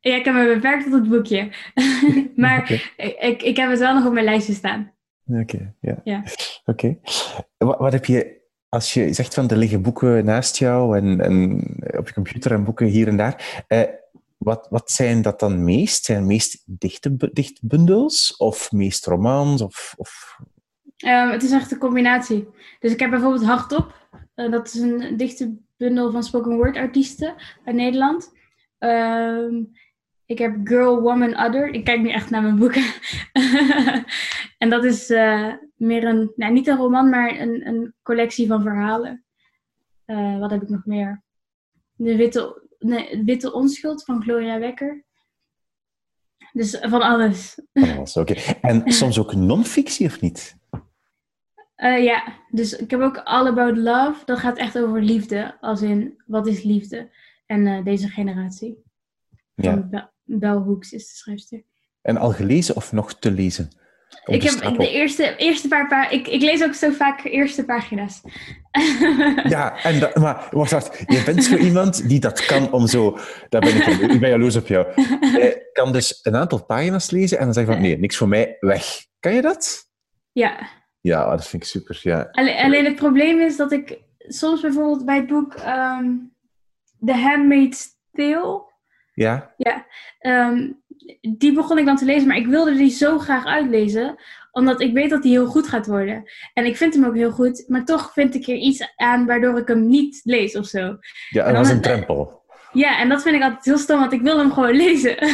ja, 0.00 0.16
ik 0.16 0.24
heb 0.24 0.34
me 0.34 0.52
beperkt 0.54 0.84
tot 0.84 0.92
het 0.92 1.08
boekje. 1.08 1.52
maar 2.36 2.60
okay. 2.60 2.82
ik, 3.30 3.42
ik 3.42 3.56
heb 3.56 3.70
het 3.70 3.78
wel 3.78 3.94
nog 3.94 4.06
op 4.06 4.12
mijn 4.12 4.24
lijstje 4.24 4.54
staan. 4.54 4.92
Oké, 5.26 5.40
okay, 5.40 5.74
ja. 5.80 6.00
ja. 6.04 6.24
Oké. 6.64 6.98
Wat, 7.58 7.78
wat 7.78 7.92
heb 7.92 8.04
je 8.04 8.40
als 8.70 8.94
je 8.94 9.12
zegt 9.12 9.34
van 9.34 9.48
er 9.48 9.56
liggen 9.56 9.82
boeken 9.82 10.24
naast 10.24 10.56
jou 10.56 10.96
en, 10.98 11.20
en 11.20 11.62
op 11.98 12.06
je 12.06 12.14
computer 12.14 12.52
en 12.52 12.64
boeken 12.64 12.86
hier 12.86 13.08
en 13.08 13.16
daar, 13.16 13.64
eh, 13.66 13.82
wat, 14.42 14.66
wat 14.70 14.90
zijn 14.90 15.22
dat 15.22 15.40
dan 15.40 15.64
meest? 15.64 16.04
Zijn 16.04 16.18
het 16.18 16.26
meest 16.26 16.62
dichte, 16.66 17.16
dichtbundels 17.32 18.36
of 18.36 18.72
meest 18.72 19.06
romans? 19.06 19.62
Of, 19.62 19.94
of... 19.96 20.38
Um, 21.04 21.30
het 21.30 21.42
is 21.42 21.50
echt 21.50 21.70
een 21.70 21.78
combinatie. 21.78 22.48
Dus 22.78 22.92
ik 22.92 23.00
heb 23.00 23.10
bijvoorbeeld 23.10 23.44
Hardop. 23.44 23.94
Uh, 24.34 24.50
dat 24.50 24.66
is 24.66 24.74
een 24.74 25.16
dichte 25.16 25.56
bundel 25.76 26.10
van 26.10 26.22
spoken 26.22 26.56
word 26.56 26.76
artiesten 26.76 27.34
uit 27.64 27.76
Nederland. 27.76 28.32
Um, 28.78 29.70
ik 30.26 30.38
heb 30.38 30.56
Girl, 30.64 31.00
Woman, 31.00 31.44
Other. 31.44 31.68
Ik 31.68 31.84
kijk 31.84 32.00
nu 32.00 32.10
echt 32.10 32.30
naar 32.30 32.42
mijn 32.42 32.58
boeken. 32.58 32.84
en 34.62 34.70
dat 34.70 34.84
is 34.84 35.10
uh, 35.10 35.54
meer 35.74 36.04
een, 36.04 36.32
nou, 36.36 36.52
niet 36.52 36.66
een 36.66 36.76
roman, 36.76 37.08
maar 37.08 37.40
een, 37.40 37.66
een 37.66 37.94
collectie 38.02 38.46
van 38.46 38.62
verhalen. 38.62 39.24
Uh, 40.06 40.38
wat 40.38 40.50
heb 40.50 40.62
ik 40.62 40.68
nog 40.68 40.84
meer? 40.84 41.22
De 41.96 42.16
Witte 42.16 42.68
nee, 42.80 43.24
Witte 43.24 43.52
Onschuld 43.52 44.04
van 44.04 44.22
Gloria 44.22 44.58
Wekker. 44.58 45.04
Dus 46.52 46.78
van 46.80 47.02
alles. 47.02 47.60
Van 47.72 47.96
alles, 47.96 48.16
oké. 48.16 48.34
En 48.60 48.92
soms 48.92 49.18
ook 49.18 49.34
non-fictie 49.34 50.06
of 50.06 50.20
niet? 50.20 50.58
Uh, 51.76 52.04
ja, 52.04 52.36
dus 52.50 52.76
ik 52.76 52.90
heb 52.90 53.00
ook 53.00 53.16
All 53.16 53.46
About 53.46 53.76
Love. 53.76 54.24
Dat 54.24 54.38
gaat 54.38 54.58
echt 54.58 54.78
over 54.78 55.02
liefde. 55.02 55.56
Als 55.60 55.82
in, 55.82 56.22
wat 56.26 56.46
is 56.46 56.62
liefde? 56.62 57.10
En 57.46 57.66
uh, 57.66 57.84
deze 57.84 58.08
generatie. 58.08 58.82
Ja. 59.54 59.72
Van 59.72 60.10
Bell 60.24 60.50
Hooks 60.50 60.92
is 60.92 61.08
de 61.08 61.16
schrijfster. 61.16 61.62
En 62.02 62.16
al 62.16 62.32
gelezen 62.32 62.76
of 62.76 62.92
nog 62.92 63.14
te 63.14 63.30
lezen? 63.30 63.68
Ik 64.24 64.42
heb 64.42 64.52
stapel. 64.52 64.76
de 64.76 64.90
eerste, 64.90 65.36
eerste 65.36 65.68
paar 65.68 65.88
pa 65.88 66.08
ik, 66.10 66.28
ik 66.28 66.40
lees 66.40 66.62
ook 66.64 66.74
zo 66.74 66.90
vaak 66.90 67.24
eerste 67.24 67.64
pagina's. 67.64 68.20
Ja, 69.48 69.82
en 69.82 70.00
dat, 70.00 70.16
maar 70.16 70.48
wacht, 70.50 70.70
wacht. 70.70 71.04
Je 71.06 71.22
bent 71.24 71.44
zo 71.44 71.56
iemand 71.56 72.08
die 72.08 72.20
dat 72.20 72.44
kan 72.46 72.72
om 72.72 72.86
zo... 72.86 73.18
Daar 73.48 73.60
ben 73.60 73.76
ik, 73.76 73.86
ik 74.14 74.20
ben 74.20 74.30
jaloers 74.30 74.56
op 74.56 74.66
jou. 74.66 74.86
Je 75.20 75.70
kan 75.72 75.92
dus 75.92 76.18
een 76.22 76.36
aantal 76.36 76.64
pagina's 76.64 77.10
lezen 77.10 77.38
en 77.38 77.44
dan 77.44 77.54
zeg 77.54 77.66
je 77.66 77.72
van 77.72 77.80
nee, 77.80 77.98
niks 77.98 78.16
voor 78.16 78.28
mij, 78.28 78.56
weg. 78.60 78.84
Kan 79.20 79.34
je 79.34 79.42
dat? 79.42 79.88
ja. 80.32 80.78
Ja, 81.02 81.30
dat 81.30 81.48
vind 81.48 81.62
ik 81.62 81.68
super. 81.68 82.00
Ja. 82.02 82.28
Alleen, 82.32 82.56
alleen 82.56 82.84
het 82.84 82.94
probleem 82.94 83.40
is 83.40 83.56
dat 83.56 83.72
ik 83.72 83.98
soms 84.18 84.60
bijvoorbeeld 84.60 85.04
bij 85.04 85.16
het 85.16 85.26
boek 85.26 85.54
ehm 85.54 86.06
The 87.04 87.12
Handmaid's 87.12 87.88
Tale, 88.12 88.62
Ja? 89.14 89.54
ehm, 90.18 90.70
die 91.38 91.52
begon 91.54 91.78
ik 91.78 91.84
dan 91.86 91.96
te 91.96 92.04
lezen, 92.04 92.28
maar 92.28 92.36
ik 92.36 92.46
wilde 92.46 92.74
die 92.74 92.90
zo 92.90 93.18
graag 93.18 93.44
uitlezen, 93.46 94.14
omdat 94.52 94.80
ik 94.80 94.92
weet 94.92 95.10
dat 95.10 95.22
die 95.22 95.30
heel 95.32 95.46
goed 95.46 95.68
gaat 95.68 95.86
worden. 95.86 96.30
En 96.54 96.64
ik 96.64 96.76
vind 96.76 96.94
hem 96.94 97.04
ook 97.04 97.14
heel 97.14 97.30
goed, 97.30 97.64
maar 97.68 97.84
toch 97.84 98.12
vind 98.12 98.34
ik 98.34 98.46
er 98.46 98.54
iets 98.54 98.92
aan 98.96 99.26
waardoor 99.26 99.58
ik 99.58 99.68
hem 99.68 99.86
niet 99.88 100.20
lees 100.24 100.56
of 100.56 100.66
zo. 100.66 100.96
Ja, 101.30 101.44
En 101.44 101.54
dat 101.54 101.64
dan- 101.64 101.74
een 101.74 101.80
drempel. 101.80 102.38
Ja, 102.72 102.98
en 103.00 103.08
dat 103.08 103.22
vind 103.22 103.36
ik 103.36 103.42
altijd 103.42 103.64
heel 103.64 103.78
stom, 103.78 103.98
want 104.00 104.12
ik 104.12 104.20
wil 104.22 104.38
hem 104.38 104.52
gewoon 104.52 104.74
lezen. 104.76 105.16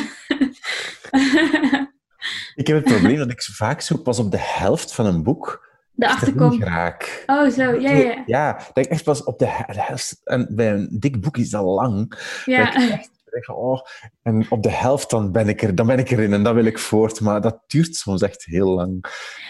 Ik 2.55 2.67
heb 2.67 2.77
het 2.77 2.85
probleem 2.85 3.17
dat 3.17 3.31
ik 3.31 3.43
vaak 3.43 3.81
zo 3.81 3.97
pas 3.99 4.19
op 4.19 4.31
de 4.31 4.39
helft 4.41 4.95
van 4.95 5.07
een 5.07 5.23
boek 5.23 5.67
De 5.93 6.09
achterkom. 6.09 6.63
raak. 6.63 7.23
Oh, 7.27 7.49
zo, 7.51 7.63
ja, 7.81 7.91
ja, 7.91 8.23
ja. 8.27 8.53
Dat 8.73 8.85
ik 8.85 8.91
echt 8.91 9.05
pas 9.05 9.25
op 9.25 9.39
de, 9.39 9.47
he- 9.47 9.73
de 9.73 9.83
helft... 9.83 10.21
En 10.25 10.47
bij 10.51 10.73
een 10.73 10.89
dik 11.01 11.21
boek 11.21 11.37
is 11.37 11.51
dat 11.51 11.65
lang. 11.65 12.09
Dat 12.11 12.19
ik 12.19 12.45
ja. 12.47 12.75
echt 12.93 13.11
denk, 13.45 13.59
oh, 13.59 13.81
en 14.23 14.47
op 14.49 14.63
de 14.63 14.71
helft 14.71 15.11
dan 15.11 15.33
ben, 15.33 15.49
ik 15.49 15.63
er, 15.63 15.75
dan 15.75 15.87
ben 15.87 15.99
ik 15.99 16.11
erin 16.11 16.33
en 16.33 16.43
dan 16.43 16.55
wil 16.55 16.65
ik 16.65 16.79
voort. 16.79 17.21
Maar 17.21 17.41
dat 17.41 17.59
duurt 17.67 17.95
soms 17.95 18.23
echt 18.23 18.45
heel 18.45 18.69
lang. 18.69 19.05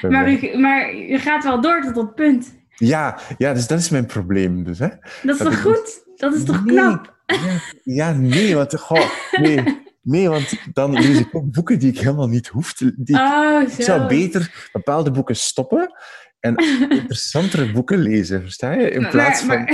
Maar, 0.09 0.31
u, 0.33 0.59
maar 0.59 0.95
je 0.97 1.19
gaat 1.19 1.45
wel 1.45 1.61
door 1.61 1.83
tot 1.83 1.95
dat 1.95 2.15
punt. 2.15 2.55
Ja, 2.77 3.19
ja, 3.39 3.53
dus 3.53 3.67
dat 3.67 3.79
is 3.79 3.89
mijn 3.89 4.07
probleem. 4.07 4.65
Dus, 4.65 4.79
hè. 4.79 4.89
Dat 4.89 4.99
is 5.35 5.39
Dat 5.39 5.39
toch 5.39 5.61
goed? 5.63 6.05
Dat 6.17 6.35
is 6.35 6.45
toch 6.45 6.65
Nee. 6.65 6.75
knap? 6.77 7.15
Ja, 7.27 7.61
ja, 7.83 8.13
nee, 8.13 8.55
want, 8.55 8.79
goh, 8.79 9.11
nee, 9.41 9.63
nee, 10.03 10.29
want 10.29 10.53
dan 10.73 10.93
lees 10.93 11.19
ik 11.19 11.29
ook 11.33 11.51
boeken 11.53 11.79
die 11.79 11.91
ik 11.93 11.99
helemaal 11.99 12.29
niet 12.29 12.47
hoef 12.47 12.73
te 12.73 12.93
die, 12.97 13.17
Oh. 13.17 13.63
Ik 13.77 13.83
zou 13.85 14.07
beter 14.09 14.69
bepaalde 14.73 15.11
boeken 15.11 15.37
stoppen 15.37 15.95
en 16.41 16.55
interessantere 16.99 17.73
boeken 17.73 17.99
lezen, 17.99 18.41
versta 18.43 18.73
je? 18.73 18.91
In 18.91 19.01
Maar- 19.03 19.11
plaats 19.11 19.43
van 19.43 19.69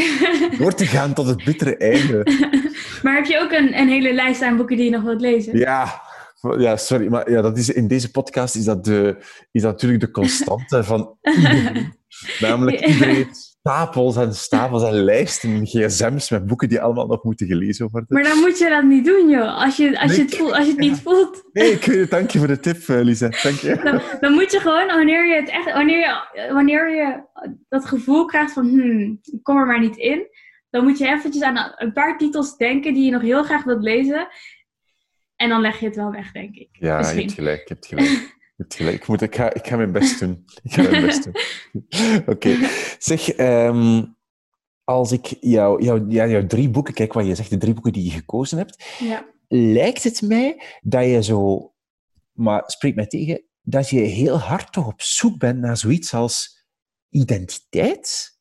door 0.59 0.75
te 0.75 0.87
gaan 0.87 1.13
tot 1.15 1.27
het 1.27 1.45
bittere 1.45 1.77
einde. 1.77 2.23
maar 3.03 3.15
heb 3.15 3.25
je 3.25 3.41
ook 3.41 3.53
een, 3.53 3.79
een 3.79 3.89
hele 3.89 4.13
lijst 4.13 4.43
aan 4.43 4.57
boeken 4.57 4.77
die 4.77 4.85
je 4.85 4.91
nog 4.91 5.03
wilt 5.03 5.21
lezen? 5.21 5.59
Ja, 5.59 6.01
ja 6.59 6.77
sorry, 6.77 7.09
maar 7.09 7.31
ja, 7.31 7.43
dat 7.43 7.59
is, 7.59 7.71
in 7.71 7.89
deze 7.89 8.11
podcast 8.11 8.57
is 8.57 8.65
dat, 8.65 8.85
de, 8.85 9.17
is 9.53 9.63
dat 9.63 9.73
natuurlijk 9.73 10.01
de 10.01 10.11
constante 10.11 10.85
van 10.85 11.17
iedereen. 11.23 11.95
Namelijk 12.41 12.87
iedereen 12.87 13.29
stapels 13.33 14.17
en 14.17 14.35
stapels 14.35 14.83
en 14.83 14.93
lijsten 14.93 15.67
gsm's 15.67 16.31
met 16.31 16.47
boeken 16.47 16.69
die 16.69 16.81
allemaal 16.81 17.07
nog 17.07 17.23
moeten 17.23 17.47
gelezen 17.47 17.89
worden. 17.91 18.09
Maar 18.15 18.23
dan 18.23 18.39
moet 18.39 18.59
je 18.59 18.69
dat 18.69 18.83
niet 18.83 19.05
doen, 19.05 19.29
joh. 19.29 19.63
Als 19.65 19.77
je, 19.77 20.01
als 20.01 20.17
je, 20.17 20.23
het, 20.23 20.37
voelt, 20.37 20.53
als 20.53 20.65
je 20.65 20.71
het 20.71 20.81
niet 20.81 21.01
voelt, 21.01 21.43
Nee, 21.53 21.73
ik 21.73 21.85
het. 21.85 22.11
Dank 22.11 22.31
je 22.31 22.39
voor 22.39 22.49
de 22.49 22.61
tip, 22.61 22.89
eh, 22.89 23.01
Lisa. 23.01 23.29
Dank 23.29 23.57
je. 23.57 23.81
dan, 23.83 24.01
dan 24.21 24.33
moet 24.33 24.53
je 24.53 24.61
gewoon, 24.61 24.87
wanneer 24.87 25.27
je, 25.29 25.35
het 25.35 25.49
echt, 25.49 25.73
wanneer, 25.73 25.99
je, 25.99 26.53
wanneer 26.53 26.91
je 26.95 27.23
dat 27.69 27.85
gevoel 27.85 28.25
krijgt 28.25 28.53
van, 28.53 28.69
hmm, 28.69 29.21
ik 29.23 29.43
kom 29.43 29.57
er 29.57 29.67
maar 29.67 29.81
niet 29.81 29.97
in, 29.97 30.27
dan 30.73 30.85
moet 30.85 30.99
je 30.99 31.09
eventjes 31.09 31.43
aan 31.43 31.73
een 31.77 31.93
paar 31.93 32.19
titels 32.19 32.57
denken 32.57 32.95
die 32.95 33.05
je 33.05 33.11
nog 33.11 33.23
heel 33.23 33.43
graag 33.43 33.65
wilt 33.65 33.83
lezen. 33.83 34.29
En 35.37 35.49
dan 35.49 35.61
leg 35.61 35.81
je 35.81 35.87
het 35.87 35.97
wel 35.97 36.11
weg, 36.11 36.33
denk 36.33 36.55
ik. 36.55 36.69
Ja, 36.73 36.99
je 36.99 37.21
hebt 37.21 37.33
gelijk. 37.33 37.69
Je 37.69 37.75
hebt 37.75 37.87
gelijk. 37.87 38.09
Je 38.09 38.55
hebt 38.57 38.75
gelijk. 38.75 38.97
Ik, 38.97 39.07
moet, 39.07 39.23
ik, 39.23 39.35
ga, 39.35 39.55
ik 39.55 39.67
ga 39.67 39.77
mijn 39.77 39.93
best 39.93 40.21
doen. 40.21 40.45
Ik 40.63 40.73
ga 40.73 40.83
mijn 40.83 41.07
best 41.07 41.25
doen. 41.25 41.35
Oké. 42.35 42.57
Zeg, 42.99 43.29
ehm, 43.29 44.05
als 44.85 45.13
ik 45.13 45.27
jou, 45.41 45.83
jou, 45.83 46.05
ja, 46.09 46.27
jouw 46.27 46.47
drie 46.47 46.71
boeken, 46.71 46.95
kijk 46.95 47.13
wat 47.13 47.27
je 47.27 47.35
zegt, 47.35 47.51
de 47.51 47.59
drie 47.59 47.75
boeken 47.75 47.93
die 47.93 48.05
je 48.05 48.11
gekozen 48.11 48.59
hebt, 48.59 48.85
Ja. 48.99 49.27
lijkt 49.49 50.03
het 50.03 50.23
mij 50.23 50.63
dat 50.81 51.05
je 51.05 51.23
zo, 51.23 51.73
maar 52.33 52.63
spreek 52.67 52.95
mij 52.95 53.07
tegen, 53.07 53.45
dat 53.61 53.89
je 53.89 54.01
heel 54.01 54.39
hard 54.39 54.73
toch 54.73 54.87
op 54.87 55.03
zoek 55.03 55.39
bent 55.39 55.59
naar 55.59 55.77
zoiets 55.77 56.15
als 56.15 56.67
identiteit? 57.09 58.39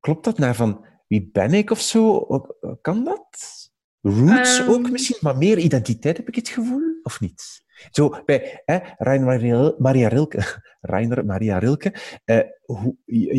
Klopt 0.00 0.24
dat? 0.24 0.38
Naar 0.38 0.54
van, 0.54 0.86
wie 1.08 1.28
ben 1.32 1.54
ik 1.54 1.70
of 1.70 1.80
zo? 1.80 2.20
Kan 2.80 3.04
dat? 3.04 3.26
Roots 4.00 4.58
Ehm. 4.58 4.70
ook 4.70 4.90
misschien, 4.90 5.16
maar 5.20 5.36
meer 5.36 5.58
identiteit 5.58 6.16
heb 6.16 6.28
ik 6.28 6.34
het 6.34 6.48
gevoel, 6.48 6.82
of 7.02 7.20
niet? 7.20 7.66
Zo, 7.90 8.22
bij 8.24 8.62
hè, 8.64 8.78
Reiner 8.96 9.74
Maria, 9.78 10.08
Rilke, 10.08 10.60
Reiner 10.80 11.24
Maria 11.24 11.58
Rilke, 11.58 11.94
eh, 12.24 12.40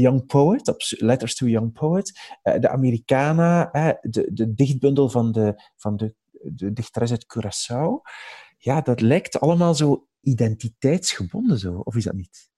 Young 0.01 0.26
Poet, 0.26 0.74
Letters 0.97 1.36
to 1.36 1.45
Young 1.47 1.74
Poet, 1.74 2.20
eh, 2.41 2.59
de 2.59 2.70
Americana, 2.70 3.72
eh, 3.72 3.89
de, 4.01 4.30
de 4.34 4.53
dichtbundel 4.53 5.09
van 5.09 5.32
de, 5.32 5.61
van 5.76 5.95
de, 5.97 6.15
de 6.32 6.74
dichteres 6.74 7.11
uit 7.11 7.26
Curaçao. 7.38 8.01
Ja, 8.57 8.82
dat 8.82 9.01
lijkt 9.01 9.39
allemaal 9.39 9.76
zo 9.76 10.07
identiteitsgebonden, 10.22 11.57
zo. 11.59 11.74
of 11.74 11.95
is 11.95 12.03
dat 12.03 12.13
niet? 12.13 12.49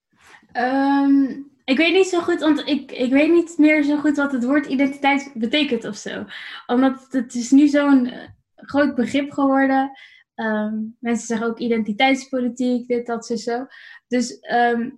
Ehm, 0.51 1.26
ik 1.72 1.78
weet 1.78 1.93
niet 1.93 2.07
zo 2.07 2.22
goed, 2.22 2.39
want 2.39 2.67
ik, 2.67 2.91
ik 2.91 3.11
weet 3.11 3.32
niet 3.32 3.57
meer 3.57 3.84
zo 3.84 3.97
goed 3.97 4.15
wat 4.17 4.32
het 4.32 4.43
woord 4.43 4.65
identiteit 4.65 5.32
betekent 5.34 5.86
of 5.86 5.95
zo. 5.95 6.26
Omdat 6.65 7.07
het 7.09 7.34
is 7.34 7.51
nu 7.51 7.67
zo'n 7.67 8.05
eh, 8.05 8.28
groot 8.55 8.95
begrip 8.95 9.32
geworden. 9.32 9.91
Ehm, 10.36 10.76
mensen 10.99 11.28
zeggen 11.28 11.47
ook 11.47 11.59
identiteitspolitiek, 11.59 12.88
dit, 12.88 13.05
dat, 13.05 13.26
zo, 13.26 13.36
zo. 13.36 13.65
Dus 14.07 14.39
ehm, 14.39 14.89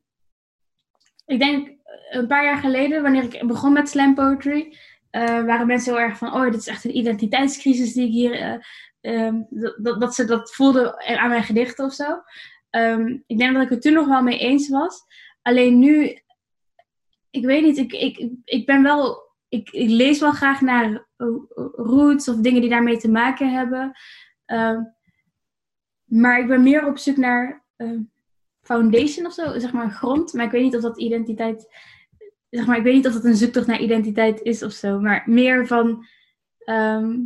ik 1.25 1.39
denk 1.39 1.77
een 2.09 2.27
paar 2.27 2.43
jaar 2.43 2.57
geleden, 2.57 3.01
wanneer 3.01 3.23
ik 3.23 3.47
begon 3.47 3.73
met 3.73 3.89
slam 3.89 4.15
poetry, 4.15 4.77
eh, 5.09 5.43
waren 5.45 5.67
mensen 5.67 5.93
heel 5.93 6.01
erg 6.01 6.17
van, 6.17 6.33
oh, 6.33 6.43
dit 6.43 6.59
is 6.59 6.67
echt 6.67 6.85
een 6.85 6.97
identiteitscrisis 6.97 7.93
die 7.93 8.05
ik 8.05 8.11
hier, 8.11 8.39
eh, 8.39 8.55
ehm, 9.01 9.41
dat, 9.99 10.15
ze 10.15 10.25
dat 10.25 10.55
voelden 10.55 10.99
aan 11.17 11.29
mijn 11.29 11.43
gedichten 11.43 11.85
of 11.85 11.93
zo. 11.93 12.21
Ik 13.27 13.37
denk 13.37 13.53
dat 13.53 13.63
ik 13.63 13.69
het 13.69 13.81
toen 13.81 13.93
nog 13.93 14.07
wel 14.07 14.21
mee 14.21 14.39
eens 14.39 14.69
was. 14.69 15.01
Alleen 15.41 15.79
nu, 15.79 16.21
ik 17.33 17.45
weet 17.45 17.63
niet, 17.63 17.77
ik, 17.77 17.93
ik, 17.93 18.29
ik 18.43 18.65
ben 18.65 18.83
wel, 18.83 19.21
ik, 19.49 19.69
ik 19.69 19.89
lees 19.89 20.19
wel 20.19 20.31
graag 20.31 20.61
naar 20.61 21.07
eh, 21.15 21.27
roots 21.75 22.27
of 22.27 22.35
dingen 22.35 22.61
die 22.61 22.69
daarmee 22.69 22.97
te 22.97 23.09
maken 23.09 23.53
hebben. 23.53 23.91
Ehm, 24.45 24.81
maar 26.03 26.39
ik 26.39 26.47
ben 26.47 26.63
meer 26.63 26.87
op 26.87 26.97
zoek 26.97 27.17
naar 27.17 27.63
ehm, 27.75 28.01
foundation 28.61 29.25
of 29.25 29.33
zo, 29.33 29.59
zeg 29.59 29.73
maar 29.73 29.91
grond. 29.91 30.33
Maar 30.33 30.45
ik 30.45 30.51
weet 30.51 30.63
niet 30.63 30.75
of 30.75 30.81
dat 30.81 30.99
identiteit, 30.99 31.67
zeg 32.49 32.65
maar, 32.65 32.77
ik 32.77 32.83
weet 32.83 32.95
niet 32.95 33.07
of 33.07 33.13
dat 33.13 33.25
een 33.25 33.35
zoektocht 33.35 33.67
naar 33.67 33.81
identiteit 33.81 34.41
is 34.41 34.63
of 34.63 34.71
zo. 34.71 34.99
Maar 34.99 35.23
meer 35.25 35.67
van, 35.67 36.05
ehm, 36.59 37.19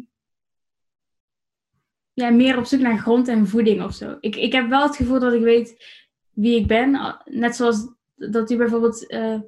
ja, 2.13 2.29
meer 2.29 2.57
op 2.57 2.65
zoek 2.65 2.79
naar 2.79 2.97
grond 2.97 3.27
en 3.27 3.47
voeding 3.47 3.83
of 3.83 3.93
zo. 3.93 4.17
Ik, 4.19 4.35
ik 4.35 4.51
heb 4.51 4.69
wel 4.69 4.83
het 4.83 4.95
gevoel 4.95 5.19
dat 5.19 5.33
ik 5.33 5.43
weet 5.43 5.85
wie 6.31 6.59
ik 6.59 6.67
ben. 6.67 7.17
Net 7.25 7.55
zoals 7.55 7.87
dat 8.15 8.51
u 8.51 8.57
bijvoorbeeld 8.57 9.07
eh, 9.07 9.39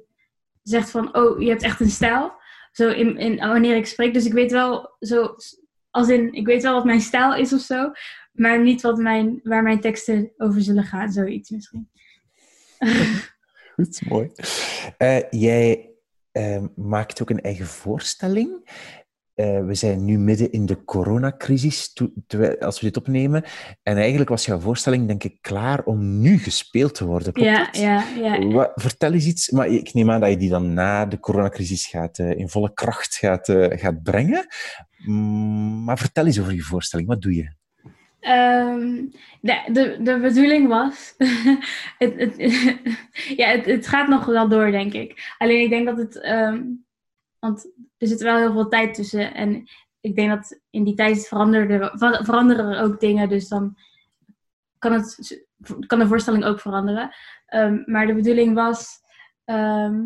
zegt 0.62 0.90
van, 0.90 1.16
oh, 1.16 1.40
je 1.40 1.48
hebt 1.48 1.62
echt 1.62 1.80
een 1.80 1.90
stijl. 1.90 2.32
Zo 2.72 2.88
in, 2.88 3.16
in, 3.16 3.36
wanneer 3.36 3.76
ik 3.76 3.86
spreek. 3.86 4.14
Dus 4.14 4.24
ik 4.24 4.32
weet 4.32 4.50
wel, 4.50 4.96
zo, 5.00 5.34
als 5.90 6.08
in, 6.08 6.32
ik 6.32 6.46
weet 6.46 6.62
wel 6.62 6.74
wat 6.74 6.84
mijn 6.84 7.00
stijl 7.00 7.34
is 7.34 7.52
of 7.52 7.60
zo. 7.60 7.90
Maar 8.32 8.62
niet 8.62 8.80
wat 8.80 8.96
mijn, 8.96 9.40
waar 9.42 9.62
mijn 9.62 9.80
teksten 9.80 10.32
over 10.36 10.62
zullen 10.62 10.84
gaan. 10.84 11.12
Zoiets 11.12 11.50
misschien. 11.50 11.90
Goed, 13.74 14.08
mooi. 14.08 14.30
Eh, 14.96 15.30
jij 15.30 15.90
eh, 16.32 16.64
maakt 16.74 17.22
ook 17.22 17.30
een 17.30 17.40
eigen 17.40 17.66
voorstelling. 17.66 18.70
Eh, 19.40 19.64
we 19.64 19.74
zijn 19.74 20.04
nu 20.04 20.18
midden 20.18 20.52
in 20.52 20.66
de 20.66 20.84
coronacrisis 20.84 21.92
als 22.60 22.80
we 22.80 22.86
dit 22.86 22.96
opnemen. 22.96 23.44
En 23.82 23.96
eigenlijk 23.96 24.28
was 24.28 24.44
jouw 24.44 24.58
voorstelling, 24.58 25.06
denk 25.06 25.24
ik, 25.24 25.38
klaar 25.40 25.84
om 25.84 26.20
nu 26.20 26.38
gespeeld 26.38 26.94
te 26.94 27.06
worden. 27.06 27.32
Klopt 27.32 27.48
Ja, 27.48 27.68
ja, 27.72 28.04
ja. 28.16 28.46
Wat, 28.46 28.72
vertel 28.74 29.12
eens 29.12 29.26
iets, 29.26 29.50
maar 29.50 29.68
ik 29.68 29.94
neem 29.94 30.10
aan 30.10 30.20
dat 30.20 30.30
je 30.30 30.36
die 30.36 30.48
dan 30.50 30.74
na 30.74 31.06
de 31.06 31.20
coronacrisis 31.20 31.86
gaat, 31.86 32.18
eh, 32.18 32.38
in 32.38 32.48
volle 32.48 32.72
kracht 32.72 33.14
gaat, 33.14 33.48
eh, 33.48 33.78
gaat 33.78 34.02
brengen. 34.02 34.46
Mm, 35.04 35.84
maar 35.84 35.98
vertel 35.98 36.26
eens 36.26 36.40
over 36.40 36.54
je 36.54 36.62
voorstelling. 36.62 37.08
Wat 37.08 37.22
doe 37.22 37.34
je? 37.34 37.52
Ehm, 38.20 39.04
de, 39.40 39.62
de, 39.72 39.98
de 40.02 40.18
bedoeling 40.18 40.68
was. 40.68 41.14
het, 41.98 42.14
het, 42.16 42.34
ja, 43.40 43.48
het, 43.48 43.66
het 43.66 43.86
gaat 43.86 44.08
nog 44.08 44.24
wel 44.24 44.48
door, 44.48 44.70
denk 44.70 44.92
ik. 44.92 45.34
Alleen 45.38 45.62
ik 45.62 45.70
denk 45.70 45.86
dat 45.86 45.96
het. 45.96 46.20
ehm, 46.20 46.60
want 47.40 47.72
er 47.98 48.06
zit 48.06 48.20
wel 48.22 48.36
heel 48.36 48.52
veel 48.52 48.68
tijd 48.68 48.94
tussen. 48.94 49.34
En 49.34 49.64
ik 50.00 50.14
denk 50.14 50.30
dat 50.30 50.60
in 50.70 50.84
die 50.84 50.94
tijd 50.94 51.28
veranderen, 51.28 51.98
ver- 51.98 52.24
veranderen 52.24 52.66
er 52.70 52.82
ook 52.82 53.00
dingen. 53.00 53.28
Dus 53.28 53.48
dan 53.48 53.76
kan, 54.78 54.92
het, 54.92 55.40
kan 55.86 55.98
de 55.98 56.06
voorstelling 56.06 56.44
ook 56.44 56.60
veranderen. 56.60 57.10
Ehm, 57.46 57.82
maar 57.84 58.06
de 58.06 58.14
bedoeling 58.14 58.54
was. 58.54 58.98
ehm, 59.44 60.02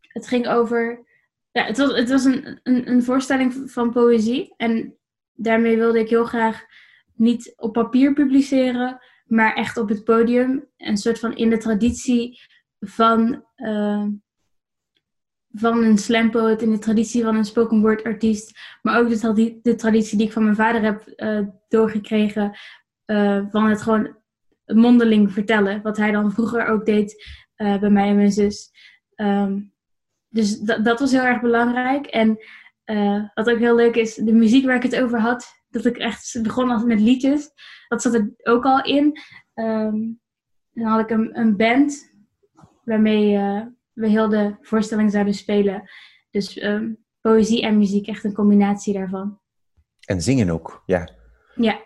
het 0.00 0.26
ging 0.26 0.48
over. 0.48 1.04
Ja, 1.50 1.64
het 1.64 1.78
was, 1.78 1.96
het 1.96 2.10
was 2.10 2.24
een, 2.24 2.60
een, 2.62 2.88
een 2.90 3.02
voorstelling 3.02 3.70
van 3.70 3.90
poëzie. 3.90 4.54
En 4.56 4.96
daarmee 5.32 5.76
wilde 5.76 5.98
ik 5.98 6.08
heel 6.08 6.24
graag 6.24 6.64
niet 7.14 7.52
op 7.56 7.72
papier 7.72 8.12
publiceren, 8.12 8.98
maar 9.24 9.54
echt 9.54 9.76
op 9.76 9.88
het 9.88 10.04
podium. 10.04 10.68
Een 10.76 10.96
soort 10.96 11.18
van 11.18 11.36
in 11.36 11.50
de 11.50 11.58
traditie 11.58 12.40
van, 12.80 13.44
uh, 13.56 14.06
van 15.52 15.84
een 15.84 15.98
slam 15.98 16.30
poet, 16.30 16.62
in 16.62 16.70
de 16.70 16.78
traditie 16.78 17.22
van 17.22 17.36
een 17.36 17.44
spoken 17.44 17.80
word 17.80 18.04
artiest. 18.04 18.58
Maar 18.82 18.98
ook 18.98 19.08
de, 19.08 19.58
de 19.62 19.74
traditie 19.74 20.18
die 20.18 20.26
ik 20.26 20.32
van 20.32 20.44
mijn 20.44 20.56
vader 20.56 20.82
heb 20.82 21.12
uh, 21.16 21.46
doorgekregen. 21.68 22.58
Uh, 23.06 23.44
van 23.50 23.64
het 23.64 23.82
gewoon 23.82 24.16
mondeling 24.66 25.32
vertellen. 25.32 25.82
Wat 25.82 25.96
hij 25.96 26.10
dan 26.10 26.32
vroeger 26.32 26.66
ook 26.66 26.86
deed 26.86 27.26
bij 27.56 27.90
mij 27.90 28.08
en 28.08 28.16
mijn 28.16 28.32
zus. 28.32 28.70
Um, 29.16 29.72
dus 30.28 30.58
dat 30.58 31.00
was 31.00 31.12
heel 31.12 31.22
erg 31.22 31.40
belangrijk. 31.40 32.06
En 32.06 32.38
wat 33.34 33.50
ook 33.50 33.58
heel 33.58 33.74
leuk 33.74 33.94
is, 33.94 34.14
de 34.14 34.32
muziek 34.32 34.64
waar 34.64 34.76
ik 34.76 34.82
het 34.82 35.00
over 35.00 35.20
had, 35.20 35.64
dat 35.68 35.84
ik 35.84 35.96
echt 35.96 36.38
begon 36.42 36.86
met 36.86 37.00
liedjes. 37.00 37.50
Dat 37.88 38.02
zat 38.02 38.14
er 38.14 38.32
ook 38.42 38.64
al 38.64 38.84
in. 38.84 39.18
Um, 39.54 40.20
dan 40.72 40.86
had 40.86 41.00
ik 41.00 41.10
een, 41.10 41.38
een 41.38 41.56
band 41.56 42.14
waarmee 42.84 43.38
we 43.92 44.08
heel 44.08 44.28
de 44.28 44.56
voorstelling 44.60 45.10
zouden 45.10 45.34
spelen. 45.34 45.90
Dus 46.30 46.62
um, 46.62 47.04
poëzie 47.20 47.62
en 47.62 47.78
muziek, 47.78 48.06
echt 48.06 48.24
een 48.24 48.34
combinatie 48.34 48.94
daarvan. 48.94 49.40
En 50.04 50.22
zingen 50.22 50.50
ook, 50.50 50.82
ja. 50.86 51.08
Ja. 51.54 51.80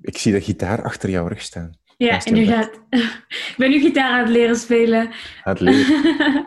Ik 0.00 0.18
zie 0.18 0.32
de 0.32 0.40
gitaar 0.40 0.82
achter 0.82 1.10
jouw 1.10 1.26
rug 1.26 1.40
staan. 1.40 1.80
Ja, 1.96 2.24
inderdaad. 2.24 2.80
ik 3.50 3.54
ben 3.56 3.70
nu 3.70 3.80
gitaar 3.80 4.10
aan 4.10 4.18
het 4.18 4.28
leren 4.28 4.56
spelen. 4.56 5.10
Aan 5.42 5.56
het 5.56 5.60
leren. 5.60 6.06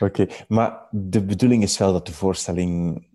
Oké, 0.00 0.22
okay. 0.22 0.44
maar 0.48 0.86
de 0.90 1.24
bedoeling 1.24 1.62
is 1.62 1.78
wel 1.78 1.92
dat 1.92 2.06
de 2.06 2.12
voorstelling 2.12 3.06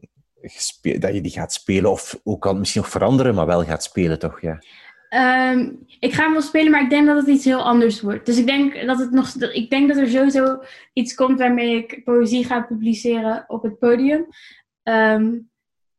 dat 0.82 1.14
je 1.14 1.22
die 1.22 1.32
gaat 1.32 1.54
spelen, 1.54 1.92
of 1.92 2.20
ook 2.24 2.42
kan 2.42 2.52
het 2.52 2.60
misschien 2.60 2.82
nog 2.82 2.92
veranderen, 2.92 3.36
maar 3.36 3.46
wel 3.46 3.64
gaat 3.64 3.84
spelen, 3.84 4.20
toch? 4.20 4.42
Ja. 4.42 4.64
Um, 5.16 5.86
ik 6.00 6.14
ga 6.14 6.24
hem 6.24 6.32
wel 6.32 6.42
spelen, 6.42 6.72
maar 6.72 6.82
ik 6.82 6.90
denk 6.90 7.08
dat 7.08 7.18
het 7.18 7.28
iets 7.28 7.46
heel 7.46 7.64
anders 7.64 8.02
wordt. 8.02 8.26
Dus 8.26 8.38
ik 8.38 8.46
denk 8.46 8.86
dat, 8.86 9.00
het 9.00 9.12
nog, 9.12 9.36
ik 9.36 9.70
denk 9.70 9.88
dat 9.88 9.98
er 9.98 10.08
sowieso 10.08 10.62
iets 10.94 11.16
komt 11.16 11.40
waarmee 11.40 11.76
ik 11.76 12.04
poëzie 12.04 12.46
ga 12.46 12.62
publiceren 12.62 13.44
op 13.48 13.64
het 13.64 13.80
podium. 13.80 14.26
Um, 14.84 15.50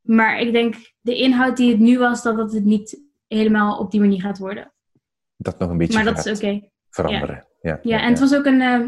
maar 0.01 0.41
ik 0.41 0.53
denk 0.53 0.75
de 1.01 1.17
inhoud 1.17 1.57
die 1.57 1.71
het 1.71 1.79
nu 1.79 1.99
was, 1.99 2.23
dat 2.23 2.37
het 2.37 2.53
het 2.53 2.65
niet 2.65 3.01
helemaal 3.29 3.79
op 3.79 3.91
die 3.91 4.01
manier 4.01 4.21
gaat 4.21 4.39
worden. 4.39 4.73
Dat 5.37 5.59
nog 5.59 5.71
een 5.71 5.79
beetje 5.79 5.95
Maar 5.95 6.15
dat 6.15 6.27
is 6.27 6.37
oké. 6.37 6.69
Veranderen. 6.91 7.47
Ja. 7.61 7.71
Ja, 7.71 7.79
ja, 7.83 8.03
en 8.03 8.09
het 8.09 8.19
was 8.19 8.35
ook 8.35 8.45
een, 8.45 8.61
uh, 8.61 8.81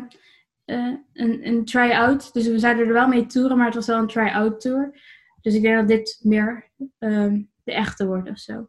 uh, 0.67 0.95
een, 1.13 1.47
een 1.47 1.65
try-out. 1.65 2.33
Dus 2.33 2.47
we 2.47 2.59
zouden 2.59 2.87
er 2.87 2.93
wel 2.93 3.09
mee 3.09 3.27
toeren, 3.27 3.57
maar 3.57 3.67
het 3.67 3.75
was 3.75 3.87
wel 3.87 3.99
een 3.99 4.07
try-out 4.07 4.61
tour. 4.61 5.01
Dus 5.41 5.55
ik 5.55 5.63
denk 5.63 5.77
dat 5.77 5.89
dit 5.89 6.21
meer 6.23 6.71
um, 6.99 7.51
de 7.65 7.73
echte 7.73 8.07
wordt 8.07 8.31
of 8.31 8.39
zo. 8.39 8.69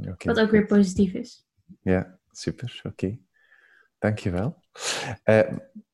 Okay. 0.00 0.34
Wat 0.34 0.40
ook 0.40 0.50
weer 0.50 0.66
positief 0.66 1.12
is. 1.12 1.46
Ja, 1.82 2.18
super. 2.30 2.80
Oké. 2.82 3.04
Okay. 3.04 3.20
Dankjewel. 3.98 4.62
Uh, 5.24 5.40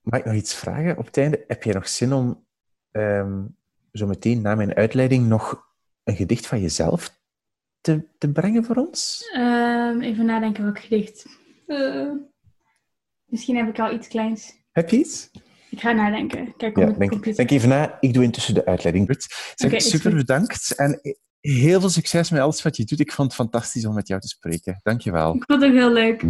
mag 0.01 0.19
ik 0.19 0.25
nog 0.25 0.35
iets 0.35 0.55
vragen 0.55 0.97
op 0.99 1.07
het 1.07 1.17
einde? 1.17 1.45
Heb 1.47 1.63
jij 1.63 1.75
nog 1.75 1.89
zin 1.89 2.13
om 2.13 2.47
um, 2.93 3.57
zo 3.93 4.07
meteen 4.07 4.41
na 4.41 4.55
mijn 4.55 4.75
uitleiding 4.75 5.27
nog 5.27 5.69
een 6.05 6.17
gedicht 6.17 6.47
van 6.47 6.61
jezelf 6.61 7.19
te, 7.81 8.09
te 8.19 8.33
brengen 8.33 8.65
voor 8.65 8.77
ons? 8.77 9.31
Um, 9.37 10.03
even 10.03 10.27
nadenken 10.27 10.65
welk 10.65 10.81
gedicht. 10.81 11.27
Uh, 11.67 12.13
misschien 13.25 13.57
heb 13.57 13.69
ik 13.69 13.79
al 13.79 13.95
iets 13.95 14.09
kleins. 14.09 14.53
Heb 14.73 14.91
je 14.91 14.99
iets? 14.99 15.31
Ik 15.71 15.81
ga 15.81 15.93
nadenken. 15.93 16.57
Kijk 16.57 16.79
op 16.79 16.83
ja, 16.83 16.93
denk, 16.93 17.37
denk, 17.37 17.51
even 17.51 17.69
na. 17.69 18.01
Ik 18.01 18.15
doe 18.15 18.25
intussen 18.25 18.55
de 18.55 18.67
uitleiding. 18.67 19.17
Zeg, 19.55 19.69
okay, 19.69 19.81
super 19.81 20.15
bedankt. 20.15 20.75
En 20.75 21.01
heel 21.41 21.81
veel 21.81 21.89
succes 21.89 22.31
met 22.31 22.41
alles 22.41 22.63
wat 22.63 22.77
je 22.77 22.85
doet. 22.85 23.01
Ik 23.01 23.13
vond 23.13 23.29
het 23.29 23.37
fantastisch 23.37 23.87
om 23.87 23.95
met 23.95 24.09
jou 24.09 24.21
te 24.21 24.29
spreken. 24.29 24.81
Dankjewel. 24.83 25.35
Ik 25.35 25.45
vond 25.47 25.63
het 25.63 25.71
ook 25.71 25.77
heel 25.77 25.93
leuk. 25.93 26.21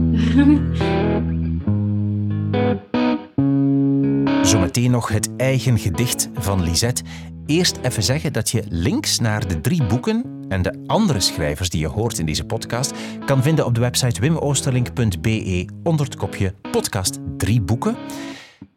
Zometeen 4.50 4.90
nog 4.90 5.08
het 5.08 5.36
eigen 5.36 5.78
gedicht 5.78 6.28
van 6.34 6.62
Lisette. 6.62 7.02
Eerst 7.46 7.78
even 7.82 8.02
zeggen 8.02 8.32
dat 8.32 8.50
je 8.50 8.62
links 8.68 9.18
naar 9.18 9.48
de 9.48 9.60
drie 9.60 9.84
boeken 9.84 10.24
en 10.48 10.62
de 10.62 10.82
andere 10.86 11.20
schrijvers 11.20 11.68
die 11.68 11.80
je 11.80 11.86
hoort 11.86 12.18
in 12.18 12.26
deze 12.26 12.44
podcast 12.44 12.92
kan 13.26 13.42
vinden 13.42 13.66
op 13.66 13.74
de 13.74 13.80
website 13.80 14.20
wimoosterlink.be 14.20 15.68
onder 15.82 16.06
het 16.06 16.16
kopje 16.16 16.54
podcast 16.70 17.18
drie 17.36 17.60
boeken 17.60 17.96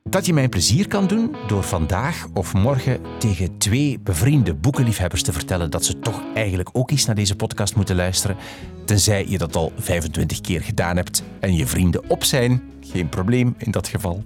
dat 0.10 0.26
je 0.26 0.34
mij 0.34 0.50
plezier 0.50 0.88
kan 0.88 1.08
doen 1.08 1.36
door 1.48 1.64
vandaag 1.64 2.28
of 2.34 2.54
morgen 2.54 3.02
tegen 3.20 3.58
twee 3.58 4.00
bevriende 4.00 4.54
boekenliefhebbers 4.54 5.24
te 5.24 5.34
vertellen 5.34 5.70
dat 5.70 5.86
ze 5.86 6.00
toch 6.00 6.24
eigenlijk 6.34 6.70
ook 6.74 6.92
eens 6.92 7.06
naar 7.06 7.16
deze 7.16 7.36
podcast 7.36 7.76
moeten 7.76 7.96
luisteren. 7.96 8.38
Tenzij 8.86 9.26
je 9.28 9.38
dat 9.38 9.56
al 9.56 9.72
25 9.78 10.42
keer 10.42 10.62
gedaan 10.62 10.96
hebt 10.96 11.24
en 11.40 11.56
je 11.56 11.68
vrienden 11.68 12.10
op 12.10 12.24
zijn. 12.24 12.62
Geen 12.82 13.10
probleem 13.10 13.56
in 13.58 13.72
dat 13.72 13.88
geval. 13.88 14.24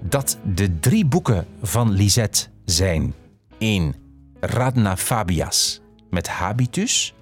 Dat 0.00 0.38
de 0.54 0.78
drie 0.78 1.06
boeken 1.06 1.46
van 1.62 1.90
Lisette 1.90 2.46
zijn: 2.64 3.14
1. 3.58 3.94
Radna 4.40 4.96
Fabias 4.96 5.80
met 6.10 6.28
Habitus. 6.28 7.14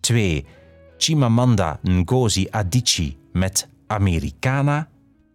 2. 0.00 0.44
Chimamanda 0.96 1.78
Ngozi 1.82 2.46
Adichie 2.50 3.16
met 3.32 3.68
Americana. 3.86 4.88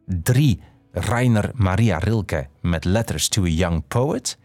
3. 0.06 0.60
Rainer 0.96 1.52
Maria 1.56 1.98
Rilke 1.98 2.48
met 2.62 2.86
Letters 2.86 3.28
to 3.28 3.44
a 3.44 3.48
Young 3.48 3.88
Poet. 3.88 4.38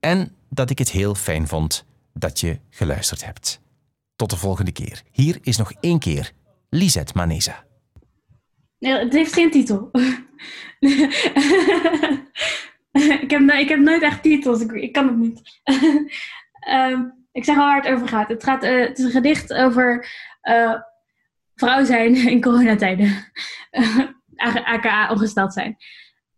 En 0.00 0.34
dat 0.48 0.70
ik 0.70 0.78
het 0.78 0.90
heel 0.90 1.14
fijn 1.14 1.46
vond 1.46 1.84
dat 2.12 2.40
je 2.40 2.58
geluisterd 2.70 3.24
hebt. 3.24 3.60
Tot 4.16 4.30
de 4.30 4.36
volgende 4.36 4.72
keer. 4.72 5.02
Hier 5.12 5.38
is 5.42 5.56
nog 5.56 5.72
één 5.80 5.98
keer 5.98 6.32
Lisette 6.70 7.12
Manesa. 7.16 7.64
Nee, 8.78 8.92
het 8.92 9.12
heeft 9.12 9.32
geen 9.32 9.50
titel. 9.50 9.90
ik, 13.22 13.30
heb, 13.30 13.40
ik 13.40 13.68
heb 13.68 13.78
nooit 13.78 14.02
echt 14.02 14.22
titels, 14.22 14.60
ik, 14.60 14.92
kan 14.92 15.06
het 15.06 15.16
niet. 15.16 15.60
um, 16.68 17.12
ik 17.32 17.44
zeg 17.44 17.56
al 17.56 17.64
waar 17.64 17.82
het 17.82 17.92
over 17.92 18.08
gaat. 18.08 18.28
Het, 18.28 18.44
gaat, 18.44 18.64
uh, 18.64 18.86
het 18.86 18.98
is 18.98 19.04
een 19.04 19.10
gedicht 19.10 19.52
over 19.52 20.08
uh, 20.42 20.74
vrouw 21.54 21.84
zijn 21.84 22.14
in 22.14 22.40
coronatijden 22.40 23.32
aka 24.36 25.10
ongesteld 25.10 25.52
zijn. 25.52 25.76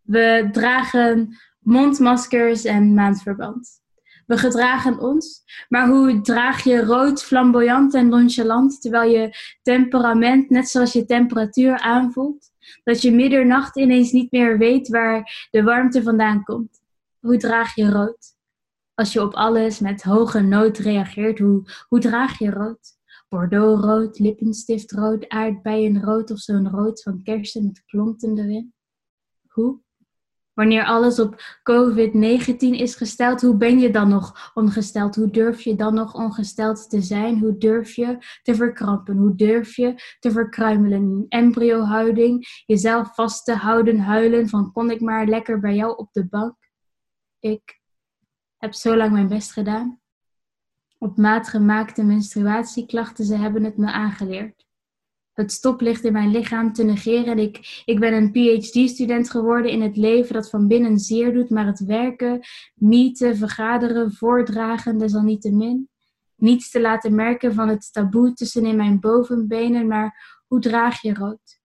We 0.03 0.49
dragen 0.53 1.37
mondmaskers 1.59 2.65
en 2.65 2.95
maandverband. 2.95 3.81
We 4.27 4.39
gedragen 4.39 4.99
ons, 4.99 5.43
maar 5.69 5.89
hoe 5.89 6.21
draag 6.21 6.65
je 6.65 6.85
rood, 6.85 7.25
flamboyant 7.25 7.95
en 7.95 8.09
nonchalant, 8.09 8.81
terwijl 8.81 9.11
je 9.11 9.37
temperament, 9.63 10.51
net 10.51 10.69
zoals 10.69 10.93
je 10.93 11.05
temperatuur 11.05 11.79
aanvoelt, 11.79 12.51
dat 12.85 13.03
je 13.03 13.13
middernacht 13.13 13.77
ineens 13.77 14.13
niet 14.13 14.33
meer 14.33 14.59
weet 14.59 14.89
waar 14.89 15.49
de 15.51 15.63
warmte 15.63 16.03
vandaan 16.03 16.45
komt? 16.45 16.81
Hoe 17.21 17.37
draag 17.37 17.75
je 17.75 17.91
rood? 17.91 18.37
Als 18.95 19.13
je 19.13 19.23
op 19.23 19.35
alles 19.35 19.79
met 19.79 20.03
hoge 20.03 20.41
nood 20.41 20.79
reageert, 20.79 21.39
hoe, 21.39 21.63
hoe 21.89 22.01
draag 22.01 22.39
je 22.39 22.51
rood? 22.51 22.98
Bordeauxrood, 23.29 24.19
lippenstiftrood, 24.19 25.29
aardbeienrood 25.29 26.31
of 26.31 26.39
zo'n 26.39 26.71
rood 26.71 27.03
van 27.03 27.23
kersen 27.23 27.65
met 27.65 27.85
klontende 27.85 28.47
wind? 28.47 28.73
Hoe? 29.49 29.81
Wanneer 30.59 30.85
alles 30.85 31.19
op 31.19 31.61
COVID-19 31.71 32.57
is 32.59 32.95
gesteld, 32.95 33.41
hoe 33.41 33.57
ben 33.57 33.79
je 33.79 33.91
dan 33.91 34.09
nog 34.09 34.51
ongesteld? 34.55 35.17
Hoe 35.17 35.31
durf 35.31 35.61
je 35.61 35.75
dan 35.75 35.95
nog 35.95 36.15
ongesteld 36.15 36.91
te 36.91 37.03
zijn? 37.03 37.39
Hoe 37.39 37.59
durf 37.59 37.95
je 37.95 38.19
te 38.43 38.55
verkrampen? 38.55 39.17
Hoe 39.17 39.35
durf 39.35 39.77
je 39.77 40.17
te 40.19 40.31
verkruimelen 40.31 41.03
in 41.03 41.27
embryohouding? 41.29 42.63
Jezelf 42.67 43.15
vast 43.15 43.45
te 43.45 43.55
houden, 43.55 43.99
huilen 43.99 44.49
van 44.49 44.73
kon 44.73 44.91
ik 44.91 45.01
maar 45.01 45.27
lekker 45.27 45.61
bij 45.61 45.75
jou 45.75 45.97
op 45.97 46.13
de 46.13 46.27
bank? 46.29 46.57
Ik 47.39 47.81
heb 48.57 48.75
zo 48.75 48.97
lang 48.97 49.13
mijn 49.13 49.29
best 49.29 49.53
gedaan. 49.53 50.01
Op 50.99 51.17
maat 51.17 51.49
gemaakte 51.49 52.05
menstruatieklachten, 52.05 53.25
ze 53.25 53.37
hebben 53.37 53.65
het 53.65 53.77
me 53.77 53.93
aangeleerd. 53.93 54.67
Het 55.33 55.53
stoplicht 55.53 56.05
in 56.05 56.13
mijn 56.13 56.31
lichaam 56.31 56.73
te 56.73 56.83
negeren. 56.85 57.39
Ik, 57.39 57.83
ik 57.85 58.01
ben 58.01 58.13
een 58.13 58.31
PhD-student 58.31 59.31
geworden 59.31 59.71
in 59.71 59.83
het 59.83 59.97
leven 59.97 60.35
dat 60.35 60.51
van 60.51 60.67
binnen 60.67 60.99
zeer 60.99 61.33
doet, 61.33 61.51
maar 61.51 61.67
het 61.67 61.85
werken, 61.85 62.41
mieten, 62.75 63.37
vergaderen, 63.37 64.13
voordragen, 64.13 64.99
desalniettemin. 64.99 65.89
Niets 66.35 66.71
te 66.71 66.81
laten 66.81 67.15
merken 67.15 67.55
van 67.55 67.69
het 67.69 67.93
taboe 67.93 68.33
tussen 68.33 68.67
in 68.67 68.77
mijn 68.77 69.01
bovenbenen, 69.01 69.87
maar 69.87 70.43
hoe 70.47 70.61
draag 70.61 71.03
je 71.03 71.15
rood? 71.15 71.61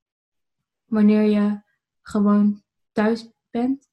Wanneer 0.86 1.23
je 1.23 1.61
gewoon 2.01 2.63
thuis 2.91 3.31
bent? 3.49 3.93